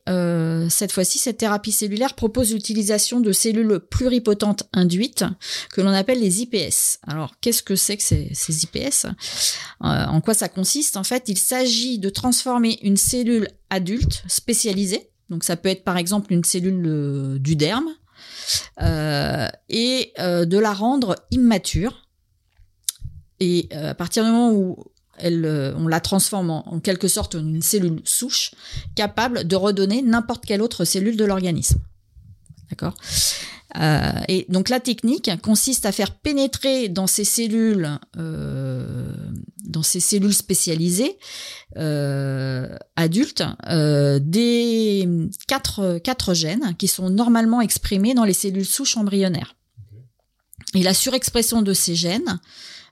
cette 0.70 0.90
fois-ci, 0.90 1.18
cette 1.18 1.36
thérapie 1.36 1.70
cellulaire 1.70 2.14
propose 2.14 2.52
l'utilisation 2.52 3.20
de 3.20 3.30
cellules 3.30 3.78
pluripotentes 3.78 4.64
induites 4.72 5.24
que 5.70 5.82
l'on 5.82 5.90
appelle 5.90 6.18
les 6.18 6.40
IPS. 6.40 6.98
Alors, 7.06 7.34
qu'est-ce 7.40 7.62
que 7.62 7.76
c'est 7.76 7.98
que 7.98 8.02
ces, 8.02 8.62
IPS 8.64 9.06
En 9.80 10.20
quoi 10.22 10.32
ça 10.32 10.48
consiste? 10.48 10.96
En 10.96 11.04
fait, 11.04 11.24
il 11.28 11.36
s'agit 11.36 11.98
de 11.98 12.08
transformer 12.08 12.78
une 12.82 12.96
cellule 12.96 13.48
adulte 13.68 14.24
spécialisée. 14.28 15.10
Donc, 15.30 15.44
ça 15.44 15.56
peut 15.56 15.68
être 15.68 15.84
par 15.84 15.96
exemple 15.96 16.32
une 16.32 16.44
cellule 16.44 16.84
euh, 16.86 17.38
du 17.38 17.56
derme 17.56 17.88
euh, 18.82 19.48
et 19.68 20.12
euh, 20.18 20.44
de 20.44 20.58
la 20.58 20.72
rendre 20.72 21.16
immature. 21.30 22.08
Et 23.38 23.68
à 23.72 23.94
partir 23.94 24.22
du 24.22 24.30
moment 24.30 24.52
où 24.52 24.76
on 25.22 25.88
la 25.88 26.00
transforme 26.00 26.50
en 26.50 26.78
quelque 26.80 27.08
sorte 27.08 27.36
en 27.36 27.38
une 27.38 27.62
cellule 27.62 28.02
souche 28.04 28.50
capable 28.94 29.46
de 29.48 29.56
redonner 29.56 30.02
n'importe 30.02 30.44
quelle 30.44 30.60
autre 30.60 30.84
cellule 30.84 31.16
de 31.16 31.24
l'organisme. 31.24 31.80
D'accord 32.70 32.94
Euh, 33.78 34.10
Et 34.28 34.46
donc 34.48 34.68
la 34.68 34.80
technique 34.80 35.30
consiste 35.42 35.86
à 35.86 35.92
faire 35.92 36.16
pénétrer 36.16 36.88
dans 36.88 37.06
ces 37.06 37.24
cellules, 37.24 37.88
euh, 38.16 39.12
dans 39.64 39.82
ces 39.84 40.00
cellules 40.00 40.34
spécialisées 40.34 41.16
euh, 41.76 42.76
adultes, 42.96 43.44
euh, 43.68 44.18
des 44.20 45.08
quatre, 45.46 45.98
quatre 45.98 46.34
gènes 46.34 46.74
qui 46.78 46.88
sont 46.88 47.10
normalement 47.10 47.60
exprimés 47.60 48.14
dans 48.14 48.24
les 48.24 48.32
cellules 48.32 48.66
souches 48.66 48.96
embryonnaires. 48.96 49.54
Et 50.74 50.82
la 50.82 50.94
surexpression 50.94 51.62
de 51.62 51.72
ces 51.72 51.94
gènes 51.94 52.40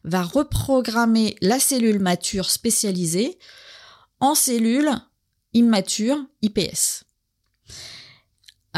va 0.05 0.22
reprogrammer 0.22 1.37
la 1.41 1.59
cellule 1.59 1.99
mature 1.99 2.51
spécialisée 2.51 3.39
en 4.20 4.35
cellule 4.35 4.91
immature 5.55 6.18
IPS. 6.43 7.08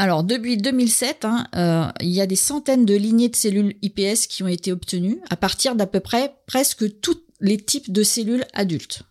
Alors, 0.01 0.23
depuis 0.23 0.57
2007, 0.57 1.25
hein, 1.25 1.45
euh, 1.55 1.85
il 2.01 2.09
y 2.09 2.21
a 2.21 2.25
des 2.25 2.35
centaines 2.35 2.87
de 2.87 2.95
lignées 2.95 3.29
de 3.29 3.35
cellules 3.35 3.75
IPS 3.83 4.25
qui 4.27 4.41
ont 4.41 4.47
été 4.47 4.71
obtenues 4.71 5.19
à 5.29 5.35
partir 5.35 5.75
d'à 5.75 5.85
peu 5.85 5.99
près 5.99 6.33
presque 6.47 6.99
tous 7.01 7.21
les 7.39 7.57
types 7.57 7.91
de 7.91 8.01
cellules 8.01 8.43
adultes. 8.53 9.03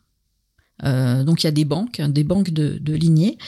Euh, 0.83 1.23
donc, 1.23 1.45
il 1.45 1.47
y 1.47 1.49
a 1.49 1.53
des 1.53 1.65
banques, 1.65 2.01
des 2.01 2.25
banques 2.25 2.51
de, 2.51 2.79
de 2.81 2.93
lignées 2.93 3.39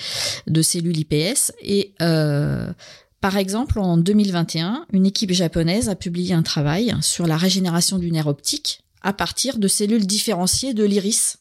de 0.47 0.63
cellules 0.63 0.97
IPS. 0.97 1.51
Et 1.63 1.95
euh, 2.01 2.73
par 3.21 3.37
exemple, 3.37 3.81
en 3.81 3.97
2021, 3.97 4.87
une 4.93 5.05
équipe 5.05 5.33
japonaise 5.33 5.89
a 5.89 5.97
publié 5.97 6.35
un 6.35 6.45
travail 6.45 6.95
sur 7.01 7.27
la 7.27 7.37
régénération 7.37 7.99
du 7.99 8.13
nerf 8.13 8.29
optique 8.29 8.85
à 9.01 9.13
partir 9.13 9.59
de 9.59 9.67
cellules 9.67 10.07
différenciées 10.07 10.75
de 10.75 10.85
l'iris. 10.85 11.39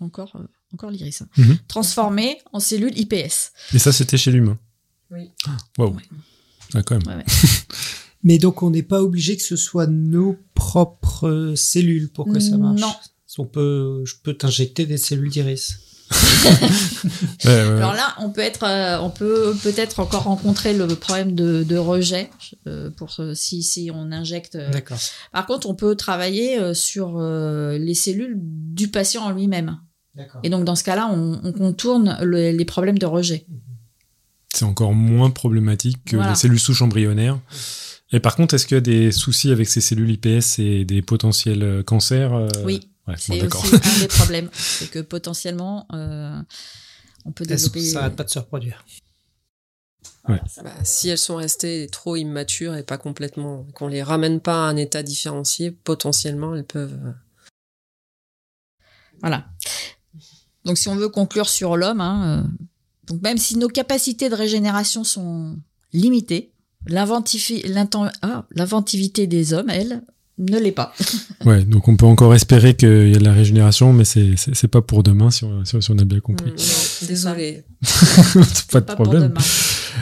Encore, 0.00 0.32
encore 0.72 0.90
l'iris. 0.90 1.20
hein. 1.20 1.28
Mhm. 1.36 1.58
Transformées 1.68 2.38
en 2.54 2.58
cellules 2.58 2.98
IPS. 2.98 3.52
Et 3.74 3.78
ça, 3.78 3.92
c'était 3.92 4.16
chez 4.16 4.32
l'humain. 4.32 4.58
Oui. 5.10 5.30
Waouh. 5.78 5.94
Ouais. 5.96 6.02
Ah, 6.74 6.82
quand 6.82 6.96
même. 6.96 7.06
Ouais, 7.06 7.22
ouais. 7.22 7.32
Mais 8.22 8.38
donc, 8.38 8.62
on 8.62 8.70
n'est 8.70 8.82
pas 8.82 9.02
obligé 9.02 9.36
que 9.36 9.42
ce 9.42 9.56
soit 9.56 9.86
nos 9.86 10.36
propres 10.54 11.28
euh, 11.28 11.56
cellules 11.56 12.10
pour 12.10 12.26
que 12.30 12.38
ça 12.38 12.56
marche. 12.58 12.80
Non. 12.80 12.92
On 13.38 13.46
peut, 13.46 14.02
je 14.04 14.14
peux 14.22 14.34
t'injecter 14.34 14.84
des 14.86 14.98
cellules 14.98 15.30
d'iris. 15.30 15.76
Alors 17.44 17.94
là, 17.94 18.14
on 18.18 18.30
peut 18.30 18.40
être, 18.40 18.64
euh, 18.64 18.98
on 19.00 19.10
peut 19.10 19.54
peut-être 19.62 20.00
encore 20.00 20.24
rencontrer 20.24 20.74
le 20.76 20.86
problème 20.88 21.34
de, 21.34 21.62
de 21.62 21.76
rejet 21.76 22.30
euh, 22.66 22.90
pour 22.90 23.14
si 23.34 23.62
si 23.62 23.90
on 23.94 24.10
injecte. 24.12 24.56
euh. 24.56 24.70
D'accord. 24.70 24.98
Par 25.32 25.46
contre, 25.46 25.68
on 25.68 25.74
peut 25.74 25.94
travailler 25.94 26.58
euh, 26.58 26.74
sur 26.74 27.14
euh, 27.18 27.78
les 27.78 27.94
cellules 27.94 28.36
du 28.38 28.88
patient 28.88 29.22
en 29.22 29.30
lui-même. 29.30 29.78
D'accord. 30.16 30.40
Et 30.42 30.50
donc 30.50 30.64
dans 30.64 30.74
ce 30.76 30.82
cas-là, 30.84 31.08
on, 31.12 31.40
on 31.44 31.52
contourne 31.52 32.18
le- 32.20 32.50
les 32.50 32.64
problèmes 32.64 32.98
de 32.98 33.06
rejet. 33.06 33.46
C'est 34.60 34.66
encore 34.66 34.92
moins 34.92 35.30
problématique 35.30 36.04
que 36.04 36.16
Voilà. 36.16 36.32
les 36.32 36.36
cellules 36.36 36.60
souches 36.60 36.82
embryonnaires. 36.82 37.38
Et 38.12 38.20
par 38.20 38.36
contre, 38.36 38.52
est-ce 38.52 38.66
qu'il 38.66 38.74
y 38.74 38.78
a 38.78 38.82
des 38.82 39.10
soucis 39.10 39.50
avec 39.50 39.70
ces 39.70 39.80
cellules 39.80 40.10
IPS 40.10 40.58
et 40.58 40.84
des 40.84 41.00
potentiels 41.00 41.62
euh, 41.62 41.82
cancers 41.82 42.34
euh, 42.34 42.48
Oui, 42.62 42.86
Ouais, 43.08 43.14
c'est 43.16 43.42
aussi 43.42 43.74
un 43.74 43.98
des 44.00 44.08
problèmes, 44.18 44.50
c'est 44.52 44.90
que 44.90 44.98
potentiellement, 44.98 45.86
euh, 45.94 46.38
on 47.24 47.32
peut 47.32 47.46
développer. 47.46 47.80
Ça 47.80 48.00
arrête 48.00 48.16
pas 48.16 48.24
de 48.24 48.28
se 48.28 48.38
reproduire. 48.38 48.84
Bah, 50.28 50.38
si 50.84 51.08
elles 51.08 51.16
sont 51.16 51.36
restées 51.36 51.88
trop 51.90 52.16
immatures 52.16 52.76
et 52.76 52.82
pas 52.82 52.98
complètement, 52.98 53.64
qu'on 53.72 53.88
les 53.88 54.02
ramène 54.02 54.40
pas 54.40 54.66
à 54.66 54.68
un 54.68 54.76
état 54.76 55.02
différencié, 55.02 55.70
potentiellement 55.70 56.54
elles 56.54 56.66
peuvent. 56.66 57.14
Voilà. 59.20 59.46
Donc 60.66 60.76
si 60.76 60.88
on 60.88 60.96
veut 60.96 61.08
conclure 61.08 61.48
sur 61.48 61.78
l'homme, 61.78 62.02
hein, 62.02 62.44
euh, 62.44 62.66
donc 63.10 63.20
même 63.22 63.36
si 63.38 63.58
nos 63.58 63.68
capacités 63.68 64.28
de 64.30 64.34
régénération 64.34 65.04
sont 65.04 65.56
limitées, 65.92 66.52
ah, 68.22 68.46
l'inventivité 68.54 69.26
des 69.26 69.52
hommes, 69.52 69.68
elle, 69.68 70.02
ne 70.38 70.58
l'est 70.58 70.72
pas. 70.72 70.92
Ouais, 71.46 71.64
donc 71.64 71.88
on 71.88 71.96
peut 71.96 72.04
encore 72.06 72.34
espérer 72.34 72.74
qu'il 72.74 73.08
y 73.10 73.14
a 73.16 73.18
de 73.18 73.24
la 73.24 73.32
régénération, 73.32 73.94
mais 73.94 74.04
c'est 74.04 74.34
c'est 74.36 74.68
pas 74.68 74.82
pour 74.82 75.02
demain 75.02 75.30
si 75.30 75.44
on, 75.44 75.64
si 75.64 75.74
on 75.90 75.98
a 75.98 76.04
bien 76.04 76.20
compris. 76.20 76.50
mm, 76.50 76.54
non, 76.56 77.06
désolé. 77.08 77.64
pas 78.70 78.80
de 78.80 78.84
Pas 78.86 78.94
problème. 78.94 79.34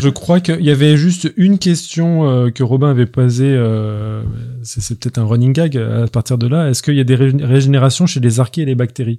Je 0.00 0.08
crois 0.08 0.40
qu'il 0.40 0.60
y 0.64 0.70
avait 0.70 0.96
juste 0.96 1.32
une 1.36 1.58
question 1.58 2.28
euh, 2.28 2.50
que 2.50 2.64
Robin 2.64 2.90
avait 2.90 3.06
posée. 3.06 3.46
euh, 3.56 4.22
c'est 4.64 4.98
peut-être 4.98 5.18
un 5.18 5.24
running 5.26 5.52
gag 5.52 5.76
à 5.76 6.06
partir 6.08 6.38
de 6.38 6.48
là. 6.48 6.68
Est-ce 6.68 6.82
qu'il 6.82 6.96
y 6.96 7.00
a 7.00 7.04
des 7.04 7.14
ré- 7.14 7.32
régénérations 7.40 8.06
chez 8.06 8.18
les 8.20 8.40
archées 8.40 8.62
et 8.62 8.66
les 8.66 8.74
bactéries? 8.74 9.18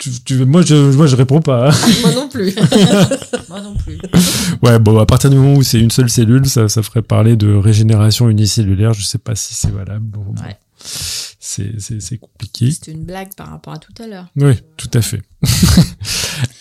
Tu- 0.00 0.10
tu- 0.24 0.44
moi, 0.46 0.62
je, 0.62 0.74
moi, 0.96 1.06
je 1.06 1.14
réponds 1.14 1.42
pas. 1.42 1.70
Moi 2.02 2.12
non 2.14 2.28
plus. 2.30 2.54
Moi 3.50 3.60
non 3.60 3.74
plus. 3.76 3.98
ouais, 4.62 4.78
bon, 4.78 4.98
à 4.98 5.04
partir 5.04 5.28
du 5.28 5.36
moment 5.36 5.54
où 5.56 5.62
c'est 5.62 5.78
une 5.78 5.90
seule 5.90 6.08
cellule, 6.08 6.46
ça, 6.46 6.68
ça 6.70 6.82
ferait 6.82 7.02
parler 7.02 7.36
de 7.36 7.52
régénération 7.54 8.30
unicellulaire. 8.30 8.94
Je 8.94 9.04
sais 9.04 9.18
pas 9.18 9.34
si 9.34 9.52
c'est 9.54 9.70
valable. 9.70 10.06
Bon. 10.06 10.24
Ouais. 10.42 10.56
C'est, 10.82 11.78
c'est, 11.78 12.00
c'est 12.00 12.16
compliqué. 12.16 12.70
C'est 12.70 12.92
une 12.92 13.04
blague 13.04 13.34
par 13.34 13.50
rapport 13.50 13.74
à 13.74 13.78
tout 13.78 13.92
à 14.02 14.06
l'heure. 14.06 14.28
Oui, 14.36 14.54
tout 14.78 14.90
à 14.94 15.02
fait. 15.02 15.22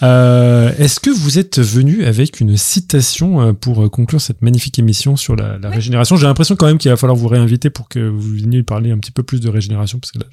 Euh, 0.02 0.72
est-ce 0.78 1.00
que 1.00 1.10
vous 1.10 1.40
êtes 1.40 1.60
venu 1.60 2.06
avec 2.06 2.40
une 2.40 2.56
citation 2.58 3.42
euh, 3.42 3.54
pour 3.54 3.84
euh, 3.84 3.90
conclure 3.90 4.20
cette 4.22 4.42
magnifique 4.42 4.78
émission 4.80 5.16
sur 5.18 5.36
la, 5.36 5.58
la 5.58 5.70
régénération? 5.70 6.16
J'ai 6.16 6.26
l'impression 6.26 6.56
quand 6.56 6.68
même 6.68 6.78
qu'il 6.78 6.90
va 6.92 6.98
falloir 6.98 7.18
vous 7.18 7.28
réinviter 7.28 7.70
pour 7.70 7.88
que 7.90 8.00
vous 8.00 8.20
veniez 8.36 8.64
parler 8.64 8.92
un 8.92 8.98
petit 8.98 9.12
peu 9.12 9.24
plus 9.24 9.40
de 9.42 9.50
régénération, 9.50 10.00
parce 10.00 10.12
que 10.12 10.20
là, 10.20 10.26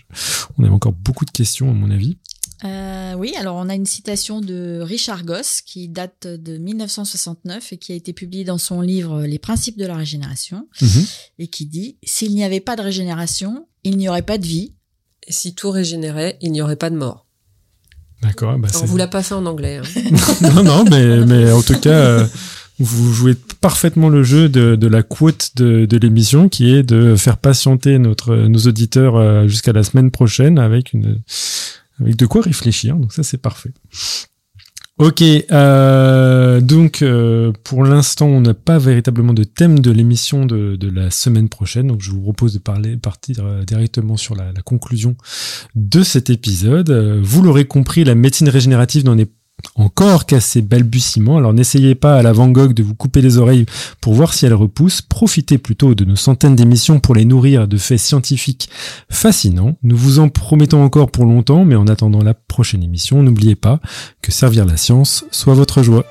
on 0.58 0.64
avait 0.64 0.72
encore 0.72 0.92
beaucoup 0.92 1.24
de 1.24 1.30
questions, 1.30 1.68
à 1.70 1.74
mon 1.74 1.90
avis. 1.90 2.16
Euh, 2.64 3.12
oui, 3.18 3.34
alors 3.38 3.56
on 3.56 3.68
a 3.68 3.74
une 3.74 3.84
citation 3.86 4.40
de 4.40 4.80
Richard 4.80 5.24
Goss 5.24 5.60
qui 5.60 5.88
date 5.88 6.26
de 6.26 6.56
1969 6.56 7.72
et 7.74 7.76
qui 7.76 7.92
a 7.92 7.94
été 7.94 8.12
publiée 8.14 8.44
dans 8.44 8.56
son 8.58 8.80
livre 8.80 9.24
Les 9.24 9.38
principes 9.38 9.78
de 9.78 9.84
la 9.86 9.94
régénération 9.96 10.66
Mhm. 10.80 11.04
et 11.40 11.48
qui 11.48 11.66
dit 11.66 11.96
S'il 12.02 12.34
n'y 12.34 12.44
avait 12.44 12.60
pas 12.60 12.76
de 12.76 12.82
régénération, 12.82 13.66
il 13.84 13.96
n'y 13.98 14.08
aurait 14.08 14.22
pas 14.22 14.38
de 14.38 14.46
vie. 14.46 14.72
Et 15.28 15.32
si 15.32 15.54
tout 15.54 15.70
régénérait, 15.70 16.38
il 16.40 16.52
n'y 16.52 16.62
aurait 16.62 16.76
pas 16.76 16.88
de 16.90 16.96
mort. 16.96 17.26
D'accord. 18.22 18.58
Bah, 18.58 18.68
on 18.82 18.86
vous 18.86 18.96
l'a 18.96 19.08
pas 19.08 19.22
fait 19.22 19.34
en 19.34 19.44
anglais. 19.44 19.78
hein. 19.78 20.00
non, 20.54 20.62
non, 20.62 20.84
mais, 20.90 21.26
mais 21.26 21.52
en 21.52 21.60
tout 21.62 21.78
cas, 21.78 21.90
euh, 21.90 22.26
vous 22.78 23.12
jouez 23.12 23.34
parfaitement 23.60 24.08
le 24.08 24.22
jeu 24.22 24.48
de, 24.48 24.76
de 24.76 24.86
la 24.86 25.02
quote 25.02 25.50
de, 25.56 25.84
de 25.84 25.96
l'émission, 25.98 26.48
qui 26.48 26.70
est 26.72 26.82
de 26.82 27.16
faire 27.16 27.36
patienter 27.36 27.98
notre, 27.98 28.34
nos 28.34 28.60
auditeurs 28.60 29.16
euh, 29.16 29.46
jusqu'à 29.46 29.72
la 29.72 29.82
semaine 29.82 30.10
prochaine 30.10 30.58
avec 30.58 30.92
une, 30.94 31.20
avec 32.00 32.16
de 32.16 32.26
quoi 32.26 32.42
réfléchir. 32.42 32.96
Donc 32.96 33.12
ça, 33.12 33.22
c'est 33.22 33.38
parfait. 33.38 33.72
Ok, 34.98 35.22
euh, 35.22 36.62
donc 36.62 37.02
euh, 37.02 37.52
pour 37.64 37.84
l'instant, 37.84 38.28
on 38.28 38.40
n'a 38.40 38.54
pas 38.54 38.78
véritablement 38.78 39.34
de 39.34 39.44
thème 39.44 39.80
de 39.80 39.90
l'émission 39.90 40.46
de, 40.46 40.78
la 40.88 41.10
semaine 41.10 41.50
prochaine, 41.50 41.88
donc 41.88 42.00
je 42.00 42.10
vous 42.10 42.22
propose 42.22 42.54
de 42.54 42.58
parler, 42.58 42.96
partir 42.96 43.44
euh, 43.44 43.62
directement 43.62 44.16
sur 44.16 44.34
la, 44.34 44.54
conclusion 44.64 45.14
de 45.74 46.02
cet 46.02 46.30
épisode. 46.30 46.90
Vous 47.22 47.42
l'aurez 47.42 47.66
compris, 47.66 48.04
la 48.04 48.14
médecine 48.14 48.48
régénérative 48.48 49.04
n'en 49.04 49.18
est 49.18 49.30
encore 49.76 50.26
qu'à 50.26 50.40
ses 50.40 50.62
balbutiements. 50.62 51.36
Alors 51.38 51.52
n'essayez 51.52 51.94
pas 51.94 52.16
à 52.16 52.22
la 52.22 52.32
Van 52.32 52.48
Gogh 52.48 52.72
de 52.72 52.82
vous 52.82 52.94
couper 52.94 53.20
les 53.20 53.38
oreilles 53.38 53.66
pour 54.00 54.14
voir 54.14 54.34
si 54.34 54.46
elle 54.46 54.54
repousse. 54.54 55.02
Profitez 55.02 55.58
plutôt 55.58 55.94
de 55.94 56.04
nos 56.04 56.16
centaines 56.16 56.56
d'émissions 56.56 57.00
pour 57.00 57.14
les 57.14 57.24
nourrir 57.24 57.68
de 57.68 57.76
faits 57.76 58.00
scientifiques 58.00 58.68
fascinants. 59.10 59.76
Nous 59.82 59.96
vous 59.96 60.18
en 60.18 60.28
promettons 60.28 60.82
encore 60.82 61.10
pour 61.10 61.24
longtemps, 61.24 61.64
mais 61.64 61.76
en 61.76 61.86
attendant 61.86 62.22
la 62.22 62.34
prochaine 62.34 62.82
émission, 62.82 63.22
n'oubliez 63.22 63.54
pas 63.54 63.80
que 64.22 64.32
servir 64.32 64.64
la 64.64 64.76
science 64.76 65.24
soit 65.30 65.54
votre 65.54 65.82
joie. 65.82 66.04